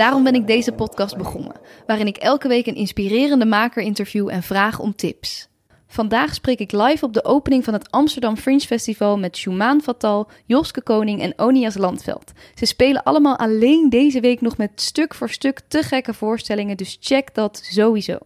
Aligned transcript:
Daarom 0.00 0.24
ben 0.24 0.34
ik 0.34 0.46
deze 0.46 0.72
podcast 0.72 1.16
begonnen, 1.16 1.60
waarin 1.86 2.06
ik 2.06 2.16
elke 2.16 2.48
week 2.48 2.66
een 2.66 2.74
inspirerende 2.74 3.44
maker 3.44 3.82
interview 3.82 4.28
en 4.28 4.42
vraag 4.42 4.78
om 4.78 4.94
tips. 4.94 5.48
Vandaag 5.86 6.34
spreek 6.34 6.58
ik 6.58 6.72
live 6.72 7.04
op 7.04 7.12
de 7.12 7.24
opening 7.24 7.64
van 7.64 7.72
het 7.72 7.90
Amsterdam 7.90 8.36
Fringe 8.36 8.60
Festival 8.60 9.18
met 9.18 9.36
Shumaan 9.36 9.80
Fatal, 9.80 10.30
Joske 10.46 10.82
Koning 10.82 11.20
en 11.20 11.32
Onias 11.36 11.76
Landveld. 11.76 12.32
Ze 12.54 12.66
spelen 12.66 13.02
allemaal 13.02 13.38
alleen 13.38 13.90
deze 13.90 14.20
week 14.20 14.40
nog 14.40 14.56
met 14.56 14.80
stuk 14.80 15.14
voor 15.14 15.30
stuk 15.30 15.60
te 15.68 15.82
gekke 15.82 16.14
voorstellingen, 16.14 16.76
dus 16.76 16.96
check 17.00 17.34
dat 17.34 17.60
sowieso. 17.62 18.18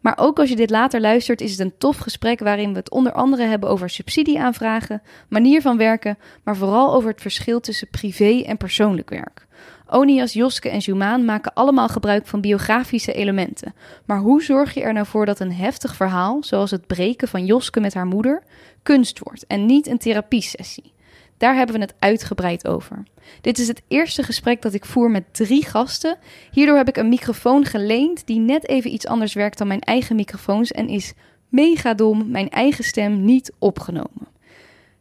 Maar 0.00 0.18
ook 0.20 0.38
als 0.38 0.48
je 0.48 0.56
dit 0.56 0.70
later 0.70 1.00
luistert, 1.00 1.40
is 1.40 1.50
het 1.50 1.60
een 1.60 1.78
tof 1.78 1.96
gesprek 1.96 2.40
waarin 2.40 2.70
we 2.70 2.78
het 2.78 2.90
onder 2.90 3.12
andere 3.12 3.44
hebben 3.44 3.68
over 3.68 3.90
subsidieaanvragen, 3.90 5.02
manier 5.28 5.62
van 5.62 5.76
werken, 5.76 6.18
maar 6.44 6.56
vooral 6.56 6.94
over 6.94 7.10
het 7.10 7.20
verschil 7.20 7.60
tussen 7.60 7.88
privé 7.90 8.42
en 8.46 8.56
persoonlijk 8.56 9.10
werk. 9.10 9.48
Onias, 9.92 10.32
Joske 10.32 10.68
en 10.68 10.78
Jumaan 10.78 11.24
maken 11.24 11.54
allemaal 11.54 11.88
gebruik 11.88 12.26
van 12.26 12.40
biografische 12.40 13.12
elementen. 13.12 13.74
Maar 14.04 14.18
hoe 14.18 14.42
zorg 14.42 14.74
je 14.74 14.82
er 14.82 14.92
nou 14.92 15.06
voor 15.06 15.26
dat 15.26 15.40
een 15.40 15.52
heftig 15.52 15.94
verhaal, 15.96 16.42
zoals 16.42 16.70
het 16.70 16.86
breken 16.86 17.28
van 17.28 17.44
Joske 17.44 17.80
met 17.80 17.94
haar 17.94 18.06
moeder, 18.06 18.42
kunst 18.82 19.18
wordt 19.18 19.46
en 19.46 19.66
niet 19.66 19.86
een 19.86 19.98
therapiesessie? 19.98 20.92
Daar 21.36 21.54
hebben 21.54 21.74
we 21.74 21.80
het 21.80 21.94
uitgebreid 21.98 22.66
over. 22.66 23.02
Dit 23.40 23.58
is 23.58 23.68
het 23.68 23.82
eerste 23.88 24.22
gesprek 24.22 24.62
dat 24.62 24.74
ik 24.74 24.84
voer 24.84 25.10
met 25.10 25.24
drie 25.34 25.66
gasten. 25.66 26.16
Hierdoor 26.50 26.76
heb 26.76 26.88
ik 26.88 26.96
een 26.96 27.08
microfoon 27.08 27.64
geleend 27.64 28.26
die 28.26 28.38
net 28.38 28.68
even 28.68 28.92
iets 28.92 29.06
anders 29.06 29.34
werkt 29.34 29.58
dan 29.58 29.66
mijn 29.66 29.80
eigen 29.80 30.16
microfoons 30.16 30.70
en 30.70 30.88
is 30.88 31.12
mega 31.48 31.94
dom 31.94 32.30
mijn 32.30 32.50
eigen 32.50 32.84
stem 32.84 33.24
niet 33.24 33.52
opgenomen. 33.58 34.28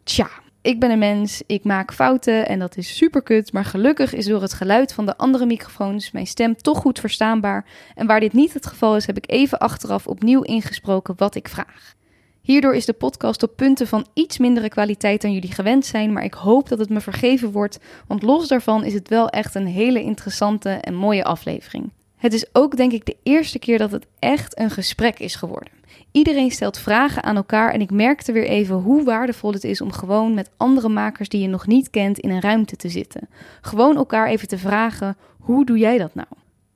Tja, 0.04 0.30
ik 0.70 0.80
ben 0.80 0.92
een 0.92 1.00
mens, 1.00 1.42
ik 1.46 1.64
maak 1.64 1.94
fouten 1.94 2.48
en 2.48 2.60
dat 2.60 2.78
is 2.78 2.98
super 2.98 3.22
kut, 3.22 3.54
maar 3.54 3.66
gelukkig 3.66 4.14
is 4.14 4.26
door 4.26 4.42
het 4.42 4.54
geluid 4.54 4.94
van 4.94 5.06
de 5.06 5.18
andere 5.18 5.46
microfoons 5.46 6.12
mijn 6.12 6.28
stem 6.28 6.56
toch 6.56 6.78
goed 6.78 7.00
verstaanbaar. 7.00 7.66
En 7.96 8.08
waar 8.08 8.20
dit 8.20 8.34
niet 8.34 8.54
het 8.54 8.66
geval 8.66 8.96
is, 8.96 9.06
heb 9.06 9.18
ik 9.18 9.32
even 9.32 9.60
achteraf 9.60 10.08
opnieuw 10.08 10.42
ingesproken 10.42 11.14
wat 11.18 11.36
ik 11.36 11.48
vraag. 11.48 11.96
Hierdoor 12.42 12.76
is 12.76 12.86
de 12.86 12.94
podcast 12.94 13.44
op 13.44 13.56
punten 13.56 13.88
van 13.88 14.08
iets 14.14 14.38
mindere 14.38 14.70
kwaliteit 14.70 15.22
dan 15.22 15.34
jullie 15.34 15.52
gewend 15.52 15.86
zijn, 15.86 16.14
maar 16.14 16.24
ik 16.24 16.34
hoop 16.34 16.70
dat 16.70 16.80
het 16.80 16.90
me 16.90 17.02
vergeven 17.02 17.52
wordt, 17.52 17.80
want 18.08 18.24
los 18.24 18.48
daarvan 18.48 18.84
is 18.84 18.94
het 18.94 19.10
wel 19.10 19.30
echt 19.30 19.56
een 19.56 19.68
hele 19.68 20.04
interessante 20.04 20.70
en 20.70 20.96
mooie 20.96 21.24
aflevering. 21.24 21.92
Het 22.18 22.34
is 22.34 22.46
ook 22.54 22.78
denk 22.78 22.92
ik 22.92 23.06
de 23.06 23.18
eerste 23.24 23.60
keer 23.60 23.78
dat 23.78 23.92
het 23.92 24.08
echt 24.20 24.60
een 24.60 24.72
gesprek 24.72 25.20
is 25.20 25.36
geworden. 25.36 25.79
Iedereen 26.12 26.52
stelt 26.52 26.80
vragen 26.80 27.24
aan 27.24 27.36
elkaar 27.36 27.74
en 27.74 27.82
ik 27.82 27.92
merkte 27.92 28.32
weer 28.32 28.48
even 28.48 28.76
hoe 28.76 29.04
waardevol 29.04 29.54
het 29.54 29.64
is 29.64 29.82
om 29.82 29.92
gewoon 29.92 30.34
met 30.34 30.52
andere 30.58 30.90
makers 30.90 31.30
die 31.30 31.42
je 31.42 31.48
nog 31.48 31.68
niet 31.68 31.90
kent 31.90 32.20
in 32.20 32.30
een 32.30 32.42
ruimte 32.42 32.76
te 32.76 32.90
zitten. 32.90 33.30
Gewoon 33.62 33.96
elkaar 33.96 34.28
even 34.28 34.48
te 34.48 34.58
vragen: 34.58 35.18
hoe 35.40 35.66
doe 35.66 35.78
jij 35.78 35.98
dat 35.98 36.16
nou? 36.16 36.28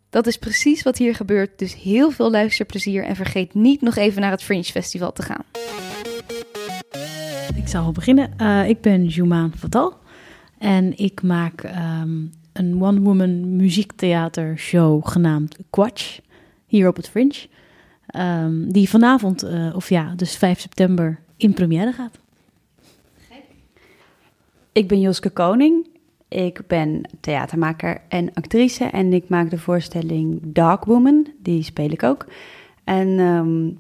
Dat 0.10 0.28
is 0.28 0.38
precies 0.38 0.84
wat 0.84 0.98
hier 0.98 1.16
gebeurt, 1.16 1.60
dus 1.60 1.76
heel 1.76 2.12
veel 2.12 2.32
luisterplezier 2.32 3.04
en 3.04 3.16
vergeet 3.16 3.54
niet 3.54 3.82
nog 3.82 3.96
even 3.96 4.22
naar 4.22 4.32
het 4.32 4.44
Fringe 4.44 4.64
Festival 4.64 5.14
te 5.14 5.22
gaan. 5.22 5.44
Ik 7.56 7.68
zal 7.68 7.92
beginnen. 7.92 8.34
Uh, 8.42 8.70
ik 8.70 8.82
ben 8.82 9.06
Jumaan 9.06 9.54
Fatal 9.58 9.94
en 10.58 10.98
ik 10.98 11.22
maak 11.22 11.64
um, 11.64 12.32
een 12.54 12.82
one-woman 12.82 13.56
muziektheater 13.56 14.58
show 14.58 15.08
genaamd 15.08 15.58
Quatsch 15.70 16.20
hier 16.66 16.88
op 16.88 16.96
het 16.96 17.10
Fringe. 17.10 17.48
Um, 18.18 18.72
die 18.72 18.90
vanavond, 18.90 19.44
uh, 19.44 19.76
of 19.76 19.90
ja, 19.90 20.14
dus 20.16 20.36
5 20.36 20.60
september 20.60 21.20
in 21.38 21.54
première 21.54 21.92
gaat. 21.92 22.20
Gek. 23.30 23.44
Ik 24.72 24.88
ben 24.88 25.00
Joske 25.00 25.30
Koning. 25.30 25.88
Ik 26.28 26.68
ben 26.68 27.02
theatermaker 27.20 28.02
en 28.08 28.34
actrice 28.34 28.86
en 28.86 29.14
ik 29.14 29.30
maak 29.30 29.50
de 29.50 29.58
voorstelling 29.58 30.40
Dark 30.44 30.86
Woman. 30.86 31.28
Die 31.40 31.64
speel 31.64 31.90
ik 31.90 32.04
ook. 32.04 32.26
En 32.84 33.08
um, 33.20 33.76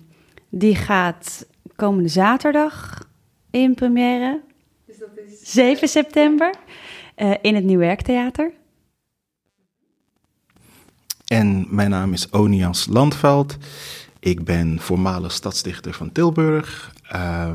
die 0.49 0.75
gaat 0.75 1.47
komende 1.75 2.09
zaterdag 2.09 3.07
in 3.49 3.73
première. 3.73 4.41
Dus 4.85 4.97
dat 4.97 5.09
is 5.27 5.51
7 5.53 5.87
september 5.87 6.53
uh, 7.17 7.33
in 7.41 7.55
het 7.55 7.63
Nieuwwerktheater. 7.63 8.53
En 11.27 11.65
mijn 11.69 11.89
naam 11.89 12.13
is 12.13 12.29
Onias 12.31 12.87
Landveld. 12.89 13.57
Ik 14.23 14.43
ben 14.43 14.79
voormalig 14.79 15.31
stadsdichter 15.31 15.93
van 15.93 16.11
Tilburg. 16.11 16.93
Uh, 17.13 17.49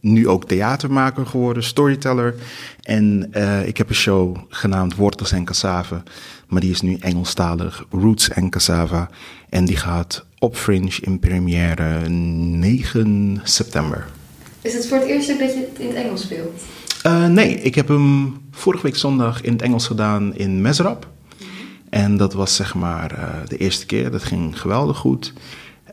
nu 0.00 0.28
ook 0.28 0.44
theatermaker 0.44 1.26
geworden, 1.26 1.62
storyteller. 1.62 2.34
En 2.82 3.30
uh, 3.32 3.66
ik 3.66 3.76
heb 3.76 3.88
een 3.88 3.94
show 3.94 4.36
genaamd 4.48 4.94
Wortels 4.94 5.32
en 5.32 5.44
Cassave. 5.44 6.02
Maar 6.48 6.60
die 6.60 6.70
is 6.70 6.80
nu 6.80 6.96
Engelstalig, 7.00 7.86
Roots 7.90 8.28
en 8.28 8.50
Cassava. 8.50 9.10
En 9.48 9.64
die 9.64 9.76
gaat 9.76 10.24
op 10.38 10.56
Fringe 10.56 10.98
in 11.00 11.18
première 11.18 12.08
9 12.08 13.40
september. 13.42 14.06
Is 14.60 14.74
het 14.74 14.88
voor 14.88 14.98
het 14.98 15.06
eerst 15.06 15.28
dat 15.28 15.38
je 15.38 15.68
het 15.70 15.78
in 15.78 15.86
het 15.86 15.96
Engels 15.96 16.22
speelt? 16.22 16.62
Uh, 17.06 17.26
nee, 17.26 17.54
ik 17.54 17.74
heb 17.74 17.88
hem 17.88 18.36
vorige 18.50 18.82
week 18.82 18.96
zondag 18.96 19.40
in 19.40 19.52
het 19.52 19.62
Engels 19.62 19.86
gedaan 19.86 20.34
in 20.34 20.60
Mesrap. 20.60 21.06
Mm 21.06 21.46
-hmm. 21.46 21.66
En 21.90 22.16
dat 22.16 22.32
was 22.32 22.56
zeg 22.56 22.74
maar 22.74 23.12
uh, 23.12 23.48
de 23.48 23.56
eerste 23.56 23.86
keer. 23.86 24.10
Dat 24.10 24.24
ging 24.24 24.60
geweldig 24.60 24.96
goed. 24.96 25.32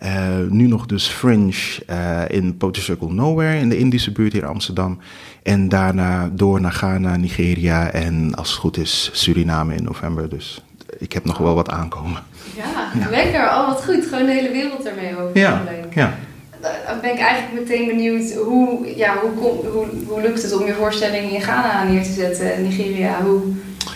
Uh, 0.04 0.10
nu 0.50 0.68
nog 0.68 0.86
dus 0.86 1.08
Fringe 1.08 1.80
uh, 1.90 2.22
in 2.28 2.58
Poetry 2.58 2.82
Circle 2.82 3.14
Nowhere 3.14 3.58
in 3.58 3.70
de 3.70 3.78
Indische 3.78 4.12
buurt 4.12 4.34
hier 4.34 4.42
in 4.42 4.48
Amsterdam. 4.48 5.00
En 5.44 5.70
daarna 5.70 6.30
door 6.34 6.62
naar 6.62 6.72
Ghana, 6.72 7.16
Nigeria 7.16 7.92
en 7.92 8.36
als 8.36 8.50
het 8.50 8.60
goed 8.60 8.78
is 8.78 9.10
Suriname 9.14 9.76
in 9.76 9.84
november. 9.84 10.30
Dus 10.30 10.64
ik 10.98 11.14
heb 11.14 11.26
nog 11.26 11.38
wel 11.38 11.56
wat 11.56 11.70
aankomen. 11.70 12.24
Ja, 12.56 12.92
ja. 13.00 13.10
lekker. 13.10 13.44
Oh, 13.44 13.68
wat 13.68 13.84
goed. 13.84 14.06
Gewoon 14.06 14.26
de 14.26 14.32
hele 14.32 14.52
wereld 14.52 14.86
ermee 14.86 15.18
over. 15.18 15.38
Ja, 15.38 15.64
ja. 15.94 16.14
Dan 16.62 17.00
ben 17.02 17.14
ik 17.14 17.20
eigenlijk 17.20 17.68
meteen 17.68 17.88
benieuwd 17.88 18.34
hoe, 18.34 18.94
ja, 18.96 19.18
hoe, 19.22 19.32
kom, 19.32 19.72
hoe, 19.72 19.86
hoe 20.08 20.22
lukt 20.22 20.42
het 20.42 20.54
om 20.54 20.66
je 20.66 20.74
voorstelling 20.74 21.32
in 21.32 21.42
Ghana 21.42 21.84
neer 21.84 22.04
te 22.04 22.12
zetten, 22.12 22.64
Nigeria? 22.64 23.22
Hoe 23.22 23.42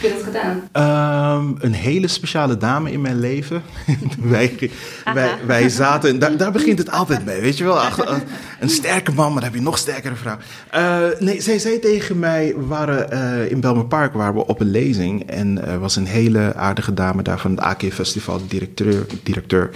heb 0.03 0.11
je 0.11 0.17
dat 0.17 0.33
gedaan? 0.33 1.37
Um, 1.37 1.55
een 1.59 1.73
hele 1.73 2.07
speciale 2.07 2.57
dame 2.57 2.91
in 2.91 3.01
mijn 3.01 3.19
leven. 3.19 3.63
wij, 4.21 4.71
wij, 5.13 5.37
wij 5.45 5.69
zaten, 5.69 6.19
daar, 6.19 6.37
daar 6.37 6.51
begint 6.51 6.77
het 6.77 6.91
altijd 6.91 7.25
mee, 7.29 7.41
weet 7.41 7.57
je 7.57 7.63
wel. 7.63 7.79
Ach, 7.79 8.21
een 8.59 8.69
sterke 8.69 9.11
man, 9.11 9.25
maar 9.25 9.41
dan 9.41 9.51
heb 9.51 9.59
je 9.59 9.65
nog 9.65 9.77
sterkere 9.77 10.15
vrouw. 10.15 10.37
Uh, 10.75 11.19
nee, 11.19 11.41
zij 11.41 11.59
zei 11.59 11.79
tegen 11.79 12.19
mij, 12.19 12.53
we 12.57 12.65
waren 12.65 13.13
uh, 13.13 13.51
in 13.51 13.59
Belmer 13.59 13.85
Park 13.85 14.13
waren 14.13 14.33
we 14.33 14.47
op 14.47 14.59
een 14.59 14.71
lezing. 14.71 15.29
En 15.29 15.67
er 15.67 15.79
was 15.79 15.95
een 15.95 16.05
hele 16.05 16.53
aardige 16.55 16.93
dame 16.93 17.21
daar 17.21 17.39
van 17.39 17.51
het 17.51 17.59
AK 17.59 17.83
Festival, 17.83 18.37
de 18.37 18.47
directeur. 18.47 19.05
directeur. 19.23 19.69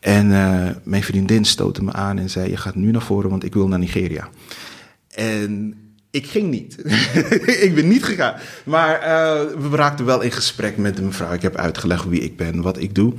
En 0.00 0.30
uh, 0.30 0.68
mijn 0.82 1.02
vriendin 1.02 1.44
stootte 1.44 1.84
me 1.84 1.92
aan 1.92 2.18
en 2.18 2.30
zei: 2.30 2.50
Je 2.50 2.56
gaat 2.56 2.74
nu 2.74 2.90
naar 2.90 3.02
voren, 3.02 3.30
want 3.30 3.44
ik 3.44 3.54
wil 3.54 3.68
naar 3.68 3.78
Nigeria. 3.78 4.28
En 5.14 5.74
ik 6.10 6.26
ging 6.26 6.50
niet. 6.50 6.76
ik 7.66 7.72
ben 7.74 7.88
niet 7.88 8.04
gegaan. 8.04 8.34
Maar 8.64 8.94
uh, 8.94 9.70
we 9.70 9.76
raakten 9.76 10.04
wel 10.04 10.20
in 10.20 10.32
gesprek 10.32 10.76
met 10.76 10.96
de 10.96 11.02
mevrouw. 11.02 11.32
Ik 11.32 11.42
heb 11.42 11.56
uitgelegd 11.56 12.08
wie 12.08 12.20
ik 12.20 12.36
ben, 12.36 12.62
wat 12.62 12.78
ik 12.78 12.94
doe. 12.94 13.14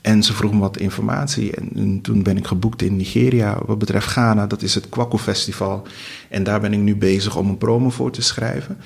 En 0.00 0.22
ze 0.22 0.32
vroeg 0.32 0.52
me 0.52 0.58
wat 0.58 0.76
informatie. 0.76 1.52
En, 1.56 1.70
en, 1.74 2.00
toen 2.00 2.22
ben 2.22 2.36
ik 2.36 2.46
geboekt 2.46 2.82
in 2.82 2.96
Nigeria. 2.96 3.58
Wat 3.66 3.78
betreft 3.78 4.06
Ghana, 4.06 4.46
dat 4.46 4.62
is 4.62 4.74
het 4.74 4.88
Kwaku 4.88 5.18
Festival. 5.18 5.86
En 6.28 6.42
daar 6.42 6.60
ben 6.60 6.72
ik 6.72 6.78
nu 6.78 6.96
bezig 6.96 7.36
om 7.36 7.48
een 7.48 7.58
promo 7.58 7.90
voor 7.90 8.10
te 8.10 8.22
schrijven. 8.22 8.76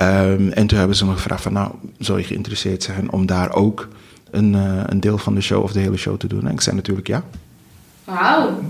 Um, 0.00 0.48
en 0.48 0.66
toen 0.66 0.78
hebben 0.78 0.96
ze 0.96 1.06
me 1.06 1.12
gevraagd: 1.12 1.42
van, 1.42 1.52
Nou, 1.52 1.72
zou 1.98 2.18
je 2.18 2.24
geïnteresseerd 2.24 2.82
zijn 2.82 3.12
om 3.12 3.26
daar 3.26 3.54
ook 3.54 3.88
een, 4.30 4.54
uh, 4.54 4.82
een 4.86 5.00
deel 5.00 5.18
van 5.18 5.34
de 5.34 5.40
show 5.40 5.62
of 5.62 5.72
de 5.72 5.80
hele 5.80 5.96
show 5.96 6.16
te 6.16 6.26
doen? 6.26 6.46
En 6.46 6.52
ik 6.52 6.60
zei 6.60 6.76
natuurlijk 6.76 7.06
ja. 7.06 7.24
Wauw. 8.04 8.60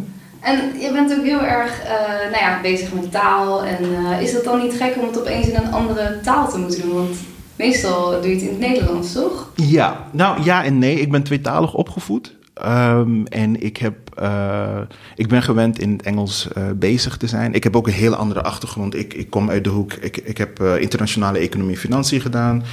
En 0.43 0.81
je 0.81 0.93
bent 0.93 1.19
ook 1.19 1.25
heel 1.25 1.45
erg 1.45 1.83
uh, 1.85 2.31
nou 2.31 2.45
ja, 2.45 2.61
bezig 2.63 2.93
met 2.93 3.11
taal. 3.11 3.65
En 3.65 3.85
uh, 3.85 4.23
is 4.23 4.33
het 4.33 4.45
dan 4.45 4.63
niet 4.63 4.75
gek 4.75 4.97
om 4.97 5.07
het 5.07 5.21
opeens 5.21 5.49
in 5.49 5.57
een 5.57 5.73
andere 5.73 6.21
taal 6.23 6.51
te 6.51 6.59
moeten 6.59 6.81
doen? 6.81 6.95
Want 6.95 7.17
meestal 7.57 8.11
doe 8.11 8.29
je 8.29 8.35
het 8.35 8.43
in 8.43 8.49
het 8.49 8.59
Nederlands, 8.59 9.13
toch? 9.13 9.51
Ja, 9.55 10.07
nou 10.11 10.43
ja 10.43 10.65
en 10.65 10.79
nee. 10.79 11.01
Ik 11.01 11.11
ben 11.11 11.23
tweetalig 11.23 11.75
opgevoed. 11.75 12.37
Um, 12.67 13.27
en 13.27 13.63
ik, 13.63 13.77
heb, 13.77 13.95
uh, 14.23 14.81
ik 15.17 15.29
ben 15.29 15.43
gewend 15.43 15.79
in 15.79 15.93
het 15.93 16.03
Engels 16.03 16.49
bezig 16.75 17.17
te 17.17 17.27
zijn. 17.27 17.55
Ik 17.55 17.65
heb 17.65 17.77
ook 17.77 17.87
een 17.87 17.93
hele 17.93 18.17
andere 18.17 18.43
achtergrond. 18.43 18.95
Ik, 18.95 19.15
ik 19.15 19.31
kom 19.31 19.51
uit 19.51 19.65
de 19.65 19.71
hoek. 19.71 19.93
Ik, 19.93 20.17
ik 20.17 20.39
heb 20.39 20.61
internationale 20.61 21.39
economie 21.39 21.75
en 21.75 21.81
financiën 21.81 22.21
gedaan. 22.21 22.65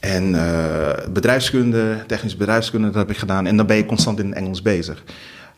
En 0.00 0.30
bedrijfskunde, 1.12 2.04
technische 2.06 2.38
bedrijfskunde, 2.38 2.86
dat 2.86 2.96
heb 2.96 3.10
ik 3.10 3.16
gedaan. 3.16 3.46
En 3.46 3.56
dan 3.56 3.66
ben 3.66 3.76
je 3.76 3.86
constant 3.86 4.18
in 4.18 4.26
het 4.26 4.36
Engels 4.36 4.62
bezig. 4.62 5.04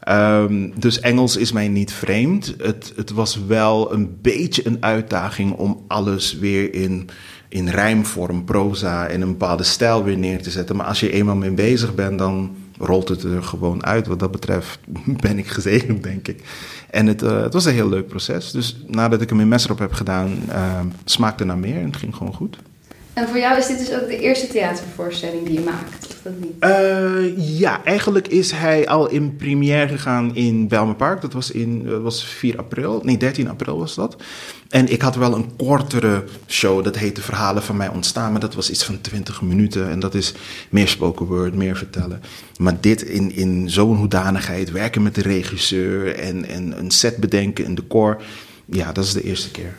Ehm, 0.07 0.71
dus 0.77 1.01
Engels 1.01 1.37
is 1.37 1.53
mij 1.53 1.69
niet 1.69 1.93
vreemd. 1.93 2.55
Het, 2.59 2.93
het 2.97 3.11
was 3.11 3.41
wel 3.47 3.93
een 3.93 4.19
beetje 4.23 4.67
een 4.67 4.77
uitdaging 4.81 5.53
om 5.53 5.85
alles 5.89 6.39
weer 6.39 6.75
in, 6.75 7.09
in 7.49 7.69
rijmvorm, 7.69 8.45
proza 8.45 9.07
en 9.07 9.21
een 9.21 9.29
bepaalde 9.29 9.63
stijl 9.63 10.05
weer 10.05 10.19
neer 10.19 10.43
te 10.43 10.51
zetten. 10.51 10.77
Maar 10.77 10.87
als 10.87 11.01
je 11.01 11.13
eenmaal 11.13 11.37
mee 11.37 11.51
bezig 11.51 11.95
bent, 11.95 12.19
dan 12.19 12.57
rolt 12.79 13.09
het 13.09 13.23
er 13.23 13.43
gewoon 13.43 13.85
uit. 13.87 14.07
Wat 14.07 14.19
dat 14.19 14.31
betreft 14.31 14.79
ben 15.27 15.39
ik 15.39 15.47
gezegend, 15.47 16.03
denk 16.03 16.29
ik. 16.29 16.43
En 16.91 17.07
het, 17.07 17.23
uh, 17.23 17.43
het 17.43 17.53
was 17.53 17.65
een 17.65 17.73
heel 17.73 17.89
leuk 17.89 18.07
proces. 18.07 18.51
Dus 18.51 18.77
nadat 18.87 19.21
ik 19.21 19.29
hem 19.29 19.41
in 19.41 19.49
Messerop 19.49 19.79
heb 19.79 19.93
gedaan, 19.93 20.39
uh, 20.49 20.81
smaakte 21.05 21.45
naar 21.45 21.59
meer 21.59 21.77
en 21.77 21.87
het 21.87 21.97
ging 21.97 22.15
gewoon 22.15 22.35
goed. 22.35 22.59
En 23.13 23.29
voor 23.29 23.39
jou 23.39 23.59
is 23.59 23.67
dit 23.67 23.79
dus 23.79 23.93
ook 23.93 24.09
de 24.09 24.19
eerste 24.19 24.47
theatervoorstelling 24.47 25.47
die 25.47 25.55
je 25.55 25.65
maakt, 25.65 26.06
Uh, 26.61 27.59
ja, 27.59 27.85
eigenlijk 27.85 28.29
is 28.29 28.51
hij 28.51 28.89
al 28.89 29.09
in 29.09 29.37
première 29.37 29.89
gegaan 29.89 30.35
in 30.35 30.69
Belmer 30.69 30.95
Park. 30.95 31.21
Dat 31.21 31.33
was, 31.33 31.51
in, 31.51 31.85
dat 31.85 32.03
was 32.03 32.25
4 32.25 32.59
april, 32.59 33.01
nee 33.05 33.17
13 33.17 33.49
april 33.49 33.79
was 33.79 33.95
dat. 33.95 34.17
En 34.69 34.93
ik 34.93 35.03
had 35.03 35.17
wel 35.17 35.35
een 35.35 35.57
kortere 35.57 36.25
show, 36.47 36.85
dat 36.85 36.97
heette 36.97 37.21
Verhalen 37.21 37.63
van 37.63 37.77
mij 37.77 37.89
ontstaan. 37.89 38.33
Maar 38.33 38.41
dat 38.41 38.55
was 38.55 38.71
iets 38.71 38.85
van 38.85 39.01
20 39.01 39.43
minuten 39.43 39.91
en 39.91 40.01
dat 40.01 40.15
is 40.15 40.35
meer 40.69 40.89
spoken 40.89 41.27
word, 41.27 41.55
meer 41.55 41.77
vertellen. 41.77 42.21
Maar 42.59 42.81
dit 42.81 43.03
in, 43.03 43.33
in 43.33 43.71
zo'n 43.71 43.97
hoedanigheid, 43.97 44.71
werken 44.71 45.03
met 45.03 45.15
de 45.15 45.23
regisseur 45.23 46.15
en, 46.15 46.45
en 46.45 46.79
een 46.79 46.91
set 46.91 47.17
bedenken, 47.17 47.65
een 47.65 47.75
decor. 47.75 48.23
Ja, 48.65 48.93
dat 48.93 49.05
is 49.05 49.13
de 49.13 49.23
eerste 49.23 49.51
keer. 49.51 49.75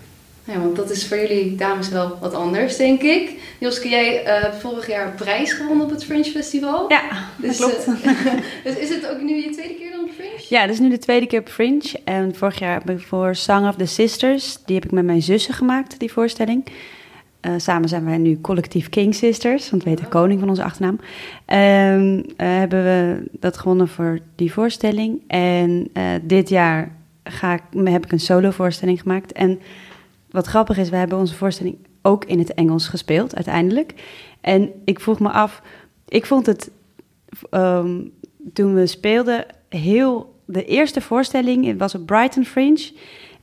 Ja, 0.48 0.60
want 0.60 0.76
dat 0.76 0.90
is 0.90 1.08
voor 1.08 1.18
jullie 1.18 1.56
dames 1.56 1.90
wel 1.90 2.18
wat 2.22 2.34
anders, 2.34 2.78
denk 2.78 3.02
ik. 3.02 3.32
Joske, 3.60 3.90
jij 3.90 4.26
uh, 4.26 4.54
vorig 4.54 4.88
jaar 4.88 5.12
prijs 5.12 5.52
gewonnen 5.52 5.86
op 5.86 5.92
het 5.92 6.06
Fringe 6.06 6.24
Festival. 6.24 6.90
Ja, 6.90 7.02
dus, 7.38 7.58
dat 7.58 7.84
klopt. 7.84 8.06
Uh, 8.06 8.34
dus 8.64 8.76
is 8.76 8.90
het 8.90 9.10
ook 9.10 9.22
nu 9.22 9.36
je 9.36 9.50
tweede 9.50 9.74
keer 9.74 9.92
dan 9.92 10.04
op 10.04 10.10
Fringe? 10.16 10.46
Ja, 10.50 10.66
dit 10.66 10.74
is 10.74 10.80
nu 10.80 10.90
de 10.90 10.98
tweede 10.98 11.28
keer 11.28 11.40
op 11.40 11.50
Fringe. 11.50 12.00
En 12.04 12.36
vorig 12.36 12.60
jaar 12.60 12.74
heb 12.74 12.90
ik 12.90 13.00
voor 13.00 13.36
Song 13.36 13.68
of 13.68 13.76
the 13.76 13.86
Sisters, 13.86 14.58
die 14.66 14.76
heb 14.76 14.86
ik 14.86 14.92
met 14.92 15.06
mijn 15.06 15.22
zussen 15.22 15.54
gemaakt, 15.54 16.00
die 16.00 16.12
voorstelling. 16.12 16.66
Uh, 17.42 17.54
samen 17.58 17.90
zijn 17.90 18.06
wij 18.06 18.18
nu 18.18 18.42
collectief 18.42 18.90
King 18.90 19.16
Sisters, 19.16 19.70
want 19.70 19.84
we 19.84 19.90
weten 19.90 20.10
koning 20.10 20.40
van 20.40 20.50
onze 20.50 20.64
achternaam. 20.64 21.00
Uh, 21.00 22.22
hebben 22.38 22.84
we 22.84 23.24
dat 23.32 23.58
gewonnen 23.58 23.88
voor 23.88 24.20
die 24.36 24.54
voorstelling. 24.54 25.22
En 25.28 25.92
dit 26.22 26.50
jaar 26.50 26.96
ga 27.24 27.54
ik, 27.54 27.62
heb 27.84 28.06
ik 28.06 28.12
een 28.12 28.20
solo 28.20 28.52
voorstelling 28.52 29.02
gemaakt. 29.02 29.32
En 29.32 29.60
wat 30.38 30.48
grappig 30.48 30.78
is, 30.78 30.90
we 30.90 30.96
hebben 30.96 31.18
onze 31.18 31.36
voorstelling 31.36 31.78
ook 32.02 32.26
in 32.26 32.40
het 32.40 32.54
Engels 32.54 32.88
gespeeld 32.88 33.36
uiteindelijk. 33.36 33.94
En 34.42 34.72
ik 34.86 35.00
vroeg 35.00 35.20
me 35.20 35.30
af, 35.30 35.62
ik 36.08 36.26
vond 36.26 36.46
het 36.46 36.72
um, 37.52 38.14
toen 38.54 38.74
we 38.74 38.88
speelden 38.88 39.46
heel. 39.70 40.36
De 40.46 40.66
eerste 40.66 41.02
voorstelling 41.02 41.78
was 41.78 41.96
op 41.96 42.06
Brighton 42.06 42.46
Fringe. 42.46 42.92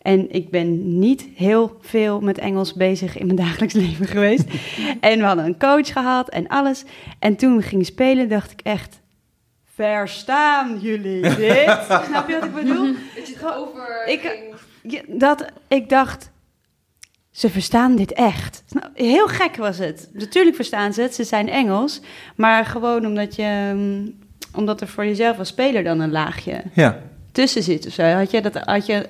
En 0.03 0.31
ik 0.31 0.51
ben 0.51 0.99
niet 0.99 1.29
heel 1.35 1.77
veel 1.81 2.21
met 2.21 2.39
Engels 2.39 2.73
bezig 2.73 3.19
in 3.19 3.27
mijn 3.27 3.39
dagelijks 3.47 3.75
leven 3.75 4.07
geweest. 4.07 4.45
en 5.01 5.19
we 5.19 5.25
hadden 5.25 5.45
een 5.45 5.59
coach 5.59 5.93
gehad 5.93 6.29
en 6.29 6.49
alles. 6.49 6.85
En 7.19 7.37
toen 7.37 7.57
we 7.57 7.63
gingen 7.63 7.85
spelen, 7.85 8.29
dacht 8.29 8.51
ik 8.51 8.61
echt. 8.63 9.01
Verstaan 9.65 10.79
jullie 10.81 11.21
dit? 11.21 11.79
Snap 12.09 12.29
je 12.29 12.35
wat 12.35 12.45
ik 12.45 12.55
bedoel? 12.55 12.95
Het 13.15 13.45
over. 13.57 14.07
Ik, 14.07 15.05
dat, 15.07 15.45
ik 15.69 15.89
dacht, 15.89 16.33
ze 17.35 17.51
verstaan 17.51 17.97
dit 17.97 18.13
echt. 18.13 18.63
Nou, 18.69 18.87
heel 18.95 19.27
gek 19.27 19.57
was 19.57 19.79
het. 19.79 20.09
Natuurlijk 20.13 20.57
verstaan 20.57 20.93
ze 20.93 21.03
het, 21.03 21.15
ze 21.15 21.25
zijn 21.25 21.49
Engels. 21.49 22.01
Maar 22.37 22.67
gewoon 22.67 23.07
omdat, 23.07 23.37
je, 23.37 23.73
mm, 23.75 24.15
omdat 24.53 24.81
er 24.81 24.89
voor 24.89 25.05
jezelf 25.05 25.39
als 25.39 25.49
speler 25.49 25.85
dan 25.85 26.01
een 26.01 26.11
laagje 26.11 26.63
ja. 26.73 26.99
tussen 27.33 27.63
zit 27.63 27.87
of 27.87 27.93
zo. 27.93 28.03
Had 28.03 28.31
je, 28.31 28.41
dat, 28.41 28.55
had, 28.55 28.87
je, 28.87 29.07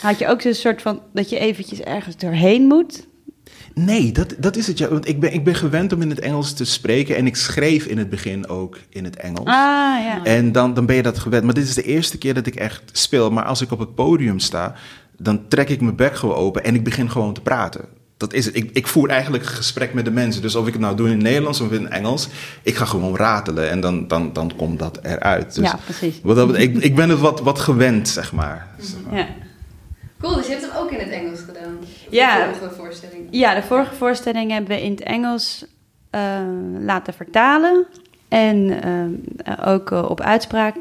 had 0.00 0.18
je 0.18 0.28
ook 0.28 0.40
zo'n 0.40 0.54
soort 0.54 0.82
van 0.82 1.00
dat 1.12 1.30
je 1.30 1.38
eventjes 1.38 1.80
ergens 1.80 2.16
doorheen 2.16 2.62
moet? 2.62 3.06
Nee, 3.74 4.12
dat, 4.12 4.34
dat 4.38 4.56
is 4.56 4.66
het. 4.66 4.78
Ja. 4.78 4.88
Want 4.88 5.08
ik 5.08 5.20
ben, 5.20 5.32
ik 5.32 5.44
ben 5.44 5.54
gewend 5.54 5.92
om 5.92 6.02
in 6.02 6.10
het 6.10 6.20
Engels 6.20 6.52
te 6.52 6.64
spreken. 6.64 7.16
En 7.16 7.26
ik 7.26 7.36
schreef 7.36 7.86
in 7.86 7.98
het 7.98 8.10
begin 8.10 8.48
ook 8.48 8.78
in 8.88 9.04
het 9.04 9.16
Engels. 9.16 9.46
Ah, 9.46 9.54
ja. 10.04 10.20
En 10.24 10.52
dan, 10.52 10.74
dan 10.74 10.86
ben 10.86 10.96
je 10.96 11.02
dat 11.02 11.18
gewend. 11.18 11.44
Maar 11.44 11.54
dit 11.54 11.64
is 11.64 11.74
de 11.74 11.82
eerste 11.82 12.18
keer 12.18 12.34
dat 12.34 12.46
ik 12.46 12.54
echt 12.54 12.82
speel. 12.92 13.30
Maar 13.30 13.44
als 13.44 13.60
ik 13.60 13.70
op 13.70 13.78
het 13.78 13.94
podium 13.94 14.38
sta, 14.38 14.74
dan 15.22 15.48
trek 15.48 15.68
ik 15.68 15.80
mijn 15.80 15.96
bek 15.96 16.14
gewoon 16.14 16.36
open 16.36 16.64
en 16.64 16.74
ik 16.74 16.84
begin 16.84 17.10
gewoon 17.10 17.34
te 17.34 17.40
praten. 17.40 17.84
Dat 18.16 18.32
is 18.32 18.44
het. 18.44 18.56
Ik, 18.56 18.70
ik 18.72 18.86
voer 18.86 19.08
eigenlijk 19.08 19.44
een 19.44 19.50
gesprek 19.50 19.94
met 19.94 20.04
de 20.04 20.10
mensen. 20.10 20.42
Dus 20.42 20.54
of 20.54 20.66
ik 20.66 20.72
het 20.72 20.82
nou 20.82 20.96
doe 20.96 21.06
in 21.06 21.12
het 21.12 21.22
Nederlands 21.22 21.60
of 21.60 21.72
in 21.72 21.82
het 21.82 21.92
Engels, 21.92 22.28
ik 22.62 22.74
ga 22.74 22.84
gewoon 22.84 23.16
ratelen 23.16 23.70
en 23.70 23.80
dan, 23.80 24.08
dan, 24.08 24.32
dan 24.32 24.52
komt 24.56 24.78
dat 24.78 24.98
eruit. 25.02 25.54
Dus 25.54 25.64
ja, 25.70 25.78
precies. 25.84 26.20
Wat, 26.22 26.58
ik, 26.58 26.76
ik 26.76 26.94
ben 26.94 27.08
het 27.08 27.18
wat, 27.18 27.40
wat 27.40 27.58
gewend, 27.58 28.08
zeg 28.08 28.32
maar. 28.32 28.68
Ja. 29.10 29.26
Cool, 30.20 30.34
dus 30.34 30.46
je 30.46 30.52
hebt 30.52 30.64
het 30.64 30.76
ook 30.78 30.90
in 30.90 30.98
het 30.98 31.08
Engels 31.08 31.40
gedaan? 31.40 31.78
Ja. 32.10 32.46
De 32.46 32.54
vorige 32.54 32.74
voorstelling? 32.74 33.28
Ja, 33.30 33.54
de 33.54 33.62
vorige 33.62 33.94
voorstelling 33.94 34.50
hebben 34.50 34.70
we 34.70 34.82
in 34.82 34.90
het 34.90 35.02
Engels 35.02 35.64
uh, 36.10 36.20
laten 36.78 37.14
vertalen. 37.14 37.86
En 38.28 38.56
uh, 39.46 39.68
ook 39.68 39.90
uh, 39.90 40.10
op 40.10 40.20
uitspraak 40.20 40.76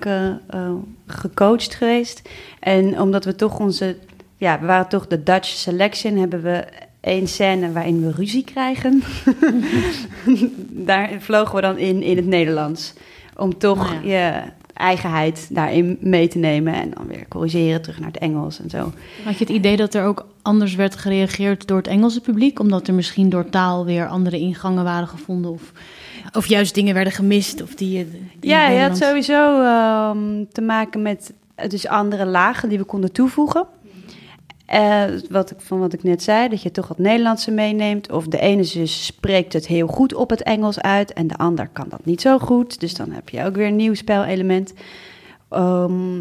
gecoacht 1.08 1.76
geweest. 1.76 2.22
En 2.60 3.00
omdat 3.00 3.26
we 3.26 3.36
toch 3.36 3.60
onze 3.60 3.98
ja, 4.42 4.60
we 4.60 4.66
waren 4.66 4.88
toch 4.88 5.08
de 5.08 5.24
Dutch 5.24 5.48
Selection, 5.48 6.18
hebben 6.18 6.42
we 6.42 6.66
één 7.00 7.28
scène 7.28 7.72
waarin 7.72 8.02
we 8.02 8.12
ruzie 8.12 8.44
krijgen. 8.44 9.04
Daar 10.90 11.10
vlogen 11.20 11.56
we 11.56 11.62
dan 11.62 11.78
in 11.78 12.04
in 12.04 12.16
het 12.16 12.26
Nederlands. 12.26 12.94
Om 13.36 13.58
toch 13.58 13.94
Oh 13.94 14.04
ja. 14.04 14.10
je 14.10 14.42
eigenheid 14.74 15.48
daarin 15.52 15.98
mee 16.00 16.28
te 16.28 16.38
nemen 16.38 16.74
en 16.74 16.92
dan 16.94 17.08
weer 17.08 17.28
corrigeren 17.28 17.82
terug 17.82 18.00
naar 18.00 18.12
het 18.12 18.18
Engels 18.18 18.60
en 18.60 18.70
zo. 18.70 18.94
Had 19.24 19.38
je 19.38 19.46
het 19.46 19.54
idee 19.54 19.78
dat 19.78 19.94
er 19.94 20.06
ook 20.06 20.26
anders 20.42 20.76
werd 20.76 20.96
gereageerd 20.96 21.68
door 21.68 21.78
het 21.78 21.88
Engelse 21.88 22.22
publiek? 22.22 22.60
Omdat 22.60 22.88
er 22.88 22.94
misschien 22.94 23.30
door 23.30 23.50
taal 23.50 23.86
weer 23.86 24.08
andere 24.08 24.40
ingangen 24.40 24.84
waren 24.84 25.08
gevonden? 25.08 25.52
Of, 25.52 25.72
of 26.34 26.46
juist 26.46 26.76
dingen 26.76 26.94
werden 26.94 27.14
gemist? 27.14 27.62
Of 27.62 27.76
die, 27.76 28.08
die 28.40 28.50
Ja, 28.50 28.70
je 28.70 28.80
had 28.80 28.98
sowieso 28.98 29.64
ehm, 29.64 30.46
te 30.52 30.62
maken 30.62 31.02
met 31.02 31.34
eh, 31.56 31.70
dus 31.70 31.88
andere 31.88 32.26
lagen 32.26 32.70
die 32.70 32.78
we 32.78 32.84
konden 32.84 33.12
toevoegen. 33.12 33.66
Eh, 34.72 35.04
wat 35.30 35.52
ik, 35.52 35.62
van 35.62 35.80
wat 35.80 35.94
ik 35.94 36.04
net 36.04 36.24
zei, 36.24 36.50
dat 36.50 36.62
je 36.62 36.72
toch 36.72 36.88
het 36.88 36.98
Nederlandse 36.98 37.52
meeneemt. 37.52 38.12
Of 38.12 38.28
de 38.28 38.40
ene 38.40 38.64
zus 38.64 39.06
spreekt 39.06 39.54
het 39.54 39.68
heel 39.68 39.88
goed 39.88 40.14
op 40.14 40.30
het 40.30 40.44
Engels 40.44 40.82
uit 40.82 41.14
en 41.14 41.28
de 41.28 41.38
ander 41.38 41.70
kan 41.74 41.86
dat 41.90 42.06
niet 42.06 42.22
zo 42.22 42.40
goed. 42.40 42.80
Dus 42.80 42.94
dan 42.94 43.12
heb 43.12 43.30
je 43.30 43.44
ook 43.44 43.56
weer 43.56 43.68
een 43.68 43.76
nieuw 43.76 43.94
spelelement. 43.94 44.74
Ehm, 45.50 46.20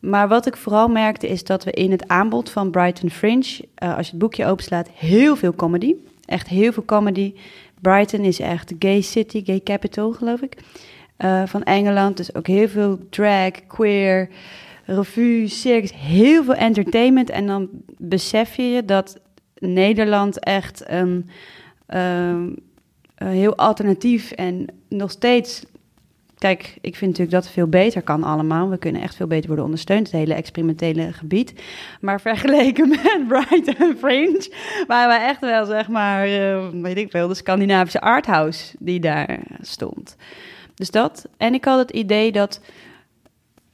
maar 0.00 0.28
wat 0.28 0.46
ik 0.46 0.56
vooral 0.56 0.88
merkte 0.88 1.28
is 1.28 1.44
dat 1.44 1.64
we 1.64 1.70
in 1.70 1.90
het 1.90 2.08
aanbod 2.08 2.50
van 2.50 2.70
Brighton 2.70 3.10
Fringe, 3.10 3.64
eh, 3.74 3.96
als 3.96 4.06
je 4.06 4.12
het 4.12 4.20
boekje 4.20 4.46
openslaat, 4.46 4.88
heel 4.94 5.36
veel 5.36 5.54
comedy. 5.54 5.94
Echt 6.24 6.48
heel 6.48 6.72
veel 6.72 6.84
comedy. 6.84 7.34
Brighton 7.80 8.20
is 8.20 8.40
echt 8.40 8.68
de 8.68 8.76
gay 8.78 9.00
city, 9.00 9.44
gay 9.44 9.60
capital 9.64 10.12
geloof 10.12 10.40
ik, 10.40 10.56
eh, 11.16 11.42
van 11.46 11.62
Engeland. 11.62 12.16
Dus 12.16 12.34
ook 12.34 12.46
heel 12.46 12.68
veel 12.68 12.98
drag, 13.10 13.66
queer, 13.66 14.28
revue, 14.84 15.48
circus, 15.48 15.92
heel 15.94 16.44
veel 16.44 16.54
entertainment. 16.54 17.30
En 17.30 17.46
dan 17.46 17.68
besef 17.98 18.56
je 18.56 18.84
dat 18.84 19.20
Nederland 19.58 20.38
echt 20.38 20.82
een 20.86 21.28
ehm, 21.86 22.46
een 23.14 23.28
heel 23.28 23.56
alternatief 23.56 24.30
en 24.30 24.66
nog 24.88 25.10
steeds. 25.10 25.64
Kijk, 26.38 26.78
ik 26.80 26.96
vind 26.96 27.10
natuurlijk 27.10 27.42
dat 27.42 27.52
veel 27.52 27.66
beter 27.66 28.02
kan 28.02 28.24
allemaal. 28.24 28.70
We 28.70 28.78
kunnen 28.78 29.02
echt 29.02 29.14
veel 29.14 29.26
beter 29.26 29.46
worden 29.46 29.64
ondersteund, 29.64 30.06
het 30.06 30.20
hele 30.20 30.34
experimentele 30.34 31.12
gebied. 31.12 31.54
Maar 32.00 32.20
vergeleken 32.20 32.88
met 33.02 33.24
Brighton 33.28 33.96
Fringe, 33.96 34.52
waren 34.86 35.18
we 35.18 35.24
echt 35.26 35.40
wel, 35.40 35.64
zeg 35.64 35.88
maar, 35.88 36.26
eh, 36.26 36.68
weet 36.72 36.96
ik 36.96 37.10
veel, 37.10 37.28
de 37.28 37.34
Scandinavische 37.34 38.00
arthouse 38.00 38.74
die 38.78 39.00
daar 39.00 39.40
stond. 39.60 40.16
Dus 40.74 40.90
dat. 40.90 41.28
En 41.36 41.54
ik 41.54 41.64
had 41.64 41.78
het 41.78 41.90
idee 41.90 42.32
dat 42.32 42.60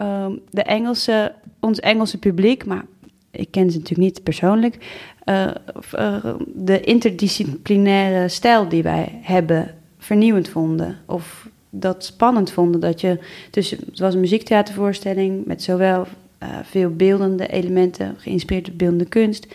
ehm, 0.01 0.33
de 0.51 0.63
Engelse, 0.63 1.33
ons 1.61 1.81
Engelse 1.81 2.19
publiek, 2.19 2.65
maar 2.65 2.85
ik 3.31 3.51
ken 3.51 3.71
ze 3.71 3.79
natuurlijk 3.79 4.09
niet 4.09 4.23
persoonlijk, 4.23 4.77
eh, 5.25 5.51
eh, 5.93 6.25
de 6.47 6.81
interdisciplinaire 6.81 8.29
stijl 8.29 8.69
die 8.69 8.83
wij 8.83 9.19
hebben 9.23 9.75
vernieuwend 9.99 10.49
vonden. 10.49 10.97
Of 11.07 11.49
dat 11.71 12.05
spannend 12.05 12.51
vonden 12.51 12.81
dat 12.81 13.01
je 13.01 13.19
tussen, 13.51 13.79
het 13.87 13.99
was 13.99 14.15
een 14.15 14.21
muziektheatervoorstelling 14.21 15.47
met 15.47 15.63
zowel 15.63 16.07
eh, 16.39 16.49
veel 16.63 16.91
beeldende 16.91 17.47
elementen, 17.47 18.15
geïnspireerd 18.19 18.69
op 18.69 18.79
beeldende 18.79 19.05
kunst, 19.05 19.47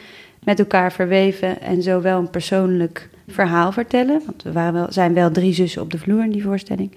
met 0.44 0.60
elkaar 0.60 0.92
verweven 0.92 1.62
en 1.62 1.82
zowel 1.82 2.20
een 2.20 2.30
persoonlijk 2.30 3.10
verhaal 3.28 3.72
vertellen. 3.72 4.22
Want 4.26 4.44
we 4.44 4.52
waren 4.52 4.74
wel, 4.74 4.88
zijn 4.90 5.14
wel 5.14 5.32
drie 5.32 5.54
zussen 5.54 5.82
op 5.82 5.92
de 5.92 5.98
vloer 5.98 6.24
in 6.24 6.32
die 6.32 6.44
voorstelling. 6.44 6.92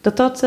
Dat 0.00 0.16
dat 0.16 0.46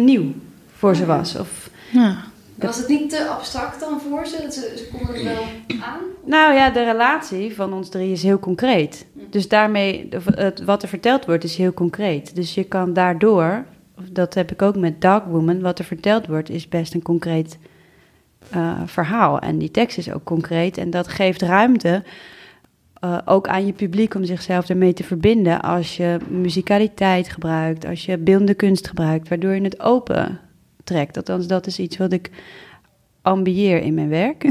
nieuw 0.00 0.32
voor 0.66 0.96
ze 0.96 1.06
was. 1.06 1.36
Of, 1.36 1.67
Ja. 1.90 2.16
Was 2.54 2.76
het 2.76 2.88
niet 2.88 3.10
te 3.10 3.28
abstract 3.28 3.80
dan 3.80 4.00
voor 4.00 4.26
ze? 4.26 4.42
Dat 4.42 4.54
ze, 4.54 4.74
ze 4.76 4.88
konden 4.96 5.14
het 5.14 5.24
wel 5.24 5.42
aan? 5.80 6.00
Nou 6.24 6.54
ja, 6.54 6.70
de 6.70 6.84
relatie 6.84 7.54
van 7.54 7.72
ons 7.72 7.88
drie 7.88 8.12
is 8.12 8.22
heel 8.22 8.38
concreet. 8.38 9.06
Dus 9.30 9.48
daarmee, 9.48 10.08
het, 10.34 10.64
wat 10.64 10.82
er 10.82 10.88
verteld 10.88 11.24
wordt, 11.24 11.44
is 11.44 11.56
heel 11.56 11.72
concreet. 11.72 12.34
Dus 12.34 12.54
je 12.54 12.64
kan 12.64 12.92
daardoor 12.92 13.64
dat 14.12 14.34
heb 14.34 14.52
ik 14.52 14.62
ook 14.62 14.76
met 14.76 15.00
Dark 15.00 15.24
Woman, 15.24 15.60
wat 15.60 15.78
er 15.78 15.84
verteld 15.84 16.26
wordt, 16.26 16.50
is 16.50 16.68
best 16.68 16.94
een 16.94 17.02
concreet 17.02 17.58
uh, 18.54 18.80
verhaal. 18.84 19.38
En 19.38 19.58
die 19.58 19.70
tekst 19.70 19.98
is 19.98 20.12
ook 20.12 20.24
concreet 20.24 20.78
en 20.78 20.90
dat 20.90 21.08
geeft 21.08 21.42
ruimte 21.42 22.02
uh, 23.04 23.18
ook 23.24 23.48
aan 23.48 23.66
je 23.66 23.72
publiek 23.72 24.14
om 24.14 24.24
zichzelf 24.24 24.68
ermee 24.68 24.92
te 24.92 25.04
verbinden 25.04 25.60
als 25.60 25.96
je 25.96 26.16
muzikaliteit 26.28 27.28
gebruikt, 27.28 27.86
als 27.86 28.04
je 28.04 28.18
beeldende 28.18 28.54
kunst 28.54 28.88
gebruikt, 28.88 29.28
waardoor 29.28 29.54
je 29.54 29.62
het 29.62 29.80
open 29.80 30.40
trekt. 30.88 31.16
Althans, 31.16 31.46
dat 31.46 31.66
is 31.66 31.78
iets 31.78 31.96
wat 31.96 32.12
ik 32.12 32.30
ambieer 33.22 33.82
in 33.82 33.94
mijn 33.94 34.08
werk. 34.08 34.44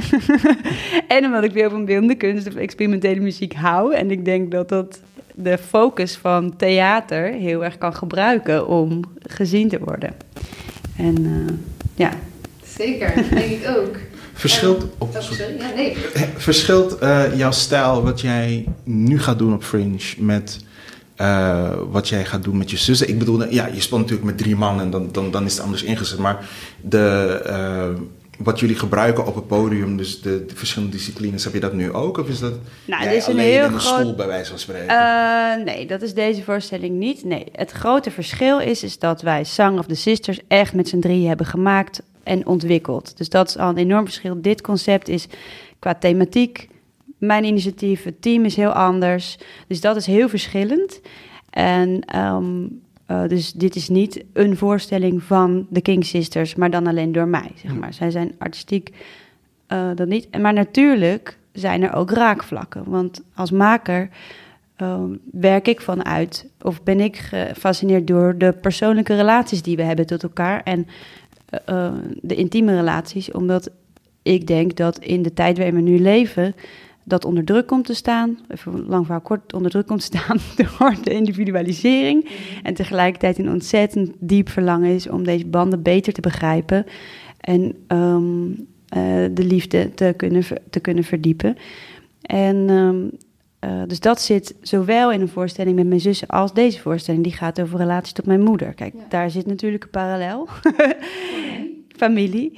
en 1.15 1.25
omdat 1.25 1.44
ik 1.44 1.51
veel 1.51 1.70
van 1.70 1.86
beeldende 1.86 2.15
kunst 2.15 2.48
of 2.48 2.56
experimentele 2.56 3.20
muziek 3.20 3.53
hou. 3.53 3.96
En 3.96 4.12
ik 4.12 4.25
denk 4.25 4.51
dat 4.51 4.70
dat 4.70 5.01
de 5.36 5.58
focus 5.58 6.15
van 6.15 6.56
theater 6.56 7.34
heel 7.34 7.63
erg 7.63 7.77
kan 7.77 7.96
gebruiken 7.96 8.67
om 8.67 9.03
gezien 9.22 9.70
te 9.70 9.79
worden. 9.79 10.13
En 10.98 11.20
uh, 11.20 11.53
ja. 11.96 12.12
Zeker, 12.65 13.13
denk 13.29 13.51
ik 13.51 13.67
ook. 13.77 13.96
Verschilt, 14.34 14.86
oh, 14.98 15.10
sorry. 15.20 15.58
Ja, 15.60 15.75
nee. 15.75 15.98
Verschilt 16.38 17.03
uh, 17.03 17.24
jouw 17.36 17.51
stijl, 17.51 18.03
wat 18.03 18.22
jij 18.22 18.65
nu 18.84 19.20
gaat 19.20 19.38
doen 19.38 19.53
op 19.53 19.63
Fringe, 19.63 20.13
met 20.17 20.65
uh, 21.21 21.69
wat 21.89 22.09
jij 22.09 22.25
gaat 22.25 22.43
doen 22.43 22.57
met 22.57 22.71
je 22.71 22.77
zussen? 22.77 23.09
Ik 23.09 23.19
bedoel, 23.19 23.50
ja, 23.50 23.67
je 23.67 23.81
speelt 23.81 24.01
natuurlijk 24.01 24.27
met 24.27 24.38
drie 24.38 24.55
man 24.55 24.79
en 24.79 24.89
dan, 24.89 25.09
dan, 25.12 25.31
dan 25.31 25.45
is 25.45 25.53
het 25.53 25.63
anders 25.63 25.83
ingezet. 25.83 26.17
Maar 26.17 26.50
de, 26.81 27.95
wat 28.38 28.59
jullie 28.59 28.75
gebruiken 28.75 29.25
op 29.25 29.36
het 29.36 29.47
podium, 29.47 29.97
dus 29.97 30.21
de, 30.21 30.45
de, 30.45 30.55
verschillende 30.55 30.95
disciplines, 30.95 31.43
heb 31.43 31.53
je 31.53 31.59
dat 31.59 31.74
nu 31.74 31.93
ook? 31.93 32.17
Of 32.17 32.27
is 32.27 32.39
dat 32.39 32.53
nou, 32.86 33.09
is 33.09 33.27
een 33.27 33.38
heel 33.38 33.65
in 33.65 33.71
de 33.71 33.79
groot... 33.79 34.00
stoel, 34.00 34.15
bij 34.15 34.27
wijze 34.27 34.50
van 34.50 34.59
spreken? 34.59 34.95
Uh, 34.95 35.65
nee, 35.65 35.88
dat 35.88 36.01
is 36.01 36.13
deze 36.13 36.43
voorstelling 36.43 36.97
niet. 36.97 37.24
Nee, 37.24 37.45
het 37.51 37.71
grote 37.71 38.12
verschil 38.12 38.59
is, 38.59 38.83
is 38.83 39.00
dat 39.00 39.21
wij 39.21 39.43
Song 39.43 39.77
of 39.77 39.86
the 39.86 39.95
Sisters 39.95 40.39
echt 40.47 40.74
met 40.74 40.88
z'n 40.88 41.00
drieën 41.00 41.27
hebben 41.27 41.45
gemaakt 41.45 42.01
en 42.24 42.45
ontwikkeld. 42.45 43.17
Dus 43.17 43.29
dat 43.29 43.50
is 43.50 43.57
al 43.57 43.69
een 43.69 43.77
enorm 43.77 44.05
verschil. 44.05 44.41
Dit 44.41 44.62
concept 44.62 45.07
is 45.07 45.27
qua 45.79 45.95
thematiek, 45.95 46.67
mijn 47.17 47.43
initiatief, 47.43 48.03
het 48.03 48.21
team 48.21 48.45
is 48.45 48.55
heel 48.55 48.71
anders. 48.71 49.38
Dus 49.67 49.81
dat 49.81 49.95
is 49.95 50.05
heel 50.05 50.29
verschillend. 50.29 51.01
En 51.50 52.17
um, 52.19 52.81
uh, 53.12 53.27
dus 53.27 53.51
dit 53.51 53.75
is 53.75 53.89
niet 53.89 54.24
een 54.33 54.57
voorstelling 54.57 55.24
van 55.24 55.67
de 55.69 55.81
King 55.81 56.05
Sisters, 56.05 56.55
maar 56.55 56.69
dan 56.69 56.88
alleen 56.88 57.12
door 57.12 57.27
mij, 57.27 57.51
zeg 57.55 57.75
maar. 57.75 57.93
Zij 57.93 58.12
zijn 58.12 58.36
artistiek 58.38 58.89
uh, 59.74 59.89
dat 59.95 60.07
niet. 60.07 60.38
Maar 60.38 60.53
natuurlijk 60.53 61.38
zijn 61.51 61.83
er 61.83 61.93
ook 61.93 62.12
raakvlakken. 62.12 62.83
Want 62.86 63.24
als 63.36 63.51
maker 63.51 64.09
uh, 64.81 65.03
werk 65.31 65.67
ik 65.67 65.81
vanuit, 65.81 66.50
of 66.62 66.83
ben 66.83 67.00
ik 67.00 67.15
gefascineerd 67.17 68.07
door 68.07 68.38
de 68.38 68.51
persoonlijke 68.62 69.15
relaties 69.15 69.62
die 69.62 69.75
we 69.75 69.83
hebben 69.83 70.05
tot 70.05 70.24
elkaar 70.24 70.63
en 70.63 70.88
de 72.21 72.36
intieme 72.36 72.75
relaties, 72.75 73.31
omdat 73.31 73.69
ik 74.21 74.47
denk 74.47 74.75
dat 74.75 74.97
in 75.00 75.21
de 75.21 75.33
tijd 75.33 75.57
waarin 75.57 75.75
we 75.75 75.81
nu 75.81 76.00
leven, 76.00 76.55
dat 77.08 77.26
onder 77.26 77.44
druk 77.44 77.68
komt 77.68 77.86
te 77.86 77.94
staan, 77.94 78.40
even 78.48 78.86
lang 78.86 79.06
verhaal 79.06 79.22
kort, 79.22 79.54
onder 79.54 79.72
druk 79.72 79.88
komt 79.88 80.00
te 80.00 80.18
staan 80.18 80.38
door 80.80 80.96
de 81.04 81.14
individualisering. 81.14 82.30
En 82.64 82.74
tegelijkertijd 82.74 83.38
een 83.38 83.50
ontzettend 83.50 84.12
diep 84.20 84.50
verlangen 84.50 84.90
is 84.90 85.10
om 85.10 85.24
deze 85.24 85.46
banden 85.46 85.82
beter 85.82 86.14
te 86.14 86.22
begrijpen 86.22 86.86
en 87.40 87.76
um, 87.88 88.48
uh, 88.50 88.56
de 89.32 89.44
liefde 89.44 89.94
te 89.94 90.14
kunnen, 90.18 90.44
te 90.70 90.80
kunnen 90.80 91.04
verdiepen. 91.04 91.56
En 92.22 92.70
um, 92.70 93.12
uh, 93.66 93.82
dus 93.88 94.00
dat 94.00 94.22
zit 94.22 94.56
zowel 94.62 95.12
in 95.12 95.22
een 95.22 95.30
voorstelling 95.30 95.76
met 95.76 95.88
mijn 95.88 96.00
zussen 96.00 96.28
als 96.28 96.54
deze 96.54 96.80
voorstelling. 96.80 97.24
Die 97.24 97.34
gaat 97.34 97.62
over 97.62 97.78
relatie 97.78 98.14
tot 98.14 98.26
mijn 98.26 98.44
moeder. 98.44 98.74
Kijk, 98.74 98.94
ja. 98.94 99.06
daar 99.10 99.32
zit 99.32 99.46
natuurlijk 99.46 99.84
een 99.84 99.90
parallel. 99.90 100.48
Familie. 102.04 102.58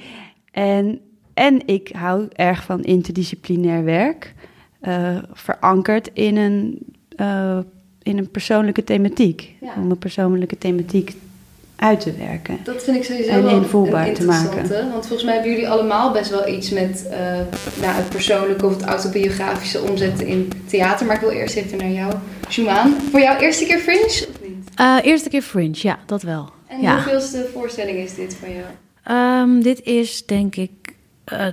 En, 0.50 1.00
en 1.34 1.66
ik 1.66 1.90
hou 1.92 2.28
erg 2.32 2.62
van 2.62 2.82
interdisciplinair 2.82 3.84
werk 3.84 4.34
uh, 4.82 5.18
verankerd 5.32 6.10
in 6.12 6.36
een, 6.36 6.78
uh, 7.16 7.58
in 8.02 8.18
een 8.18 8.30
persoonlijke 8.30 8.84
thematiek. 8.84 9.54
Ja. 9.60 9.72
Om 9.76 9.90
een 9.90 9.98
persoonlijke 9.98 10.58
thematiek 10.58 11.14
uit 11.76 12.00
te 12.00 12.12
werken. 12.12 12.58
Dat 12.64 12.82
vind 12.82 12.96
ik 12.96 13.04
sowieso 13.04 13.30
en 13.30 13.42
wel 13.42 13.56
invoelbaar 13.56 14.12
te 14.12 14.24
maken. 14.24 14.68
Want 14.68 15.06
volgens 15.06 15.24
mij 15.24 15.34
hebben 15.34 15.50
jullie 15.50 15.68
allemaal 15.68 16.12
best 16.12 16.30
wel 16.30 16.48
iets 16.48 16.70
met 16.70 17.06
uh, 17.10 17.16
nou, 17.80 17.94
het 17.94 18.08
persoonlijke 18.08 18.66
of 18.66 18.72
het 18.72 18.84
autobiografische 18.84 19.80
omzetten 19.80 20.26
in 20.26 20.52
theater. 20.66 21.06
Maar 21.06 21.14
ik 21.14 21.20
wil 21.20 21.30
eerst 21.30 21.56
even 21.56 21.78
naar 21.78 21.90
jou, 21.90 22.14
Jumaan. 22.48 22.96
Voor 23.10 23.20
jou 23.20 23.38
eerste 23.38 23.64
keer 23.64 23.78
Fringe 23.78 24.26
of 24.30 24.48
niet? 24.48 24.80
Uh, 24.80 24.96
eerste 25.02 25.28
keer 25.28 25.42
Fringe, 25.42 25.78
ja, 25.78 25.98
dat 26.06 26.22
wel. 26.22 26.48
En 26.66 26.80
ja. 26.80 26.94
hoeveelste 26.94 27.48
voorstelling 27.52 27.98
is 27.98 28.14
dit 28.14 28.34
van 28.34 28.48
jou? 28.52 28.66
Um, 29.08 29.62
dit 29.62 29.82
is 29.82 30.26
denk 30.26 30.56
ik 30.56 30.70
uh, 31.32 31.46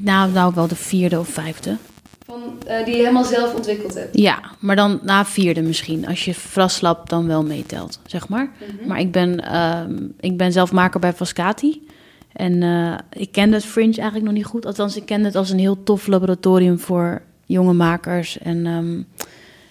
nou, 0.00 0.32
nou 0.32 0.54
wel 0.54 0.68
de 0.68 0.76
vierde 0.76 1.18
of 1.18 1.28
vijfde. 1.28 1.76
Van, 2.24 2.42
uh, 2.68 2.84
die 2.84 2.94
je 2.94 3.00
helemaal 3.00 3.24
zelf 3.24 3.54
ontwikkeld 3.54 3.94
hebt? 3.94 4.18
Ja, 4.18 4.40
maar 4.58 4.76
dan 4.76 5.00
na 5.02 5.24
vierde 5.24 5.62
misschien. 5.62 6.06
Als 6.06 6.24
je 6.24 6.34
Fraslap 6.34 7.08
dan 7.08 7.26
wel 7.26 7.44
meetelt, 7.44 8.00
zeg 8.06 8.28
maar. 8.28 8.44
Mm 8.44 8.78
-hmm. 8.78 8.88
Maar 8.88 9.00
ik 9.00 9.12
ben, 9.12 9.44
uh, 9.44 9.80
ik 10.20 10.36
ben 10.36 10.52
zelf 10.52 10.72
maker 10.72 11.00
bij 11.00 11.12
Vascati. 11.12 11.86
En 12.32 12.62
uh, 12.62 12.94
ik 13.12 13.32
kende 13.32 13.56
het 13.56 13.64
Fringe 13.64 13.96
eigenlijk 13.96 14.24
nog 14.24 14.34
niet 14.34 14.44
goed. 14.44 14.66
Althans, 14.66 14.96
ik 14.96 15.06
kende 15.06 15.26
het 15.26 15.36
als 15.36 15.50
een 15.50 15.58
heel 15.58 15.82
tof 15.82 16.06
laboratorium 16.06 16.78
voor 16.78 17.22
jonge 17.46 17.72
makers. 17.72 18.38
En 18.38 18.66
um, 18.66 19.06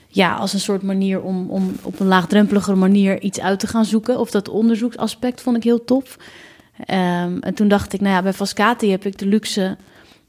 ja, 0.07 0.35
als 0.35 0.53
een 0.53 0.59
soort 0.59 0.81
manier 0.81 1.21
om, 1.21 1.49
om 1.49 1.75
op 1.81 1.99
een 1.99 2.07
laagdrempelige 2.07 2.75
manier 2.75 3.21
iets 3.21 3.39
uit 3.39 3.59
te 3.59 3.67
gaan 3.67 3.85
zoeken. 3.85 4.19
Of 4.19 4.31
dat 4.31 4.49
onderzoeksaspect 4.49 5.41
vond 5.41 5.57
ik 5.57 5.63
heel 5.63 5.83
tof. 5.83 6.17
Um, 6.79 7.39
en 7.39 7.53
toen 7.53 7.67
dacht 7.67 7.93
ik, 7.93 8.01
nou 8.01 8.13
ja, 8.13 8.21
bij 8.21 8.33
Vascati 8.33 8.91
heb 8.91 9.05
ik 9.05 9.17
de 9.17 9.25
luxe 9.25 9.77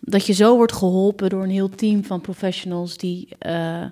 dat 0.00 0.26
je 0.26 0.32
zo 0.32 0.56
wordt 0.56 0.72
geholpen 0.72 1.30
door 1.30 1.42
een 1.42 1.50
heel 1.50 1.68
team 1.68 2.04
van 2.04 2.20
professionals 2.20 2.96
die 2.96 3.28
uh, 3.46 3.82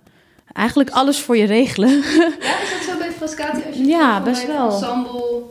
eigenlijk 0.53 0.91
alles 0.91 1.21
voor 1.21 1.37
je 1.37 1.45
regelen. 1.45 1.91
Ja, 1.91 2.61
is 2.63 2.71
dat 2.71 2.83
zo 2.89 2.99
bij 2.99 3.11
Frascati? 3.11 3.63
Als 3.67 3.77
je 3.77 3.85
ja, 3.85 4.23
best 4.23 4.47
wel. 4.47 4.73
ensemble, 4.73 5.43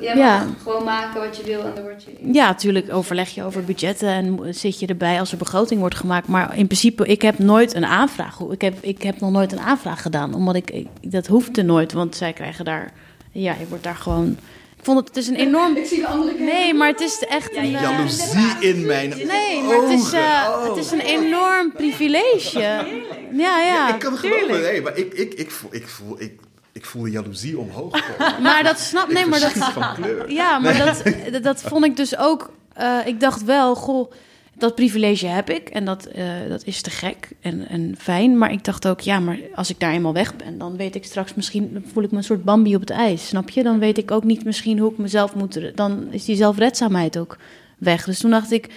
jij 0.00 0.16
ja. 0.16 0.44
mag 0.44 0.62
gewoon 0.62 0.84
maken 0.84 1.20
wat 1.20 1.36
je 1.36 1.42
wil 1.42 1.60
en 1.64 1.74
dan 1.74 1.82
word 1.82 2.04
je... 2.04 2.32
Ja, 2.32 2.46
natuurlijk 2.46 2.92
overleg 2.92 3.28
je 3.28 3.44
over 3.44 3.64
budgetten 3.64 4.08
en 4.08 4.54
zit 4.54 4.80
je 4.80 4.86
erbij 4.86 5.18
als 5.18 5.32
er 5.32 5.38
begroting 5.38 5.80
wordt 5.80 5.96
gemaakt. 5.96 6.28
Maar 6.28 6.56
in 6.56 6.66
principe, 6.66 7.06
ik 7.06 7.22
heb 7.22 7.38
nooit 7.38 7.74
een 7.74 7.86
aanvraag. 7.86 8.40
Ik 8.40 8.60
heb, 8.60 8.74
ik 8.80 9.02
heb 9.02 9.20
nog 9.20 9.30
nooit 9.30 9.52
een 9.52 9.60
aanvraag 9.60 10.02
gedaan, 10.02 10.34
omdat 10.34 10.54
ik, 10.54 10.70
ik 10.70 10.88
dat 11.12 11.26
hoefde 11.26 11.62
nooit, 11.62 11.92
want 11.92 12.16
zij 12.16 12.32
krijgen 12.32 12.64
daar... 12.64 12.92
Ja, 13.30 13.54
je 13.58 13.68
wordt 13.68 13.84
daar 13.84 13.96
gewoon 13.96 14.36
ik 14.84 14.90
vond 14.90 15.06
het, 15.06 15.08
het 15.08 15.24
is 15.24 15.28
een 15.28 15.46
enorm. 15.46 15.76
Ik 15.76 15.86
zie 15.86 16.00
de 16.00 16.06
andere 16.06 16.38
Nee, 16.38 16.74
maar 16.74 16.88
het 16.88 17.00
is 17.00 17.18
echt 17.18 17.56
een. 17.56 17.64
Uh... 17.64 17.80
Jaloezie 17.80 18.56
in 18.60 18.86
mijn. 18.86 19.08
Nee, 19.08 19.62
maar 19.62 19.76
het 19.76 19.90
is, 19.90 20.14
uh, 20.14 20.20
oh. 20.48 20.68
het 20.68 20.76
is 20.76 20.90
een 20.90 21.00
enorm 21.00 21.72
privilege. 21.72 22.58
Ja, 22.58 22.86
ja. 23.32 23.58
ja 23.58 23.94
ik 23.94 23.98
kan 23.98 24.12
het 24.12 24.20
geloven. 24.20 24.60
Nee, 24.60 24.82
maar 24.82 24.96
ik, 24.96 25.14
ik, 25.14 25.34
ik, 25.34 25.50
voel, 25.50 25.74
ik, 25.74 25.88
voel, 25.88 26.20
ik, 26.20 26.40
ik 26.72 26.84
voel 26.84 27.06
jaloezie 27.06 27.58
omhoog 27.58 28.16
komen. 28.16 28.42
Maar 28.46 28.62
dat 28.62 28.78
snap. 28.78 29.12
Nee, 29.12 29.26
maar 29.26 29.40
dat. 29.40 29.52
Van 29.52 29.94
kleur. 29.94 30.30
Ja, 30.30 30.58
maar 30.58 30.76
dat, 30.76 31.42
dat 31.42 31.62
vond 31.62 31.84
ik 31.84 31.96
dus 31.96 32.16
ook. 32.16 32.50
Uh, 32.80 32.98
ik 33.04 33.20
dacht 33.20 33.44
wel, 33.44 33.74
goh 33.74 34.12
dat 34.58 34.74
privilege 34.74 35.26
heb 35.26 35.50
ik 35.50 35.68
en 35.68 35.84
dat, 35.84 36.08
uh, 36.16 36.24
dat 36.48 36.62
is 36.64 36.80
te 36.80 36.90
gek 36.90 37.28
en, 37.40 37.68
en 37.68 37.94
fijn. 37.98 38.38
Maar 38.38 38.52
ik 38.52 38.64
dacht 38.64 38.88
ook, 38.88 39.00
ja, 39.00 39.20
maar 39.20 39.38
als 39.54 39.70
ik 39.70 39.80
daar 39.80 39.92
eenmaal 39.92 40.12
weg 40.12 40.36
ben, 40.36 40.58
dan 40.58 40.76
weet 40.76 40.94
ik 40.94 41.04
straks 41.04 41.34
misschien, 41.34 41.84
voel 41.92 42.02
ik 42.02 42.10
me 42.10 42.16
een 42.16 42.24
soort 42.24 42.44
Bambi 42.44 42.74
op 42.74 42.80
het 42.80 42.90
ijs, 42.90 43.28
snap 43.28 43.50
je? 43.50 43.62
Dan 43.62 43.78
weet 43.78 43.98
ik 43.98 44.10
ook 44.10 44.24
niet 44.24 44.44
misschien 44.44 44.78
hoe 44.78 44.90
ik 44.90 44.98
mezelf 44.98 45.34
moet, 45.34 45.60
dan 45.74 46.06
is 46.10 46.24
die 46.24 46.36
zelfredzaamheid 46.36 47.18
ook 47.18 47.38
weg. 47.78 48.04
Dus 48.04 48.18
toen 48.18 48.30
dacht 48.30 48.52
ik, 48.52 48.68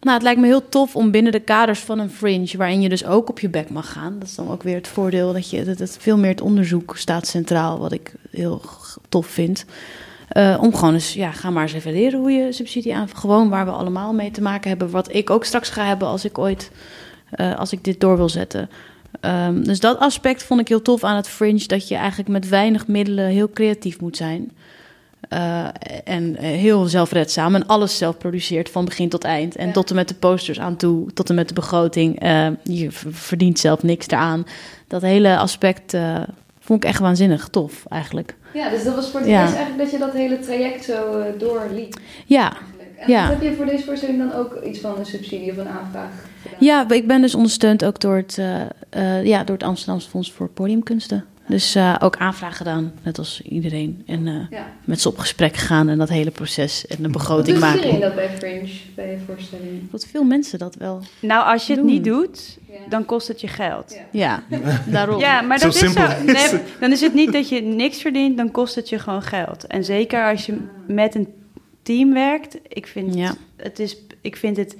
nou, 0.00 0.14
het 0.14 0.22
lijkt 0.22 0.40
me 0.40 0.46
heel 0.46 0.68
tof 0.68 0.96
om 0.96 1.10
binnen 1.10 1.32
de 1.32 1.40
kaders 1.40 1.80
van 1.80 1.98
een 1.98 2.10
fringe, 2.10 2.56
waarin 2.56 2.80
je 2.80 2.88
dus 2.88 3.04
ook 3.04 3.28
op 3.28 3.40
je 3.40 3.48
bek 3.48 3.70
mag 3.70 3.92
gaan. 3.92 4.18
Dat 4.18 4.28
is 4.28 4.34
dan 4.34 4.50
ook 4.50 4.62
weer 4.62 4.76
het 4.76 4.88
voordeel 4.88 5.32
dat 5.32 5.50
je, 5.50 5.64
dat 5.64 5.96
veel 6.00 6.18
meer 6.18 6.30
het 6.30 6.40
onderzoek 6.40 6.96
staat 6.96 7.26
centraal, 7.26 7.78
wat 7.78 7.92
ik 7.92 8.12
heel 8.30 8.62
tof 9.08 9.26
vind. 9.26 9.64
Uh, 10.32 10.58
om 10.60 10.74
gewoon 10.74 10.94
eens, 10.94 11.12
ja, 11.12 11.32
ga 11.32 11.50
maar 11.50 11.62
eens 11.62 11.72
even 11.72 11.92
leren 11.92 12.20
hoe 12.20 12.30
je 12.30 12.52
subsidie 12.52 12.94
aan. 12.94 13.08
Gewoon 13.14 13.48
waar 13.48 13.64
we 13.64 13.70
allemaal 13.70 14.12
mee 14.12 14.30
te 14.30 14.42
maken 14.42 14.68
hebben. 14.68 14.90
Wat 14.90 15.14
ik 15.14 15.30
ook 15.30 15.44
straks 15.44 15.68
ga 15.68 15.84
hebben 15.84 16.08
als 16.08 16.24
ik 16.24 16.38
ooit, 16.38 16.70
uh, 17.36 17.58
als 17.58 17.72
ik 17.72 17.84
dit 17.84 18.00
door 18.00 18.16
wil 18.16 18.28
zetten. 18.28 18.70
Um, 19.20 19.64
dus 19.64 19.80
dat 19.80 19.98
aspect 19.98 20.42
vond 20.42 20.60
ik 20.60 20.68
heel 20.68 20.82
tof 20.82 21.04
aan 21.04 21.16
het 21.16 21.28
Fringe. 21.28 21.66
Dat 21.66 21.88
je 21.88 21.94
eigenlijk 21.94 22.28
met 22.28 22.48
weinig 22.48 22.86
middelen 22.86 23.26
heel 23.26 23.50
creatief 23.50 24.00
moet 24.00 24.16
zijn. 24.16 24.52
Uh, 25.32 25.68
en 26.04 26.36
heel 26.36 26.84
zelfredzaam 26.84 27.54
en 27.54 27.66
alles 27.66 27.98
zelf 27.98 28.18
produceert 28.18 28.70
van 28.70 28.84
begin 28.84 29.08
tot 29.08 29.24
eind. 29.24 29.56
En 29.56 29.66
ja. 29.66 29.72
tot 29.72 29.90
en 29.90 29.96
met 29.96 30.08
de 30.08 30.14
posters 30.14 30.60
aan 30.60 30.76
toe, 30.76 31.12
tot 31.12 31.28
en 31.28 31.34
met 31.34 31.48
de 31.48 31.54
begroting. 31.54 32.18
je 32.62 32.88
verdient 33.10 33.58
zelf 33.58 33.82
niks 33.82 34.06
eraan. 34.08 34.46
Dat 34.86 35.02
hele 35.02 35.38
aspect 35.38 35.96
vond 36.60 36.84
ik 36.84 36.88
echt 36.88 37.00
waanzinnig 37.00 37.48
tof 37.48 37.84
eigenlijk. 37.88 38.36
Ja, 38.52 38.70
dus 38.70 38.84
dat 38.84 38.94
was 38.94 39.10
voor 39.10 39.20
het 39.20 39.28
ja. 39.28 39.42
eerst 39.42 39.54
eigenlijk 39.54 39.84
dat 39.84 40.00
je 40.00 40.06
dat 40.06 40.12
hele 40.12 40.38
traject 40.38 40.84
zo 40.84 41.18
uh, 41.18 41.24
doorliep. 41.38 41.98
Ja. 42.26 42.56
En 42.96 43.10
ja. 43.10 43.28
heb 43.28 43.42
je 43.42 43.54
voor 43.54 43.66
deze 43.66 43.84
voorstelling 43.84 44.18
dan 44.18 44.32
ook 44.32 44.62
iets 44.64 44.80
van 44.80 44.98
een 44.98 45.06
subsidie 45.06 45.50
of 45.50 45.56
een 45.56 45.68
aanvraag 45.68 46.10
gedaan? 46.42 46.56
Ja, 46.60 46.90
ik 46.90 47.06
ben 47.06 47.20
dus 47.20 47.34
ondersteund 47.34 47.84
ook 47.84 48.00
door 48.00 48.16
het, 48.16 48.36
uh, 48.40 48.60
uh, 48.96 49.24
ja, 49.24 49.44
door 49.44 49.56
het 49.56 49.64
Amsterdamse 49.64 50.10
Fonds 50.10 50.32
voor 50.32 50.48
Podiumkunsten. 50.48 51.24
Dus 51.48 51.76
uh, 51.76 51.94
ook 51.98 52.16
aanvraag 52.16 52.56
gedaan, 52.56 52.92
net 53.02 53.18
als 53.18 53.40
iedereen. 53.42 54.02
En 54.06 54.26
uh, 54.26 54.34
Ja. 54.50 54.66
met 54.84 55.00
ze 55.00 55.08
op 55.08 55.18
gesprek 55.18 55.56
gegaan 55.56 55.88
en 55.88 55.98
dat 55.98 56.08
hele 56.08 56.30
proces 56.30 56.86
en 56.86 57.02
de 57.02 57.08
begroting 57.08 57.46
Doet 57.46 57.58
maken. 57.60 57.78
iedereen 57.78 58.00
dat 58.00 58.14
bij 58.14 58.28
Fringe, 58.38 58.68
bij 58.94 59.10
je 59.10 59.18
voorstelling? 59.26 59.90
Dat 59.90 60.06
veel 60.06 60.24
mensen 60.24 60.58
dat 60.58 60.74
wel. 60.74 61.00
Nou, 61.20 61.46
als 61.52 61.66
je 61.66 61.74
het 61.74 61.84
niet 61.84 62.04
doet, 62.04 62.58
Ja. 62.68 62.74
dan 62.88 63.04
kost 63.04 63.28
het 63.28 63.40
je 63.40 63.48
geld. 63.48 63.98
Ja. 64.12 64.42
Ja, 64.50 64.58
daarom. 64.86 65.20
Ja, 65.20 65.40
maar 65.40 65.58
Zo 65.58 65.66
dat 65.66 65.74
is 65.74 65.80
zo. 65.80 65.86
is 65.86 66.22
Nee, 66.24 66.36
het. 66.36 66.62
dan 66.80 66.90
is 66.92 67.00
het 67.00 67.14
niet 67.14 67.32
dat 67.32 67.48
je 67.48 67.60
niks 67.62 68.00
verdient, 68.00 68.36
dan 68.36 68.50
kost 68.50 68.74
het 68.74 68.88
je 68.88 68.98
gewoon 68.98 69.22
geld. 69.22 69.66
En 69.66 69.84
zeker 69.84 70.30
als 70.30 70.46
je 70.46 70.56
met 70.86 71.14
een 71.14 71.28
team 71.82 72.12
werkt, 72.12 72.58
ik 72.68 72.86
vind, 72.86 73.14
Ja. 73.14 73.34
het, 73.56 73.78
is, 73.78 73.96
ik 74.20 74.36
vind 74.36 74.56
het 74.56 74.76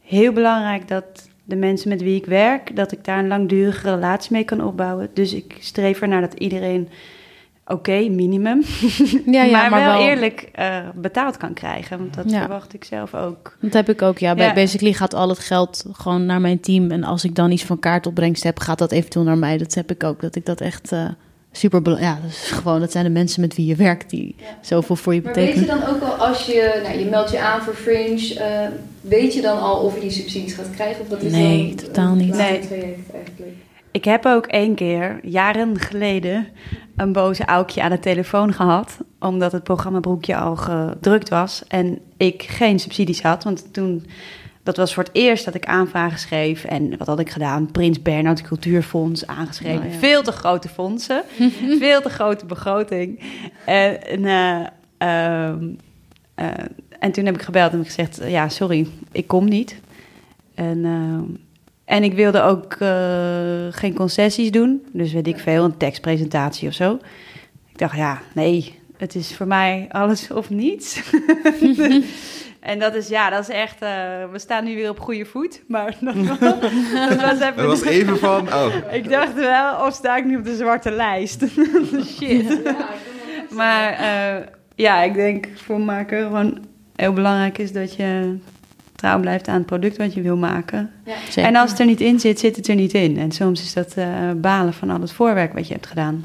heel 0.00 0.32
belangrijk 0.32 0.88
dat 0.88 1.23
de 1.44 1.56
mensen 1.56 1.88
met 1.88 2.02
wie 2.02 2.16
ik 2.16 2.26
werk, 2.26 2.76
dat 2.76 2.92
ik 2.92 3.04
daar 3.04 3.18
een 3.18 3.26
langdurige 3.28 3.90
relatie 3.94 4.32
mee 4.32 4.44
kan 4.44 4.64
opbouwen. 4.64 5.08
Dus 5.14 5.34
ik 5.34 5.56
streef 5.60 6.00
ernaar 6.00 6.20
dat 6.20 6.34
iedereen, 6.34 6.88
oké, 7.66 8.08
minimum, 8.08 8.62
Ja, 9.26 9.42
ja, 9.42 9.50
maar, 9.50 9.70
maar 9.70 9.84
wel, 9.84 9.98
wel- 9.98 10.08
eerlijk 10.08 10.48
eh, 10.52 10.76
betaald 10.94 11.36
kan 11.36 11.52
krijgen. 11.54 11.98
Want 11.98 12.14
dat 12.14 12.30
Ja. 12.30 12.38
verwacht 12.40 12.74
ik 12.74 12.84
zelf 12.84 13.14
ook. 13.14 13.56
Dat 13.60 13.72
heb 13.72 13.88
ik 13.88 14.02
ook, 14.02 14.18
ja. 14.18 14.34
Bij 14.34 14.46
Ja. 14.46 14.54
Basically 14.54 14.92
gaat 14.92 15.14
al 15.14 15.28
het 15.28 15.38
geld 15.38 15.84
gewoon 15.92 16.26
naar 16.26 16.40
mijn 16.40 16.60
team. 16.60 16.90
En 16.90 17.04
als 17.04 17.24
ik 17.24 17.34
dan 17.34 17.50
iets 17.50 17.64
van 17.64 17.78
kaartopbrengst 17.78 18.42
heb, 18.42 18.58
gaat 18.60 18.78
dat 18.78 18.92
eventueel 18.92 19.24
naar 19.24 19.38
mij. 19.38 19.58
Dat 19.58 19.74
heb 19.74 19.90
ik 19.90 20.04
ook, 20.04 20.20
dat 20.20 20.34
ik 20.36 20.46
dat 20.46 20.60
echt 20.60 20.92
eh, 20.92 21.08
super... 21.56 22.00
Ja, 22.00 22.18
dat 22.22 22.30
is 22.30 22.50
gewoon, 22.50 22.80
dat 22.80 22.92
zijn 22.92 23.04
de 23.04 23.10
mensen 23.10 23.40
met 23.40 23.54
wie 23.54 23.66
je 23.66 23.76
werkt 23.76 24.10
die 24.10 24.34
Ja. 24.38 24.44
zoveel 24.60 24.96
voor 24.96 25.14
je 25.14 25.22
Maar 25.22 25.34
weet 25.34 25.54
je 25.54 25.66
dan 25.66 25.86
ook 25.86 26.02
al, 26.02 26.12
als 26.12 26.46
je, 26.46 26.80
nou, 26.82 26.98
je 26.98 27.04
meldt 27.04 27.30
je 27.30 27.40
aan 27.40 27.62
voor 27.62 27.74
Fringe, 27.74 28.34
eh, 28.38 28.68
weet 29.00 29.34
je 29.34 29.40
dan 29.40 29.60
al 29.60 29.76
of 29.76 29.94
je 29.94 30.00
die 30.00 30.10
subsidies 30.10 30.54
gaat 30.54 30.70
krijgen? 30.70 31.00
Of 31.00 31.08
wat 31.08 31.22
is 31.22 31.32
Nee, 31.32 31.74
dan 31.74 31.84
totaal 31.84 32.14
niet. 32.14 32.36
Nee. 32.36 32.60
Ik 33.90 34.04
heb 34.04 34.26
ook 34.26 34.46
één 34.46 34.74
keer, 34.74 35.18
jaren 35.22 35.78
geleden, 35.78 36.46
een 36.96 37.12
boze 37.12 37.44
aukje 37.44 37.82
aan 37.82 37.90
de 37.90 37.98
telefoon 37.98 38.52
gehad. 38.52 38.98
Omdat 39.20 39.52
het 39.52 39.62
programma 39.62 40.00
Broekje 40.00 40.36
al 40.36 40.56
gedrukt 40.56 41.28
was. 41.28 41.62
En 41.68 41.98
ik 42.16 42.42
geen 42.42 42.78
subsidies 42.78 43.22
had. 43.22 43.44
Want 43.44 43.72
toen, 43.72 44.06
dat 44.64 44.76
was 44.76 44.94
voor 44.94 45.02
het 45.02 45.14
eerst 45.14 45.44
dat 45.44 45.54
ik 45.54 45.64
aanvragen 45.64 46.18
schreef. 46.18 46.64
En 46.64 46.96
wat 46.98 47.06
had 47.06 47.20
ik 47.20 47.30
gedaan? 47.30 47.70
Prins 47.70 48.02
Bernhard 48.02 48.42
Cultuurfonds 48.42 49.26
aangeschreven. 49.26 49.86
Oh 49.86 49.92
ja. 49.92 49.98
Veel 49.98 50.22
te 50.22 50.32
grote 50.32 50.68
fondsen. 50.68 51.22
veel 51.80 52.00
te 52.00 52.08
grote 52.08 52.46
begroting. 52.46 53.20
En, 53.66 54.02
en, 54.06 54.24
eh, 54.24 54.66
ehm, 54.98 55.64
eh, 56.34 56.64
en 56.98 57.12
toen 57.12 57.24
heb 57.24 57.34
ik 57.34 57.42
gebeld 57.42 57.72
en 57.72 57.78
heb 57.78 57.86
ik 57.86 57.92
gezegd... 57.92 58.30
Ja, 58.30 58.48
sorry, 58.48 58.88
ik 59.12 59.26
kom 59.26 59.48
niet. 59.48 59.80
En... 60.54 60.84
ehm, 60.84 61.42
en 61.84 62.04
ik 62.04 62.12
wilde 62.12 62.40
ook 62.40 62.72
eh, 62.72 63.66
geen 63.70 63.94
concessies 63.94 64.50
doen. 64.50 64.86
Dus 64.92 65.12
weet 65.12 65.26
ik 65.26 65.38
veel, 65.38 65.64
een 65.64 65.76
tekstpresentatie 65.76 66.68
of 66.68 66.74
zo. 66.74 66.98
Ik 67.68 67.78
dacht, 67.78 67.96
ja, 67.96 68.20
nee, 68.34 68.78
het 68.96 69.14
is 69.14 69.36
voor 69.36 69.46
mij 69.46 69.86
alles 69.90 70.30
of 70.30 70.50
niets. 70.50 71.00
en 72.64 72.78
dat 72.78 72.94
is, 72.94 73.08
ja, 73.08 73.30
dat 73.30 73.40
is 73.48 73.54
echt... 73.54 73.82
eh, 73.82 73.88
we 74.32 74.38
staan 74.38 74.64
nu 74.64 74.74
weer 74.74 74.88
op 74.90 75.00
goede 75.00 75.24
voet. 75.24 75.62
Maar 75.68 75.96
dat, 76.00 76.14
was- 76.14 76.38
dat 77.08 77.20
was 77.20 77.40
even... 77.40 77.66
Was 77.66 77.82
even 77.84 78.18
van, 78.18 78.48
oh, 78.52 78.66
Ik 78.98 79.08
dacht 79.10 79.34
wel, 79.34 79.86
of 79.86 79.94
sta 79.94 80.16
ik 80.16 80.24
nu 80.24 80.36
op 80.36 80.44
de 80.44 80.56
zwarte 80.56 80.90
lijst? 80.90 81.44
Shit. 82.06 82.60
Maar 83.50 83.92
eh, 83.92 84.46
ja, 84.74 85.02
ik 85.02 85.14
denk 85.14 85.48
voor 85.54 85.80
maken 85.80 86.22
gewoon 86.22 86.58
heel 86.96 87.12
belangrijk 87.12 87.58
is 87.58 87.72
dat 87.72 87.94
je 87.96 88.36
trouw 88.94 89.20
blijft 89.20 89.48
aan 89.48 89.56
het 89.56 89.66
product 89.66 89.96
wat 89.96 90.14
je 90.14 90.22
wil 90.22 90.36
maken. 90.36 90.90
Zeker. 91.28 91.44
En 91.50 91.56
als 91.56 91.70
het 91.70 91.78
er 91.78 91.86
niet 91.86 92.00
in 92.00 92.20
zit, 92.20 92.38
zit 92.38 92.56
het 92.56 92.68
er 92.68 92.74
niet 92.74 92.92
in. 92.92 93.18
En 93.18 93.32
soms 93.32 93.62
is 93.62 93.72
dat 93.72 93.94
eh, 93.96 94.06
balen 94.36 94.72
van 94.74 94.90
al 94.90 95.00
het 95.00 95.12
voorwerk 95.12 95.52
wat 95.52 95.66
je 95.66 95.72
hebt 95.74 95.86
gedaan. 95.86 96.24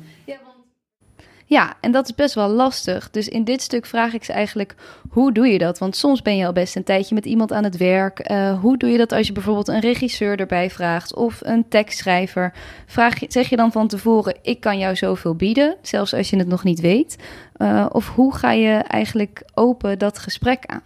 Ja, 1.50 1.74
en 1.82 1.92
dat 1.92 2.06
is 2.10 2.16
best 2.16 2.36
wel 2.36 2.50
lastig. 2.50 3.10
Dus 3.10 3.28
in 3.28 3.44
dit 3.44 3.62
stuk 3.62 3.86
vraag 3.86 4.14
ik 4.14 4.24
ze 4.24 4.34
eigenlijk, 4.34 4.76
hoe 5.10 5.32
doe 5.32 5.48
je 5.48 5.58
dat? 5.58 5.78
Want 5.78 5.96
soms 5.96 6.22
ben 6.22 6.38
je 6.38 6.46
al 6.46 6.54
best 6.54 6.76
een 6.76 6.84
tijdje 6.84 7.16
met 7.16 7.26
iemand 7.26 7.52
aan 7.52 7.64
het 7.64 7.78
werk. 7.78 8.20
Eh, 8.20 8.60
hoe 8.60 8.78
doe 8.78 8.90
je 8.90 8.98
dat 8.98 9.12
als 9.12 9.28
je 9.28 9.34
bijvoorbeeld 9.34 9.68
een 9.68 9.80
regisseur 9.80 10.40
erbij 10.40 10.70
vraagt 10.70 11.16
of 11.16 11.40
een 11.42 11.68
tekstschrijver? 11.70 12.54
Vraag 12.86 13.16
zeg 13.28 13.50
je 13.50 13.56
dan 13.56 13.72
van 13.72 13.88
tevoren, 13.88 14.38
ik 14.42 14.60
kan 14.60 14.78
jou 14.78 14.96
zoveel 14.96 15.36
bieden, 15.36 15.76
zelfs 15.82 16.14
als 16.14 16.30
je 16.30 16.38
het 16.38 16.48
nog 16.48 16.64
niet 16.64 16.80
weet? 16.80 17.16
Eh, 17.56 17.86
of 17.92 18.10
hoe 18.10 18.36
ga 18.36 18.52
je 18.52 18.74
eigenlijk 18.74 19.44
open 19.54 20.00
dat 20.00 20.20
gesprek 20.20 20.66
aan? 20.66 20.84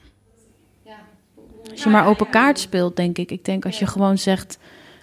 Als 1.71 1.83
je 1.83 1.89
maar 1.89 2.07
open 2.07 2.29
kaart 2.29 2.59
speelt, 2.59 2.95
denk 2.95 3.17
ik. 3.17 3.31
Ik 3.31 3.45
denk 3.45 3.65
als 3.65 3.79
je 3.79 3.87
gewoon 3.87 4.17
zegt... 4.17 4.57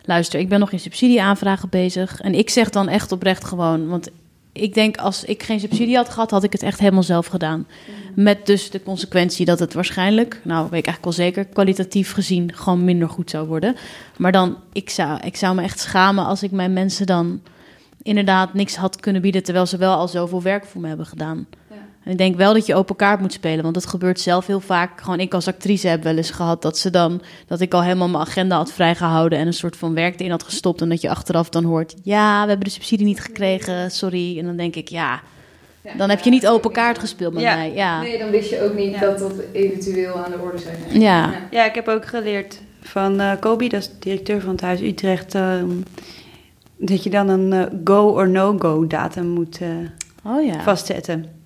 luister, 0.05 0.41
ik 0.41 0.49
ben 0.49 0.61
nog 0.61 0.73
in 0.73 0.81
subsidieaanvragen 0.81 1.69
bezig. 1.69 2.21
En 2.21 2.35
ik 2.35 2.51
zeg 2.51 2.71
dan 2.71 2.89
echt 2.89 3.13
oprecht 3.13 3.45
gewoon... 3.45 3.89
want 3.89 4.11
ik 4.53 4.75
denk 4.75 4.97
als 4.97 5.25
ik 5.25 5.43
geen 5.43 5.61
subsidie 5.61 5.97
had 5.97 6.09
gehad... 6.09 6.31
had 6.31 6.43
ik 6.43 6.53
het 6.53 6.63
echt 6.63 6.79
helemaal 6.79 7.03
zelf 7.03 7.27
gedaan. 7.27 7.67
Met 8.15 8.47
dus 8.47 8.71
de 8.71 8.83
consequentie 8.83 9.45
dat 9.45 9.59
het 9.59 9.75
waarschijnlijk... 9.75 10.41
nou, 10.45 10.63
weet 10.71 10.79
ik 10.79 10.87
eigenlijk 10.87 11.05
wel 11.05 11.27
zeker... 11.27 11.45
kwalitatief 11.45 12.13
gezien 12.13 12.55
gewoon 12.55 12.85
minder 12.85 13.09
goed 13.09 13.31
zou 13.31 13.47
worden. 13.47 13.77
Maar 14.17 14.33
dan, 14.33 14.57
ik 14.73 14.91
zou, 14.91 15.21
ik 15.25 15.37
zou 15.37 15.55
me 15.55 15.63
echt 15.63 15.81
schamen... 15.81 16.25
als 16.25 16.43
ik 16.43 16.51
mijn 16.51 16.73
mensen 16.73 17.07
dan 17.07 17.41
inderdaad 18.03 18.55
niks 18.55 18.77
had 18.77 19.01
kunnen 19.01 19.23
bieden... 19.23 19.43
terwijl 19.43 19.67
ze 19.67 19.77
wel 19.77 19.95
al 19.95 20.09
zoveel 20.09 20.43
werk 20.43 20.65
voor 20.65 20.81
me 20.81 20.89
hebben 20.89 21.07
gedaan. 21.07 21.47
En 22.11 22.17
ik 22.17 22.23
denk 22.23 22.37
wel 22.37 22.53
dat 22.55 22.67
je 22.67 22.75
open 22.75 22.97
kaart 22.97 23.21
moet 23.21 23.33
spelen, 23.33 23.63
want 23.63 23.75
dat 23.75 23.87
gebeurt 23.87 24.21
zelf 24.21 24.47
heel 24.47 24.61
vaak. 24.61 25.01
Gewoon 25.01 25.21
ik 25.21 25.35
als 25.35 25.47
actrice 25.49 25.89
heb 25.89 26.03
wel 26.03 26.17
eens 26.17 26.31
gehad 26.31 26.63
dat 26.63 26.79
ze 26.79 26.91
dan 26.91 27.23
dat 27.47 27.61
ik 27.61 27.75
al 27.75 27.83
helemaal 27.83 28.09
mijn 28.09 28.23
agenda 28.23 28.57
had 28.57 28.73
vrijgehouden 28.73 29.39
en 29.39 29.47
een 29.47 29.53
soort 29.53 29.77
van 29.77 29.95
werk 29.95 30.15
erin 30.21 30.31
had 30.31 30.43
gestopt 30.43 30.81
en 30.81 30.89
dat 30.89 31.01
je 31.01 31.11
achteraf 31.11 31.49
dan 31.49 31.65
hoort, 31.65 31.95
ja, 32.03 32.43
we 32.43 32.49
hebben 32.49 32.67
de 32.67 32.73
subsidie 32.73 33.07
niet 33.07 33.21
gekregen, 33.21 33.91
sorry. 33.91 34.39
En 34.39 34.45
dan 34.45 34.57
denk 34.57 34.77
ik, 34.77 34.89
ja, 34.89 35.21
dan 35.97 36.11
heb 36.11 36.21
je 36.21 36.31
niet 36.31 36.47
open 36.47 36.73
kaart 36.73 36.99
gespeeld 36.99 37.33
met 37.33 37.43
Ja. 37.43 37.55
mij. 37.57 37.73
Ja, 37.75 38.01
Nee, 38.01 38.19
dan 38.19 38.31
wist 38.31 38.51
je 38.51 38.63
ook 38.63 38.75
niet 38.75 38.93
Ja. 38.95 39.01
dat 39.01 39.19
dat 39.19 39.33
eventueel 39.53 40.15
aan 40.25 40.31
de 40.31 40.39
orde 40.39 40.59
zou 40.59 40.75
zijn. 40.89 41.01
Ja. 41.01 41.33
Ja, 41.51 41.65
ik 41.65 41.75
heb 41.75 41.89
ook 41.89 42.07
geleerd 42.07 42.61
van 42.81 43.21
eh 43.21 43.33
Kobi, 43.41 43.69
dat 43.69 43.81
is 43.81 43.89
de 43.89 43.99
directeur 43.99 44.41
van 44.41 44.51
het 44.51 44.61
Huis 44.61 44.81
Utrecht... 44.81 45.35
ehm, 45.35 45.71
dat 46.77 47.03
je 47.03 47.11
dan 47.11 47.29
een 47.29 47.53
eh, 47.53 47.67
go 47.85 48.09
or 48.09 48.29
no-go 48.29 48.87
datum 48.87 49.27
moet 49.27 49.59
eh, 49.61 49.69
oh 50.33 50.45
ja. 50.47 50.63
vastzetten. 50.63 51.39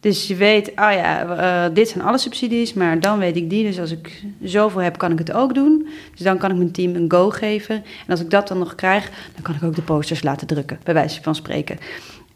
Dus 0.00 0.26
je 0.26 0.34
weet, 0.34 0.68
oh 0.68 0.74
ja, 0.76 1.26
eh, 1.66 1.74
dit 1.74 1.88
zijn 1.88 2.04
alle 2.04 2.18
subsidies, 2.18 2.72
maar 2.72 3.00
dan 3.00 3.18
weet 3.18 3.36
ik 3.36 3.50
die. 3.50 3.64
Dus 3.64 3.80
als 3.80 3.90
ik 3.90 4.22
zoveel 4.42 4.80
heb, 4.80 4.98
kan 4.98 5.12
ik 5.12 5.18
het 5.18 5.32
ook 5.32 5.54
doen. 5.54 5.88
Dus 6.10 6.20
dan 6.20 6.38
kan 6.38 6.50
ik 6.50 6.56
mijn 6.56 6.72
team 6.72 6.94
een 6.94 7.10
go 7.10 7.30
geven. 7.30 7.74
En 7.74 8.10
als 8.10 8.20
ik 8.20 8.30
dat 8.30 8.48
dan 8.48 8.58
nog 8.58 8.74
krijg, 8.74 9.10
dan 9.34 9.42
kan 9.42 9.54
ik 9.54 9.62
ook 9.62 9.74
de 9.74 9.82
posters 9.82 10.22
laten 10.22 10.46
drukken, 10.46 10.78
bij 10.84 10.94
wijze 10.94 11.22
van 11.22 11.34
spreken. 11.34 11.78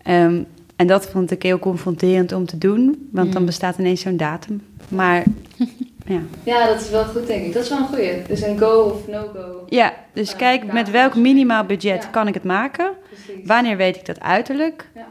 Ehm, 0.02 0.42
en 0.76 0.86
dat 0.86 1.06
vond 1.06 1.30
ik 1.30 1.42
heel 1.42 1.58
confronterend 1.58 2.32
om 2.32 2.46
te 2.46 2.58
doen, 2.58 3.08
want 3.12 3.32
dan 3.32 3.40
Mm. 3.40 3.46
bestaat 3.46 3.78
ineens 3.78 4.00
zo'n 4.00 4.16
datum. 4.16 4.62
Maar 4.88 5.22
ja. 6.06 6.20
Ja, 6.42 6.66
dat 6.66 6.80
is 6.80 6.90
wel 6.90 7.04
goed, 7.04 7.26
denk 7.26 7.44
ik. 7.46 7.52
Dat 7.52 7.62
is 7.62 7.68
wel 7.68 7.78
een 7.78 7.86
goeie. 7.86 8.22
Dus 8.28 8.42
een 8.42 8.58
go 8.58 8.80
of 8.80 9.08
no-go. 9.08 9.64
ja, 9.68 9.92
dus 10.12 10.36
kijk, 10.36 10.72
met 10.72 10.90
welk 10.90 11.14
minimaal 11.14 11.64
budget 11.64 12.02
Ja. 12.02 12.08
kan 12.10 12.28
ik 12.28 12.34
het 12.34 12.44
maken? 12.44 12.90
Precies. 13.08 13.46
Wanneer 13.46 13.76
weet 13.76 13.96
ik 13.96 14.06
dat 14.06 14.20
uiterlijk? 14.20 14.88
Ja. 14.94 15.06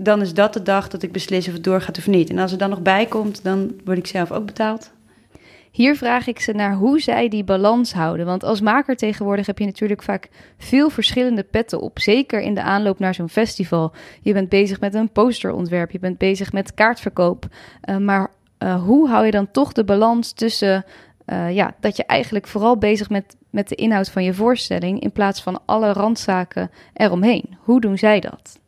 Dan 0.00 0.20
is 0.20 0.34
dat 0.34 0.52
de 0.52 0.62
dag 0.62 0.88
dat 0.88 1.02
ik 1.02 1.12
beslis 1.12 1.46
of 1.46 1.52
het 1.52 1.64
doorgaat 1.64 1.98
of 1.98 2.06
niet. 2.06 2.30
En 2.30 2.38
als 2.38 2.52
er 2.52 2.58
dan 2.58 2.70
nog 2.70 2.82
bij 2.82 3.06
komt, 3.06 3.44
dan 3.44 3.80
word 3.84 3.98
ik 3.98 4.06
zelf 4.06 4.32
ook 4.32 4.46
betaald. 4.46 4.90
Hier 5.70 5.96
vraag 5.96 6.26
ik 6.26 6.40
ze 6.40 6.52
naar 6.52 6.74
hoe 6.74 7.00
zij 7.00 7.28
die 7.28 7.44
balans 7.44 7.92
houden. 7.92 8.26
Want 8.26 8.44
als 8.44 8.60
maker 8.60 8.96
tegenwoordig 8.96 9.46
heb 9.46 9.58
je 9.58 9.64
natuurlijk 9.64 10.02
vaak 10.02 10.28
veel 10.58 10.90
verschillende 10.90 11.42
petten 11.42 11.80
op. 11.80 11.98
Zeker 11.98 12.40
in 12.40 12.54
de 12.54 12.62
aanloop 12.62 12.98
naar 12.98 13.14
zo'n 13.14 13.28
festival. 13.28 13.92
Je 14.22 14.32
bent 14.32 14.48
bezig 14.48 14.80
met 14.80 14.94
een 14.94 15.12
posterontwerp, 15.12 15.90
je 15.90 15.98
bent 15.98 16.18
bezig 16.18 16.52
met 16.52 16.74
kaartverkoop. 16.74 17.46
Uh, 17.88 17.96
maar 17.96 18.30
uh, 18.58 18.82
hoe 18.84 19.08
hou 19.08 19.24
je 19.24 19.30
dan 19.30 19.50
toch 19.50 19.72
de 19.72 19.84
balans 19.84 20.32
tussen 20.32 20.84
uh, 21.26 21.54
ja, 21.54 21.74
dat 21.80 21.96
je 21.96 22.04
eigenlijk 22.04 22.46
vooral 22.46 22.78
bezig 22.78 23.08
bent 23.08 23.36
met 23.50 23.68
de 23.68 23.74
inhoud 23.74 24.10
van 24.10 24.24
je 24.24 24.34
voorstelling 24.34 25.00
in 25.00 25.12
plaats 25.12 25.42
van 25.42 25.60
alle 25.64 25.92
randzaken 25.92 26.70
eromheen? 26.94 27.56
Hoe 27.58 27.80
doen 27.80 27.98
zij 27.98 28.20
dat? 28.20 28.58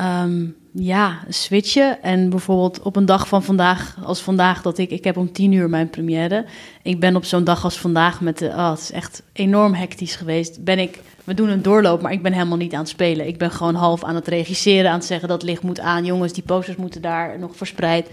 Um, 0.00 0.56
ja, 0.72 1.18
switchen. 1.28 2.02
En 2.02 2.30
bijvoorbeeld 2.30 2.82
op 2.82 2.96
een 2.96 3.06
dag 3.06 3.28
van 3.28 3.42
vandaag, 3.42 3.96
als 4.04 4.20
vandaag, 4.20 4.62
dat 4.62 4.78
ik, 4.78 4.90
ik 4.90 5.04
heb 5.04 5.16
om 5.16 5.32
tien 5.32 5.52
uur 5.52 5.68
mijn 5.68 5.90
première. 5.90 6.44
Ik 6.82 7.00
ben 7.00 7.16
op 7.16 7.24
zo'n 7.24 7.44
dag 7.44 7.64
als 7.64 7.78
vandaag 7.78 8.20
met 8.20 8.38
de, 8.38 8.46
oh, 8.46 8.70
het 8.70 8.78
is 8.78 8.92
echt 8.92 9.22
enorm 9.32 9.74
hectisch 9.74 10.16
geweest. 10.16 10.64
Ben 10.64 10.78
ik, 10.78 11.00
we 11.24 11.34
doen 11.34 11.48
een 11.48 11.62
doorloop, 11.62 12.02
maar 12.02 12.12
ik 12.12 12.22
ben 12.22 12.32
helemaal 12.32 12.56
niet 12.56 12.72
aan 12.72 12.80
het 12.80 12.88
spelen. 12.88 13.26
Ik 13.26 13.38
ben 13.38 13.50
gewoon 13.50 13.74
half 13.74 14.04
aan 14.04 14.14
het 14.14 14.28
regisseren, 14.28 14.90
aan 14.90 14.98
het 14.98 15.06
zeggen 15.06 15.28
dat 15.28 15.42
licht 15.42 15.62
moet 15.62 15.80
aan. 15.80 16.04
Jongens, 16.04 16.32
die 16.32 16.42
posters 16.42 16.76
moeten 16.76 17.02
daar 17.02 17.38
nog 17.38 17.56
verspreid. 17.56 18.10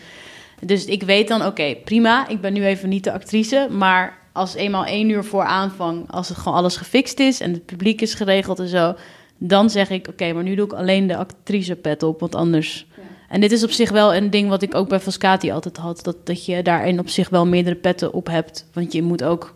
Dus 0.62 0.86
ik 0.86 1.04
weet 1.04 1.28
dan, 1.28 1.46
oké, 1.46 1.76
prima. 1.84 2.28
Ik 2.28 2.42
ben 2.42 2.54
nu 2.54 2.66
even 2.66 2.90
niet 2.90 3.04
de 3.04 3.12
actrice, 3.12 3.68
maar 3.72 4.18
als 4.32 4.56
eenmaal 4.56 4.86
één 4.86 5.10
uur 5.10 5.24
voor 5.24 5.44
aanvang, 5.44 6.12
als 6.12 6.30
het 6.30 6.38
gewoon 6.38 6.58
alles 6.58 6.78
gefixt 6.78 7.20
is 7.20 7.40
en 7.40 7.54
het 7.54 7.66
publiek 7.66 8.02
is 8.02 8.14
geregeld 8.14 8.60
en 8.60 8.68
zo, 8.68 8.96
dan 9.38 9.70
zeg 9.70 9.90
ik, 9.90 10.00
oké, 10.00 10.10
okay, 10.10 10.32
maar 10.32 10.44
nu 10.44 10.56
doe 10.56 10.66
ik 10.66 10.74
alleen 10.74 11.08
de 11.08 11.18
actrice 11.18 11.76
pet 11.76 12.04
op, 12.04 12.20
want 12.20 12.36
anders... 12.36 12.88
Ja. 12.96 13.02
En 13.30 13.42
dit 13.42 13.52
is 13.52 13.64
op 13.64 13.70
zich 13.72 13.92
wel 13.92 14.16
een 14.16 14.30
ding 14.30 14.50
wat 14.50 14.62
ik 14.62 14.76
ook 14.76 14.90
bij 14.90 15.00
Vascati 15.00 15.52
altijd 15.52 15.78
had, 15.78 16.04
dat, 16.04 16.26
dat 16.26 16.46
je 16.46 16.62
daarin 16.64 17.00
op 17.00 17.10
zich 17.10 17.30
wel 17.30 17.46
meerdere 17.48 17.76
petten 17.76 18.14
op 18.14 18.28
hebt. 18.28 18.66
Want 18.74 18.94
je 18.94 19.02
moet 19.04 19.24
ook 19.24 19.56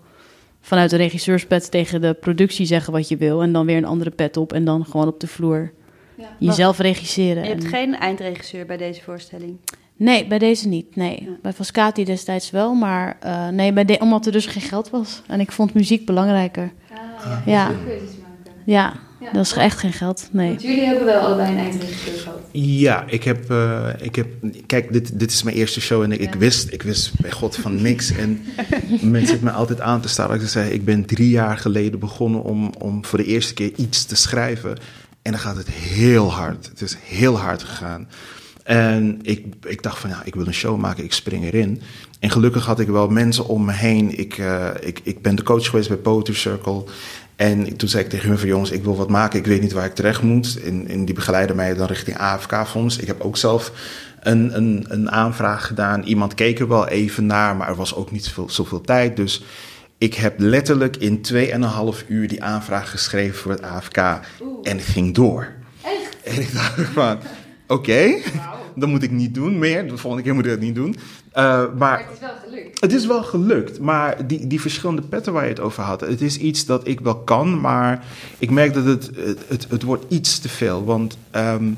vanuit 0.62 0.90
de 0.90 0.96
regisseurspet 0.98 1.72
tegen 1.72 2.02
de 2.02 2.14
productie 2.14 2.66
zeggen 2.66 2.94
wat 2.94 3.08
je 3.08 3.18
wil. 3.18 3.42
En 3.42 3.52
dan 3.54 3.66
weer 3.66 3.78
een 3.78 3.86
andere 3.86 4.10
pet 4.10 4.38
op. 4.38 4.54
En 4.54 4.64
dan 4.66 4.86
gewoon 4.86 5.08
op 5.08 5.20
de 5.20 5.28
vloer 5.28 5.72
Ja. 6.16 6.26
jezelf 6.40 6.78
regisseren. 6.80 7.44
Je 7.44 7.50
hebt 7.50 7.64
En- 7.64 7.70
geen 7.70 7.96
eindregisseur 7.96 8.66
bij 8.66 8.78
deze 8.78 9.02
voorstelling. 9.02 9.58
Nee, 9.96 10.28
bij 10.28 10.40
deze 10.40 10.68
niet. 10.68 10.96
Nee. 10.96 11.24
Ja. 11.24 11.30
Bij 11.42 11.54
Vascati 11.54 12.06
destijds 12.06 12.52
wel, 12.52 12.74
maar 12.74 13.18
eh, 13.20 13.48
nee, 13.48 13.74
bij 13.74 13.86
de, 13.86 13.98
omdat 14.00 14.26
er 14.26 14.32
dus 14.32 14.46
geen 14.46 14.62
geld 14.62 14.90
was. 14.90 15.22
En 15.28 15.40
ik 15.40 15.52
vond 15.52 15.74
muziek 15.74 16.06
belangrijker. 16.06 16.72
Ja. 16.90 17.42
Ja, 17.46 17.72
Ja. 18.66 18.94
Dat 19.34 19.46
is 19.46 19.54
echt 19.54 19.78
geen 19.78 19.94
geld. 19.94 20.30
Nee. 20.32 20.50
Want 20.50 20.62
jullie 20.62 20.86
hebben 20.86 21.06
wel 21.06 21.22
allebei 21.22 21.52
een 21.52 21.58
eindregisseur 21.58 22.20
gehad. 22.20 22.40
Ja, 22.52 23.04
ik 23.08 23.24
heb, 23.24 23.50
eh, 23.50 23.88
ik 23.98 24.16
heb 24.16 24.28
kijk, 24.66 24.94
dit, 24.94 25.20
dit 25.20 25.32
is 25.32 25.44
mijn 25.44 25.56
eerste 25.56 25.82
show 25.82 26.02
en 26.02 26.12
ik, 26.12 26.20
ik 26.20 26.34
wist, 26.34 26.74
ik 26.74 26.82
wist 26.82 27.20
bij 27.22 27.32
God 27.32 27.56
van 27.56 27.82
niks. 27.82 28.12
En 28.12 28.42
mensen 29.02 29.28
zitten 29.28 29.48
me 29.48 29.52
altijd 29.52 29.82
aan 29.82 30.02
te 30.02 30.08
staan. 30.08 30.34
Ik 30.34 30.42
zei, 30.42 30.72
ik 30.72 30.86
ben 30.86 31.06
drie 31.06 31.30
jaar 31.30 31.58
geleden 31.58 32.00
begonnen 32.00 32.44
om, 32.44 32.74
om 32.78 33.06
voor 33.06 33.20
de 33.20 33.26
eerste 33.26 33.54
keer 33.54 33.72
iets 33.76 34.06
te 34.06 34.16
schrijven. 34.16 34.78
En 35.22 35.32
dan 35.32 35.42
gaat 35.42 35.58
het 35.58 35.70
heel 35.70 36.32
hard. 36.32 36.68
Het 36.68 36.82
is 36.82 36.98
heel 37.04 37.38
hard 37.38 37.64
gegaan. 37.64 38.08
En 38.64 39.20
ik, 39.22 39.46
ik 39.62 39.84
dacht 39.84 40.00
van, 40.00 40.10
ja, 40.10 40.22
ik 40.24 40.36
wil 40.36 40.48
een 40.48 40.54
show 40.54 40.80
maken, 40.80 41.04
ik 41.04 41.14
spring 41.14 41.44
erin. 41.44 41.82
En 42.20 42.30
gelukkig 42.30 42.66
had 42.66 42.80
ik 42.80 42.88
wel 42.88 43.08
mensen 43.08 43.48
om 43.48 43.66
me 43.66 43.72
heen. 43.72 44.20
Ik, 44.20 44.38
eh, 44.38 44.70
ik, 44.80 45.00
ik 45.04 45.22
ben 45.22 45.36
de 45.36 45.44
coach 45.44 45.66
geweest 45.66 45.88
bij 45.88 45.98
Poetry 45.98 46.34
Circle. 46.34 46.84
En 47.42 47.78
toen 47.78 47.90
zei 47.90 48.04
ik 48.04 48.10
tegen 48.10 48.30
hun 48.30 48.38
van, 48.38 48.48
jongens, 48.48 48.72
ik 48.72 48.84
wil 48.84 48.96
wat 48.96 49.10
maken. 49.10 49.40
Ik 49.40 49.46
weet 49.46 49.62
niet 49.62 49.72
waar 49.72 49.86
ik 49.86 49.96
terecht 49.96 50.22
moet. 50.22 50.60
En, 50.64 50.88
en 50.88 51.06
die 51.06 51.16
begeleiden 51.16 51.56
mij 51.56 51.74
dan 51.74 51.88
richting 51.88 52.18
AFK-fonds. 52.18 52.98
Ik 52.98 53.08
heb 53.08 53.22
ook 53.22 53.38
zelf 53.38 53.72
een, 54.20 54.56
een, 54.56 54.86
een 54.88 55.12
aanvraag 55.12 55.68
gedaan. 55.68 56.04
Iemand 56.04 56.34
keek 56.34 56.60
er 56.60 56.68
wel 56.68 56.88
even 56.88 57.26
naar, 57.26 57.56
maar 57.56 57.68
er 57.68 57.76
was 57.76 57.96
ook 57.96 58.12
niet 58.12 58.26
zoveel, 58.26 58.50
zoveel 58.50 58.82
tijd. 58.82 59.16
Dus 59.16 59.44
ik 59.98 60.14
heb 60.14 60.40
letterlijk 60.40 60.98
in 60.98 61.26
2,5 61.34 62.08
uur 62.08 62.28
die 62.28 62.44
aanvraag 62.44 62.92
geschreven 62.92 63.38
voor 63.38 63.52
het 63.52 63.62
AFK. 63.62 63.98
En 63.98 64.78
het 64.78 64.86
ging 64.86 65.16
door. 65.16 65.48
Echt? 65.82 66.36
En 66.36 66.42
ik 66.42 66.54
dacht 66.54 66.82
van, 66.94 67.20
oké, 67.68 68.18
dat 68.76 68.90
moet 68.90 69.04
ik 69.04 69.12
niet 69.12 69.34
doen 69.34 69.60
meer. 69.60 69.88
De 69.88 69.98
volgende 69.98 70.26
keer 70.26 70.34
moet 70.36 70.46
ik 70.46 70.52
dat 70.52 70.60
niet 70.60 70.76
doen. 70.76 70.96
Uh, 71.38 71.64
maar 71.78 72.00
het 72.00 72.14
is 72.14 72.20
wel 72.20 72.36
gelukt. 72.44 72.82
het 72.82 72.94
is 72.94 73.06
wel 73.06 73.24
gelukt, 73.24 73.80
maar 73.80 74.28
die, 74.28 74.48
die 74.48 74.62
verschillende 74.62 75.02
petten 75.02 75.34
waar 75.34 75.44
je 75.44 75.50
het 75.50 75.60
over 75.60 75.84
had, 75.84 76.02
het 76.02 76.22
is 76.22 76.38
iets 76.38 76.66
dat 76.66 76.88
ik 76.88 77.00
wel 77.00 77.16
kan, 77.16 77.60
maar 77.62 78.04
ik 78.38 78.50
merk 78.50 78.74
dat 78.74 78.86
het, 78.86 79.10
het, 79.16 79.40
het, 79.48 79.68
het 79.70 79.84
wordt 79.84 80.06
iets 80.08 80.40
te 80.40 80.50
veel. 80.50 80.86
Want 80.86 81.18
um, 81.36 81.78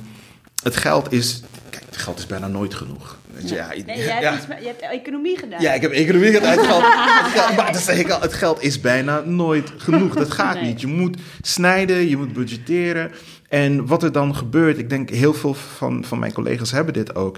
het 0.63 0.75
geld 0.75 1.12
is, 1.12 1.41
kijk, 1.69 1.84
het 1.86 1.97
geld 1.97 2.17
is 2.17 2.25
bijna 2.25 2.47
nooit 2.47 2.73
genoeg. 2.73 3.17
Weet 3.34 3.49
je, 3.49 3.56
ja. 3.56 3.71
Ja, 3.73 3.84
nee, 3.86 3.97
jij 3.97 4.21
ja. 4.21 4.32
hebt, 4.32 4.43
iets, 4.43 4.60
je 4.60 4.67
hebt 4.67 4.82
economie 4.82 5.38
gedaan. 5.38 5.62
Ja, 5.62 5.73
ik 5.73 5.82
heb 5.82 5.91
economie 5.91 6.32
gedaan. 6.34 6.51
Het 6.58 6.65
geld, 6.65 6.84
het 7.23 7.41
geld, 7.41 7.56
maar 7.56 7.73
dat 7.73 7.82
zeg 7.82 7.97
ik 7.99 8.10
al, 8.10 8.21
het 8.21 8.34
geld 8.34 8.63
is 8.63 8.82
bijna 8.82 9.19
nooit 9.25 9.71
genoeg. 9.77 10.15
Dat 10.15 10.32
gaat 10.32 10.53
Nee. 10.53 10.63
niet. 10.63 10.82
Je 10.82 10.88
moet 10.88 11.17
snijden, 11.41 12.10
je 12.10 12.17
moet 12.17 12.34
budgetteren. 12.34 13.12
En 13.54 13.86
wat 13.86 14.04
er 14.04 14.12
dan 14.12 14.36
gebeurt, 14.36 14.78
ik 14.78 14.89
denk 14.89 15.10
heel 15.10 15.34
veel 15.34 15.54
van, 15.54 16.04
van 16.06 16.20
mijn 16.20 16.34
collega's 16.34 16.72
hebben 16.72 16.94
dit 16.94 17.16
ook. 17.16 17.38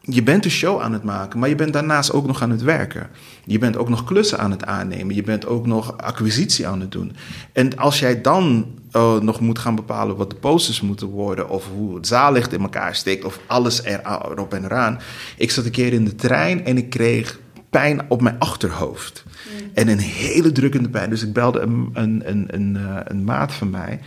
Je 0.00 0.22
bent 0.22 0.44
een 0.44 0.50
show 0.50 0.80
aan 0.80 0.92
het 0.92 1.02
maken, 1.02 1.38
maar 1.38 1.48
je 1.48 1.54
bent 1.54 1.72
daarnaast 1.72 2.12
ook 2.12 2.26
nog 2.26 2.42
aan 2.42 2.50
het 2.50 2.62
werken. 2.62 3.10
Je 3.44 3.58
bent 3.58 3.76
ook 3.76 3.88
nog 3.88 4.04
klussen 4.04 4.38
aan 4.38 4.50
het 4.50 4.64
aannemen. 4.64 5.14
Je 5.14 5.22
bent 5.22 5.46
ook 5.46 5.66
nog 5.66 5.98
acquisitie 5.98 6.66
aan 6.66 6.80
het 6.80 6.92
doen. 6.92 7.16
En 7.52 7.76
als 7.76 7.98
jij 7.98 8.20
dan 8.20 8.66
uh, 8.92 9.18
nog 9.18 9.40
moet 9.40 9.58
gaan 9.58 9.74
bepalen 9.74 10.16
wat 10.16 10.30
de 10.30 10.36
posters 10.36 10.80
moeten 10.80 11.06
worden, 11.06 11.48
of 11.48 11.68
hoe 11.74 11.94
het 11.94 12.06
zaallicht 12.06 12.52
in 12.52 12.60
elkaar 12.60 12.94
steekt, 12.94 13.24
of 13.24 13.40
alles 13.46 13.84
er, 13.84 14.00
erop 14.30 14.54
en 14.54 14.64
eraan. 14.64 14.98
Ik 15.36 15.50
zat 15.50 15.64
een 15.64 15.70
keer 15.70 15.92
in 15.92 16.04
de 16.04 16.14
trein 16.14 16.64
en 16.64 16.76
ik 16.76 16.90
kreeg 16.90 17.40
pijn 17.70 18.00
op 18.08 18.22
mijn 18.22 18.38
achterhoofd. 18.38 19.24
Mm. 19.26 19.70
En 19.74 19.88
een 19.88 19.98
hele 19.98 20.52
drukkende 20.52 20.88
pijn. 20.88 21.10
Dus 21.10 21.22
ik 21.22 21.32
belde 21.32 21.60
een, 21.60 21.90
een, 21.92 22.22
een, 22.24 22.46
een, 22.50 22.78
een 23.04 23.24
maat 23.24 23.54
van 23.54 23.70
mij. 23.70 24.00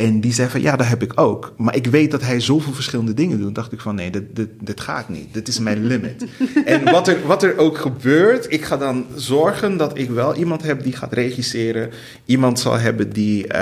En 0.00 0.20
die 0.20 0.32
zei 0.32 0.48
van, 0.48 0.60
ja, 0.60 0.76
dat 0.76 0.86
heb 0.86 1.02
ik 1.02 1.20
ook. 1.20 1.52
Maar 1.56 1.76
ik 1.76 1.86
weet 1.86 2.10
dat 2.10 2.22
hij 2.22 2.40
zoveel 2.40 2.72
verschillende 2.72 3.14
dingen 3.14 3.40
doet. 3.40 3.54
dacht 3.54 3.72
ik 3.72 3.80
van, 3.80 3.94
nee, 3.94 4.10
dit, 4.10 4.36
dit, 4.36 4.48
dit 4.60 4.80
gaat 4.80 5.08
niet. 5.08 5.34
Dit 5.34 5.48
is 5.48 5.58
mijn 5.58 5.86
limit. 5.86 6.26
en 6.64 6.84
wat 6.84 7.08
er, 7.08 7.26
wat 7.26 7.42
er 7.42 7.58
ook 7.58 7.78
gebeurt, 7.78 8.52
ik 8.52 8.64
ga 8.64 8.76
dan 8.76 9.06
zorgen 9.14 9.76
dat 9.76 9.98
ik 9.98 10.10
wel 10.10 10.34
iemand 10.34 10.62
heb 10.62 10.82
die 10.82 10.96
gaat 10.96 11.12
regisseren. 11.12 11.90
Iemand 12.24 12.60
zal 12.60 12.78
hebben 12.78 13.12
die 13.12 13.46
uh, 13.46 13.52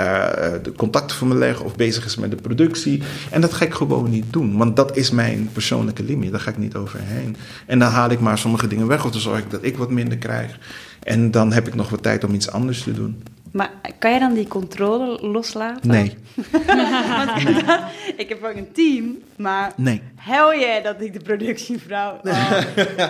de 0.63 0.71
contacten 0.75 1.17
voor 1.17 1.27
me 1.27 1.35
legt 1.35 1.61
of 1.61 1.75
bezig 1.75 2.05
is 2.05 2.15
met 2.15 2.31
de 2.31 2.37
productie. 2.41 3.01
En 3.31 3.41
dat 3.41 3.53
ga 3.53 3.65
ik 3.65 3.73
gewoon 3.73 4.09
niet 4.09 4.25
doen. 4.29 4.57
Want 4.57 4.75
dat 4.75 4.97
is 4.97 5.11
mijn 5.11 5.49
persoonlijke 5.53 6.03
limiet. 6.03 6.31
Daar 6.31 6.39
ga 6.39 6.49
ik 6.49 6.57
niet 6.57 6.75
overheen. 6.75 7.35
En 7.65 7.79
dan 7.79 7.91
haal 7.91 8.09
ik 8.09 8.19
maar 8.19 8.37
sommige 8.37 8.67
dingen 8.67 8.87
weg. 8.87 9.05
Of 9.05 9.11
dan 9.11 9.21
zorg 9.21 9.39
ik 9.39 9.51
dat 9.51 9.63
ik 9.63 9.77
wat 9.77 9.91
minder 9.91 10.17
krijg. 10.17 10.59
En 11.03 11.31
dan 11.31 11.53
heb 11.53 11.67
ik 11.67 11.75
nog 11.75 11.89
wat 11.89 12.03
tijd 12.03 12.23
om 12.23 12.33
iets 12.33 12.51
anders 12.51 12.83
te 12.83 12.93
doen. 12.93 13.23
Maar 13.51 13.71
kan 13.99 14.13
je 14.13 14.19
dan 14.19 14.33
die 14.33 14.47
controle 14.47 15.27
loslaten? 15.27 15.89
Nee. 15.89 16.17
Want 17.17 17.31
ik 18.17 18.29
heb 18.29 18.43
ook 18.43 18.55
een 18.55 18.71
team, 18.71 19.17
maar 19.37 19.73
nee. 19.75 20.01
hel 20.15 20.53
je 20.53 20.79
dat 20.83 21.01
ik 21.01 21.13
de 21.13 21.19
productievrouw... 21.19 22.19
Oh, 22.23 22.59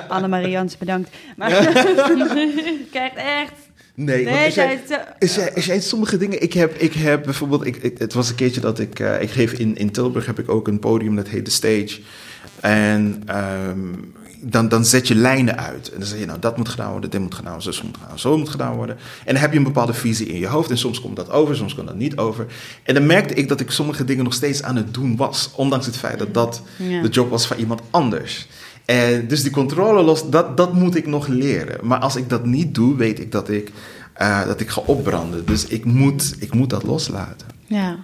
Annemarie 0.07 0.49
Jans, 0.49 0.77
bedankt. 0.77 1.09
Maar 1.37 1.49
je 1.63 2.85
krijgt 2.91 3.15
echt... 3.15 3.51
Nee, 3.95 4.23
Nee, 4.23 4.33
want 4.33 4.45
als 4.45 4.55
jij, 4.55 4.79
zij- 4.87 5.05
als 5.19 5.35
jij, 5.35 5.55
als 5.55 5.65
jij 5.65 5.79
sommige 5.79 6.17
dingen... 6.17 6.41
Ik 6.41 6.53
heb, 6.53 6.75
ik 6.75 6.93
heb 6.93 7.23
bijvoorbeeld... 7.23 7.65
Ik, 7.65 7.75
ik- 7.75 7.97
het 7.97 8.13
was 8.13 8.29
een 8.29 8.35
keertje 8.35 8.61
dat 8.61 8.79
ik... 8.79 8.99
eh, 8.99 9.21
ik 9.21 9.29
geef 9.29 9.51
in, 9.53 9.75
in 9.75 9.91
Tilburg 9.91 10.25
heb 10.25 10.39
ik 10.39 10.49
ook 10.49 10.67
een 10.67 10.79
podium 10.79 11.15
dat 11.15 11.27
heet 11.27 11.45
The 11.45 11.51
Stage. 11.51 11.99
En 12.61 13.23
ehm, 13.25 13.77
dan, 14.41 14.67
dan 14.69 14.85
zet 14.85 15.07
je 15.07 15.15
lijnen 15.15 15.57
uit. 15.57 15.91
En 15.91 15.99
dan 15.99 16.07
zeg 16.07 16.19
je, 16.19 16.25
nou, 16.25 16.39
dat 16.39 16.57
moet 16.57 16.69
gedaan 16.69 16.91
worden, 16.91 17.09
dit 17.09 17.21
moet 17.21 17.35
gedaan 17.35 17.53
worden, 17.53 17.73
zo 17.73 17.83
moet 17.83 17.93
gedaan 17.95 18.07
worden, 18.07 18.19
zo 18.19 18.37
moet 18.37 18.49
gedaan 18.49 18.75
worden. 18.75 18.97
En 19.25 19.33
dan 19.33 19.41
heb 19.41 19.51
je 19.51 19.57
een 19.57 19.63
bepaalde 19.63 19.93
visie 19.93 20.27
in 20.27 20.39
je 20.39 20.47
hoofd. 20.47 20.69
En 20.69 20.77
soms 20.77 21.01
komt 21.01 21.15
dat 21.15 21.29
over, 21.31 21.55
soms 21.55 21.75
komt 21.75 21.87
dat 21.87 21.95
niet 21.95 22.17
over. 22.17 22.45
En 22.83 22.93
dan 22.93 23.05
merkte 23.05 23.33
ik 23.33 23.47
dat 23.47 23.59
ik 23.59 23.71
sommige 23.71 24.05
dingen 24.05 24.23
nog 24.23 24.33
steeds 24.33 24.63
aan 24.63 24.75
het 24.75 24.93
doen 24.93 25.15
was. 25.15 25.51
Ondanks 25.55 25.85
het 25.85 25.97
feit 25.97 26.19
dat 26.19 26.33
dat 26.33 26.61
Ja. 26.77 27.01
de 27.01 27.09
job 27.09 27.29
was 27.29 27.47
van 27.47 27.57
iemand 27.57 27.81
anders. 27.89 28.47
En 28.85 29.27
dus 29.27 29.41
die 29.41 29.51
controle 29.51 30.03
los, 30.03 30.29
dat, 30.29 30.57
dat 30.57 30.73
moet 30.73 30.95
ik 30.95 31.07
nog 31.07 31.27
leren. 31.27 31.87
Maar 31.87 31.99
als 31.99 32.15
ik 32.15 32.29
dat 32.29 32.45
niet 32.45 32.75
doe, 32.75 32.95
weet 32.95 33.19
ik 33.19 33.31
dat 33.31 33.49
ik, 33.49 33.71
eh, 34.13 34.45
dat 34.45 34.59
ik 34.59 34.69
ga 34.69 34.81
opbranden. 34.85 35.45
Dus 35.45 35.65
ik 35.67 35.85
moet, 35.85 36.35
ik 36.39 36.53
moet 36.53 36.69
dat 36.69 36.83
loslaten. 36.83 37.47
Ja. 37.67 37.97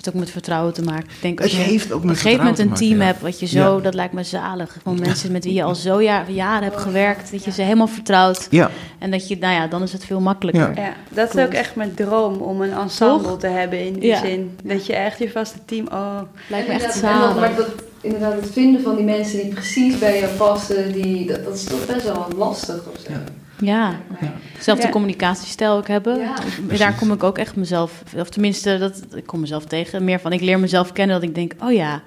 Heeft 0.00 0.14
ook 0.14 0.20
met 0.20 0.30
vertrouwen 0.30 0.72
te 0.72 0.82
maken. 0.82 1.04
Ik 1.04 1.22
denk 1.22 1.40
als 1.40 1.50
je 1.50 1.56
heeft 1.56 1.92
ook 1.92 1.98
op 1.98 2.04
met 2.04 2.14
een 2.16 2.20
gegeven 2.22 2.38
moment 2.44 2.58
een 2.58 2.72
team 2.72 2.90
maken, 2.90 3.06
hebt 3.06 3.20
wat 3.20 3.40
je 3.40 3.46
zo, 3.46 3.76
Ja. 3.76 3.80
dat 3.82 3.94
lijkt 3.94 4.12
me 4.12 4.22
zalig. 4.24 4.76
Gewoon 4.82 4.98
mensen 5.00 5.32
met 5.32 5.44
wie 5.44 5.54
je 5.54 5.62
al 5.62 5.74
zo 5.74 6.02
jaar, 6.02 6.30
jaren 6.30 6.62
hebt 6.62 6.80
gewerkt, 6.80 7.30
dat 7.30 7.44
je 7.44 7.50
ze 7.50 7.62
helemaal 7.62 7.86
vertrouwt. 7.86 8.46
Ja. 8.50 8.70
En 8.98 9.10
dat 9.10 9.28
je, 9.28 9.36
nou 9.38 9.54
ja, 9.54 9.66
dan 9.66 9.82
is 9.82 9.92
het 9.92 10.04
veel 10.04 10.20
makkelijker. 10.20 10.72
Ja. 10.76 10.82
Ja, 10.82 10.92
dat 11.08 11.26
is 11.26 11.30
Klopt. 11.32 11.46
ook 11.46 11.52
echt 11.52 11.74
mijn 11.74 11.94
droom 11.94 12.36
om 12.36 12.60
een 12.62 12.72
ensemble 12.72 13.28
Toch? 13.28 13.38
te 13.38 13.46
hebben 13.46 13.84
in 13.86 13.92
die 13.92 14.02
Ja. 14.04 14.20
zin. 14.20 14.56
Dat 14.64 14.86
je 14.86 14.94
echt 14.94 15.18
je 15.18 15.30
vaste 15.30 15.58
team... 15.64 15.86
Oh, 15.92 16.20
Lijkt 16.48 16.68
me 16.68 16.74
echt 16.74 16.84
dat- 16.84 16.94
zalig. 16.94 17.36
Maar 17.36 17.56
dat, 17.56 17.68
inderdaad, 18.00 18.32
het 18.34 18.50
vinden 18.52 18.82
van 18.82 18.96
die 18.96 19.04
mensen 19.04 19.38
die 19.42 19.48
precies 19.54 19.98
bij 19.98 20.20
jou 20.20 20.32
passen, 20.36 20.92
die, 20.92 21.26
dat, 21.26 21.44
dat 21.44 21.54
is 21.54 21.64
toch 21.64 21.86
best 21.86 22.04
wel 22.04 22.26
lastig 22.36 22.76
of 22.94 23.00
zo. 23.06 23.12
Ja, 23.12 23.22
zelfde 24.58 24.86
Ja. 24.86 24.92
communicatiestijl 24.92 25.76
ook 25.76 25.88
hebben. 25.88 26.18
Ja. 26.18 26.34
Daar 26.76 26.94
kom 26.94 27.12
ik 27.12 27.22
ook 27.22 27.38
echt 27.38 27.56
mezelf, 27.56 28.02
of 28.16 28.28
tenminste, 28.28 28.78
dat, 28.78 29.02
ik 29.14 29.26
kom 29.26 29.40
mezelf 29.40 29.64
tegen. 29.64 30.04
Meer 30.04 30.20
van, 30.20 30.32
ik 30.32 30.40
leer 30.40 30.58
mezelf 30.58 30.92
kennen 30.92 31.20
dat 31.20 31.28
ik 31.28 31.34
denk, 31.34 31.52
oh 31.64 31.72
ja, 31.72 32.02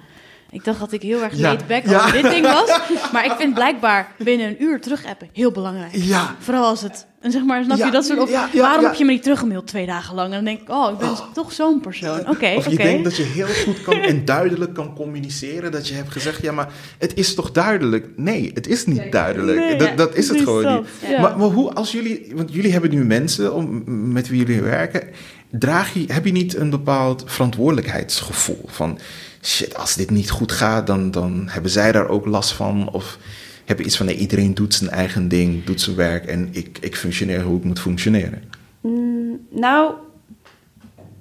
ik 0.54 0.64
dacht 0.64 0.78
dat 0.80 0.92
ik 0.92 1.02
heel 1.02 1.22
erg 1.22 1.38
laid 1.38 1.66
back 1.66 1.86
Ja. 1.86 1.98
over 1.98 2.12
dit 2.12 2.30
ding 2.30 2.44
was. 2.46 2.80
Maar 3.12 3.24
ik 3.24 3.32
vind 3.38 3.54
blijkbaar 3.54 4.12
binnen 4.18 4.46
een 4.46 4.62
uur 4.62 4.80
terug 4.80 5.04
appen 5.06 5.28
heel 5.32 5.50
belangrijk. 5.50 5.94
Ja. 5.94 6.34
Vooral 6.38 6.64
als 6.64 6.80
het, 6.82 7.06
en 7.20 7.30
zeg 7.30 7.44
maar, 7.44 7.64
snap 7.64 7.78
je 7.78 7.90
dat 7.90 8.04
soort, 8.04 8.18
of 8.18 8.30
ja, 8.30 8.48
ja, 8.52 8.60
waarom 8.60 8.84
heb 8.84 8.94
je 8.94 9.04
me 9.04 9.12
niet 9.12 9.22
teruggemaild 9.22 9.66
twee 9.66 9.86
dagen 9.86 10.14
lang? 10.14 10.28
En 10.28 10.34
dan 10.34 10.44
denk 10.44 10.60
ik, 10.60 10.70
oh, 10.70 10.92
ik 10.92 10.98
ben 10.98 11.10
toch 11.34 11.52
zo'n 11.52 11.80
persoon. 11.80 12.20
Oké, 12.20 12.30
oké. 12.30 12.54
Of 12.56 12.68
je 12.68 12.76
denkt 12.76 13.04
dat 13.04 13.16
je 13.16 13.22
heel 13.22 13.46
goed 13.46 13.82
kan 13.82 13.94
en 14.12 14.24
duidelijk 14.24 14.74
kan 14.74 14.94
communiceren. 14.94 15.72
Dat 15.72 15.88
je 15.88 15.94
hebt 15.94 16.10
gezegd, 16.12 16.42
ja, 16.42 16.52
maar 16.52 16.68
het 16.98 17.14
is 17.14 17.34
toch 17.34 17.50
duidelijk? 17.50 18.06
Nee, 18.16 18.50
het 18.54 18.66
is 18.66 18.86
niet 18.86 19.12
duidelijk. 19.12 19.58
Nee, 19.58 19.76
dat, 19.76 19.96
dat 19.96 20.14
is 20.14 20.28
het 20.28 20.40
gewoon 20.40 20.74
niet. 20.74 21.18
Maar, 21.18 21.38
maar 21.38 21.48
hoe, 21.48 21.72
als 21.72 21.92
jullie, 21.92 22.32
want 22.34 22.52
jullie 22.52 22.72
hebben 22.72 22.90
nu 22.90 23.04
mensen 23.04 23.54
om, 23.54 23.82
met 24.12 24.28
wie 24.28 24.38
jullie 24.46 24.62
werken. 24.62 25.02
Draag 25.50 25.94
je, 25.94 26.04
heb 26.06 26.24
je 26.24 26.32
niet 26.32 26.56
een 26.56 26.70
bepaald 26.70 27.22
verantwoordelijkheidsgevoel? 27.26 28.64
Van, 28.66 28.98
shit, 29.44 29.76
als 29.76 29.94
dit 29.94 30.10
niet 30.10 30.30
goed 30.30 30.52
gaat, 30.52 30.86
dan, 30.86 31.10
dan 31.10 31.48
hebben 31.48 31.70
zij 31.70 31.92
daar 31.92 32.08
ook 32.08 32.26
last 32.26 32.52
van. 32.52 32.90
Of 32.92 33.18
heb 33.64 33.78
je 33.78 33.84
iets 33.84 33.96
van, 33.96 34.08
iedereen 34.08 34.54
doet 34.54 34.74
zijn 34.74 34.90
eigen 34.90 35.28
ding, 35.28 35.64
doet 35.64 35.80
zijn 35.80 35.96
werk. 35.96 36.26
En 36.26 36.48
ik, 36.52 36.78
ik 36.80 36.96
functioneer 36.96 37.42
hoe 37.42 37.58
ik 37.58 37.64
moet 37.64 37.80
functioneren. 37.80 38.42
Mm, 38.80 39.46
nou, 39.50 39.94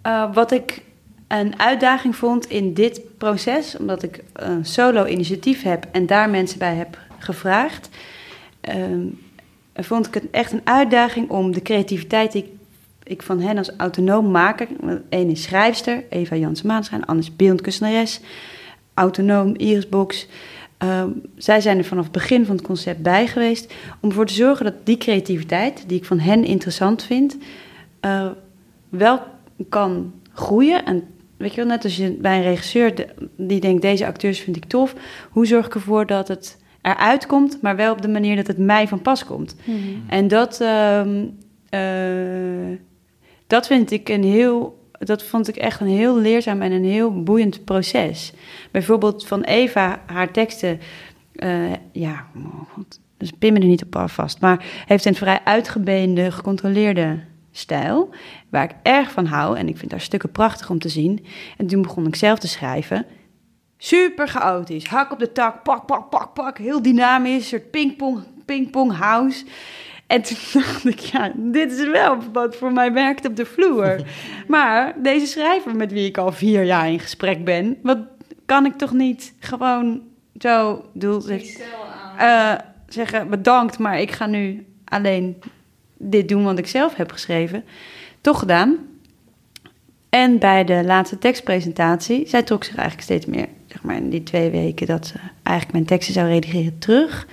eh, 0.01 0.33
wat 0.33 0.51
ik 0.51 0.81
een 1.27 1.59
uitdaging 1.59 2.15
vond 2.15 2.49
in 2.49 2.73
dit 2.73 3.01
proces, 3.17 3.77
omdat 3.77 4.03
ik 4.03 4.23
een 4.33 4.65
solo-initiatief 4.65 5.61
heb 5.61 5.87
en 5.91 6.05
daar 6.05 6.29
mensen 6.29 6.59
bij 6.59 6.75
heb 6.75 6.97
gevraagd, 7.17 7.89
ehm, 8.61 9.05
vond 9.75 10.07
ik 10.07 10.13
het 10.13 10.29
echt 10.31 10.51
een 10.51 10.61
uitdaging 10.63 11.29
om 11.29 11.53
de 11.53 11.61
creativiteit 11.61 12.33
ik 13.03 13.21
van 13.21 13.39
hen 13.39 13.57
als 13.57 13.71
autonoom 13.77 14.31
maker, 14.31 14.67
één 15.09 15.29
is 15.29 15.43
schrijfster, 15.43 16.03
Eva 16.09 16.35
Jans 16.35 16.61
Maanschijn, 16.61 17.05
Anne 17.05 17.21
is 17.21 17.35
beeldend 17.35 17.61
kunstenares, 17.61 18.19
autonoom 18.93 19.55
Iris 19.55 19.89
Box, 19.89 20.27
Ehm, 20.83 21.09
zij 21.37 21.61
zijn 21.61 21.77
er 21.77 21.83
vanaf 21.83 22.03
het 22.03 22.13
begin 22.13 22.45
van 22.45 22.55
het 22.55 22.65
concept 22.65 23.01
bij 23.01 23.27
geweest 23.27 23.73
om 23.99 24.09
ervoor 24.09 24.25
te 24.25 24.33
zorgen 24.33 24.65
dat 24.65 24.73
die 24.83 24.97
creativiteit, 24.97 25.83
die 25.87 25.97
ik 25.97 26.05
van 26.05 26.19
hen 26.19 26.43
interessant 26.43 27.03
vind, 27.03 27.37
uh, 28.01 28.27
wel 28.89 29.21
kan 29.69 30.13
groeien. 30.33 30.85
En 30.85 31.03
weet 31.37 31.53
je 31.53 31.55
wel, 31.61 31.69
net 31.69 31.83
als 31.83 31.97
je 31.97 32.11
bij 32.11 32.37
een 32.37 32.43
regisseur 32.43 32.93
die 33.37 33.59
denkt: 33.59 33.81
deze 33.81 34.05
acteurs 34.05 34.39
vind 34.39 34.55
ik 34.55 34.65
tof, 34.65 34.95
hoe 35.29 35.45
zorg 35.45 35.65
ik 35.65 35.73
ervoor 35.73 36.05
dat 36.05 36.27
het 36.27 36.57
eruit 36.81 37.25
komt, 37.25 37.61
maar 37.61 37.75
wel 37.75 37.91
op 37.91 38.01
de 38.01 38.07
manier 38.07 38.35
dat 38.35 38.47
het 38.47 38.57
mij 38.57 38.87
van 38.87 39.01
pas 39.01 39.25
komt? 39.25 39.55
Mhm. 39.63 39.77
En 40.07 40.27
dat, 40.27 40.61
uh, 40.61 41.01
dat 43.47 43.67
vind 43.67 43.91
ik 43.91 44.09
een 44.09 44.23
heel 44.23 44.81
dat 45.05 45.23
vond 45.23 45.47
ik 45.47 45.55
echt 45.55 45.79
een 45.79 45.87
heel 45.87 46.17
leerzaam 46.17 46.61
en 46.61 46.71
een 46.71 46.85
heel 46.85 47.23
boeiend 47.23 47.65
proces. 47.65 48.33
Bijvoorbeeld 48.71 49.27
van 49.27 49.43
Eva, 49.43 50.01
haar 50.05 50.31
teksten, 50.31 50.79
uh, 51.35 51.71
ja, 51.91 52.27
dus 53.17 53.31
pin 53.31 53.53
me 53.53 53.59
er 53.59 53.65
niet 53.65 53.83
op 53.83 53.95
af 53.95 54.13
vast, 54.13 54.41
maar 54.41 54.65
heeft 54.85 55.05
een 55.05 55.15
vrij 55.15 55.39
uitgebeende, 55.43 56.31
gecontroleerde 56.31 57.19
stijl, 57.51 58.09
waar 58.49 58.63
ik 58.63 58.75
erg 58.83 59.11
van 59.11 59.25
hou 59.25 59.57
en 59.57 59.67
ik 59.67 59.77
vind 59.77 59.91
haar 59.91 60.01
stukken 60.01 60.31
prachtig 60.31 60.69
om 60.69 60.79
te 60.79 60.89
zien. 60.89 61.25
En 61.57 61.67
toen 61.67 61.81
begon 61.81 62.07
ik 62.07 62.15
zelf 62.15 62.39
te 62.39 62.47
schrijven. 62.47 63.05
Super 63.77 64.27
chaotisch, 64.27 64.87
hak 64.87 65.11
op 65.11 65.19
de 65.19 65.31
tak, 65.31 65.63
pak, 65.63 65.85
pak, 65.85 66.09
pak, 66.09 66.33
pak, 66.33 66.57
heel 66.57 66.81
dynamisch, 66.81 67.47
soort 67.47 67.71
pingpong, 67.71 68.23
pingpong 68.45 68.97
house. 68.97 69.45
En 70.13 70.21
toen 70.21 70.37
dacht 70.61 70.85
ik, 70.85 70.99
ja, 70.99 71.31
dit 71.35 71.71
is 71.71 71.87
wel 71.87 72.17
wat 72.31 72.55
voor 72.55 72.71
mij 72.71 72.93
werkt 72.93 73.27
op 73.27 73.35
de 73.35 73.45
vloer. 73.45 74.01
maar 74.47 74.93
deze 74.97 75.25
schrijver 75.25 75.75
met 75.75 75.91
wie 75.91 76.07
ik 76.07 76.17
al 76.17 76.31
vier 76.31 76.63
jaar 76.63 76.89
in 76.89 76.99
gesprek 76.99 77.45
ben, 77.45 77.77
wat 77.81 77.97
kan 78.45 78.65
ik 78.65 78.73
toch 78.73 78.91
niet 78.91 79.33
gewoon 79.39 80.01
zo 80.39 80.85
doel, 80.93 81.29
uh, 81.29 82.53
zeggen 82.87 83.29
bedankt, 83.29 83.79
maar 83.79 83.99
ik 83.99 84.11
ga 84.11 84.25
nu 84.25 84.65
alleen 84.85 85.41
dit 85.97 86.29
doen 86.29 86.43
wat 86.43 86.57
ik 86.57 86.67
zelf 86.67 86.95
heb 86.95 87.11
geschreven. 87.11 87.63
Toch 88.21 88.39
gedaan. 88.39 88.77
En 90.09 90.39
bij 90.39 90.63
de 90.63 90.83
laatste 90.83 91.17
tekstpresentatie, 91.17 92.27
zij 92.27 92.43
trok 92.43 92.63
zich 92.63 92.75
eigenlijk 92.75 93.07
steeds 93.07 93.25
meer, 93.25 93.47
zeg 93.67 93.83
maar 93.83 93.95
in 93.95 94.09
die 94.09 94.23
twee 94.23 94.49
weken 94.49 94.87
dat 94.87 95.07
ze 95.07 95.13
eigenlijk 95.43 95.77
mijn 95.77 95.85
teksten 95.85 96.13
zou 96.13 96.27
redigeren, 96.27 96.79
terug 96.79 97.27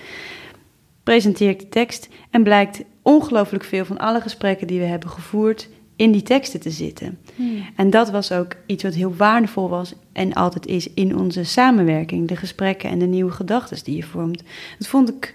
presenteer 1.11 1.49
ik 1.49 1.59
de 1.59 1.69
tekst 1.69 2.09
en 2.31 2.43
blijkt 2.43 2.83
ongelooflijk 3.03 3.65
veel 3.65 3.85
van 3.85 3.99
alle 3.99 4.21
gesprekken 4.21 4.67
die 4.67 4.81
we 4.81 4.85
hebben 4.85 5.09
gevoerd 5.09 5.69
in 5.97 6.13
die 6.13 6.23
teksten 6.23 6.61
te 6.61 6.71
zitten. 6.71 7.19
Hmm. 7.35 7.65
En 7.77 7.91
dat 7.91 8.11
was 8.11 8.33
ook 8.33 8.57
iets 8.67 8.83
wat 8.83 8.95
heel 8.95 9.15
waardevol 9.17 9.69
was 9.69 9.95
en 10.13 10.33
altijd 10.33 10.67
is 10.67 10.93
in 10.95 11.19
onze 11.19 11.45
samenwerking, 11.45 12.29
de 12.29 12.37
gesprekken 12.37 12.91
en 12.91 12.99
de 12.99 13.07
nieuwe 13.07 13.31
gedachten 13.31 13.85
die 13.85 13.97
je 13.97 14.03
vormt. 14.03 14.43
Dat 14.79 14.89
vond 14.89 15.09
ik, 15.09 15.35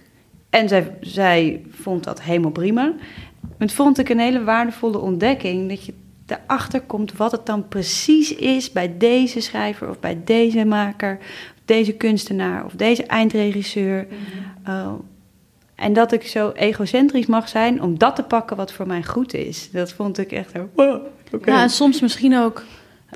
en 0.49 0.67
zij, 0.67 0.97
zij 1.01 1.61
vond 1.69 2.03
dat 2.03 2.21
helemaal 2.21 2.51
prima. 2.51 2.93
Het 3.57 3.73
vond 3.73 3.99
ik 3.99 4.09
een 4.09 4.19
hele 4.19 4.43
waardevolle 4.43 4.99
ontdekking 4.99 5.69
dat 5.69 5.85
je 5.85 5.93
erachter 6.25 6.81
komt 6.81 7.13
wat 7.13 7.31
het 7.31 7.45
dan 7.45 7.67
precies 7.67 8.35
is 8.35 8.71
bij 8.71 8.97
deze 8.97 9.39
schrijver 9.39 9.89
of 9.89 9.99
bij 9.99 10.21
deze 10.25 10.65
maker, 10.65 11.17
of 11.19 11.61
deze 11.65 11.93
kunstenaar 11.93 12.65
of 12.65 12.73
deze 12.73 13.03
eindregisseur. 13.03 14.07
Mm 14.65 15.13
en 15.75 15.93
dat 15.93 16.11
ik 16.11 16.27
zo 16.27 16.51
egocentrisch 16.51 17.25
mag 17.25 17.49
zijn 17.49 17.81
om 17.81 17.97
dat 17.97 18.15
te 18.15 18.23
pakken 18.23 18.57
wat 18.57 18.73
voor 18.73 18.87
mij 18.87 19.03
goed 19.03 19.33
is. 19.33 19.71
Dat 19.71 19.91
vond 19.91 20.17
ik 20.17 20.31
echt 20.31 20.51
wow, 20.75 21.05
Ja, 21.45 21.61
en 21.61 21.69
soms 21.69 22.01
misschien 22.01 22.37
ook 22.37 22.63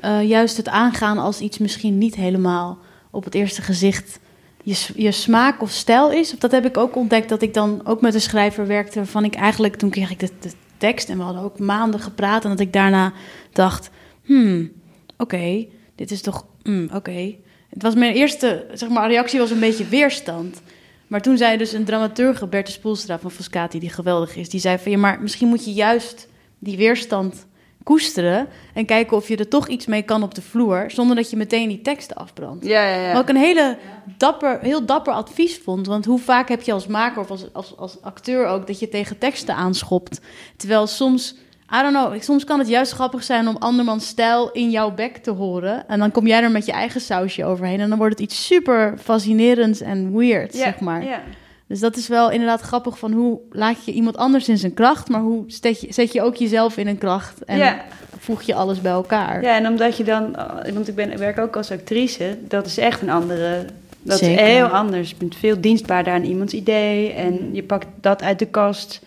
uh, 0.04 0.28
juist 0.28 0.56
het 0.56 0.68
aangaan 0.68 1.18
als 1.18 1.40
iets 1.40 1.58
misschien 1.58 1.98
niet 1.98 2.14
helemaal 2.14 2.78
op 3.10 3.24
het 3.24 3.34
eerste 3.34 3.62
gezicht 3.62 4.18
je, 4.62 4.86
je 4.94 5.12
smaak 5.12 5.62
of 5.62 5.70
stijl 5.70 6.10
is. 6.10 6.30
Dat 6.38 6.50
heb 6.50 6.64
ik 6.64 6.76
ook 6.76 6.96
ontdekt 6.96 7.28
dat 7.28 7.42
ik 7.42 7.54
dan 7.54 7.80
ook 7.84 8.00
met 8.00 8.14
een 8.14 8.20
schrijver 8.20 8.66
werkte 8.66 8.98
waarvan 8.98 9.24
ik 9.24 9.34
eigenlijk, 9.34 9.76
toen 9.76 9.90
kreeg 9.90 10.10
ik 10.10 10.18
de, 10.18 10.30
de 10.40 10.50
tekst 10.76 11.08
en 11.08 11.16
we 11.16 11.22
hadden 11.22 11.42
ook 11.42 11.58
maanden 11.58 12.00
gepraat 12.00 12.44
en 12.44 12.50
dat 12.50 12.60
ik 12.60 12.72
daarna 12.72 13.12
dacht, 13.52 13.90
hmm, 14.24 14.72
oké, 15.16 15.66
dit 15.94 16.10
is 16.10 16.20
toch, 16.20 16.46
hmm, 16.62 16.88
oké. 16.94 17.34
Het 17.68 17.82
was 17.82 17.94
mijn 17.94 18.14
eerste, 18.14 18.66
zeg 18.72 18.88
maar, 18.88 19.08
reactie 19.08 19.38
was 19.38 19.50
een 19.50 19.60
beetje 19.60 19.86
weerstand. 19.86 20.62
Maar 21.10 21.22
toen 21.22 21.36
zei 21.36 21.56
dus 21.56 21.72
een 21.72 21.84
dramaturge, 21.84 22.46
Bertus 22.46 22.74
Spoelstra 22.74 23.18
van 23.18 23.30
Foscati, 23.30 23.78
die 23.78 23.90
geweldig 23.90 24.36
is, 24.36 24.48
die 24.48 24.60
zei 24.60 24.78
van 24.78 24.90
ja, 24.90 24.98
maar 24.98 25.22
misschien 25.22 25.48
moet 25.48 25.64
je 25.64 25.72
juist 25.72 26.28
die 26.58 26.76
weerstand 26.76 27.46
koesteren 27.82 28.48
en 28.74 28.86
kijken 28.86 29.16
of 29.16 29.28
je 29.28 29.36
er 29.36 29.48
toch 29.48 29.68
iets 29.68 29.86
mee 29.86 30.02
kan 30.02 30.22
op 30.22 30.34
de 30.34 30.42
vloer, 30.42 30.84
zonder 30.90 31.16
dat 31.16 31.30
je 31.30 31.36
meteen 31.36 31.68
die 31.68 31.82
teksten 31.82 32.16
afbrandt. 32.16 32.64
Ja, 32.64 32.82
ja, 32.82 33.06
ja. 33.06 33.12
Wat 33.12 33.22
ik 33.22 33.28
een 33.28 33.36
hele 33.36 33.78
dapper, 34.16 34.58
heel 34.60 34.86
dapper 34.86 35.12
advies 35.12 35.58
vond, 35.58 35.86
want 35.86 36.04
hoe 36.04 36.18
vaak 36.18 36.48
heb 36.48 36.62
je 36.62 36.72
als 36.72 36.86
maker 36.86 37.20
of 37.20 37.30
als, 37.30 37.52
als, 37.52 37.76
als 37.76 38.02
acteur 38.02 38.46
ook 38.46 38.66
dat 38.66 38.78
je 38.78 38.88
tegen 38.88 39.18
teksten 39.18 39.54
aanschopt, 39.54 40.20
terwijl 40.56 40.86
soms 40.86 41.36
I 41.72 41.82
don't 41.82 41.94
know. 41.94 42.22
Soms 42.22 42.44
kan 42.44 42.58
het 42.58 42.68
juist 42.68 42.92
grappig 42.92 43.22
zijn 43.22 43.48
om 43.48 43.56
andermans 43.58 44.06
stijl 44.06 44.50
in 44.50 44.70
jouw 44.70 44.90
bek 44.90 45.16
te 45.16 45.30
horen. 45.30 45.88
En 45.88 45.98
dan 45.98 46.10
kom 46.10 46.26
jij 46.26 46.42
er 46.42 46.50
met 46.50 46.66
je 46.66 46.72
eigen 46.72 47.00
sausje 47.00 47.44
overheen. 47.44 47.80
En 47.80 47.88
dan 47.88 47.98
wordt 47.98 48.18
het 48.18 48.22
iets 48.22 48.46
super 48.46 48.94
fascinerends 49.02 49.80
en 49.80 50.16
weird, 50.16 50.54
zeg 50.54 50.80
maar. 50.80 51.04
Yeah. 51.04 51.18
Dus 51.66 51.80
dat 51.80 51.96
is 51.96 52.08
wel 52.08 52.30
inderdaad 52.30 52.60
grappig 52.60 52.98
van 52.98 53.12
hoe 53.12 53.40
laat 53.50 53.84
je 53.84 53.92
iemand 53.92 54.16
anders 54.16 54.48
in 54.48 54.58
zijn 54.58 54.74
kracht, 54.74 55.08
maar 55.08 55.20
hoe 55.20 55.44
zet 55.46 55.80
je, 55.80 55.92
zet 55.92 56.12
je 56.12 56.22
ook 56.22 56.36
jezelf 56.36 56.76
in 56.76 56.86
een 56.86 56.98
kracht 56.98 57.44
en 57.44 57.80
voeg 58.18 58.42
je 58.42 58.54
alles 58.54 58.80
bij 58.80 58.92
elkaar. 58.92 59.42
Ja, 59.42 59.56
en 59.56 59.66
omdat 59.66 59.96
je 59.96 60.04
dan, 60.04 60.36
want 60.74 60.88
ik, 60.88 60.94
ben, 60.94 61.12
ik 61.12 61.18
werk 61.18 61.38
ook 61.38 61.56
als 61.56 61.70
actrice, 61.70 62.38
dat 62.48 62.66
is 62.66 62.78
echt 62.78 63.02
een 63.02 63.10
andere 63.10 63.64
dat 64.02 64.20
is 64.20 64.28
heel 64.28 64.66
anders. 64.66 65.10
Je 65.10 65.16
bent 65.18 65.36
veel 65.36 65.60
dienstbaarder 65.60 66.12
aan 66.12 66.24
iemands 66.24 66.52
idee. 66.52 67.12
En 67.12 67.48
je 67.52 67.62
pakt 67.62 67.86
dat 68.00 68.22
uit 68.22 68.38
de 68.38 68.46
kast 68.46 69.00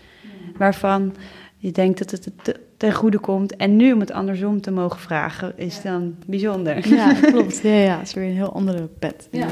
waarvan 0.58 1.16
je 1.64 1.72
denkt 1.72 2.00
dat 2.00 2.12
het 2.12 2.60
ten 2.78 2.94
goede 2.94 3.20
komt. 3.20 3.56
En 3.56 3.76
nu 3.76 3.94
om 3.94 4.00
het 4.00 4.12
andersom 4.12 4.62
te 4.62 4.72
mogen 4.72 5.00
vragen, 5.00 5.54
is 5.58 5.82
dan 5.82 6.16
bijzonder. 6.26 6.88
Ja, 6.88 7.14
klopt. 7.32 7.60
Ja, 7.62 7.74
ja, 7.74 7.98
het 7.98 8.08
is 8.08 8.14
weer 8.14 8.24
een 8.24 8.36
heel 8.36 8.54
andere 8.54 8.90
pet. 9.00 9.28
Ja. 9.32 9.48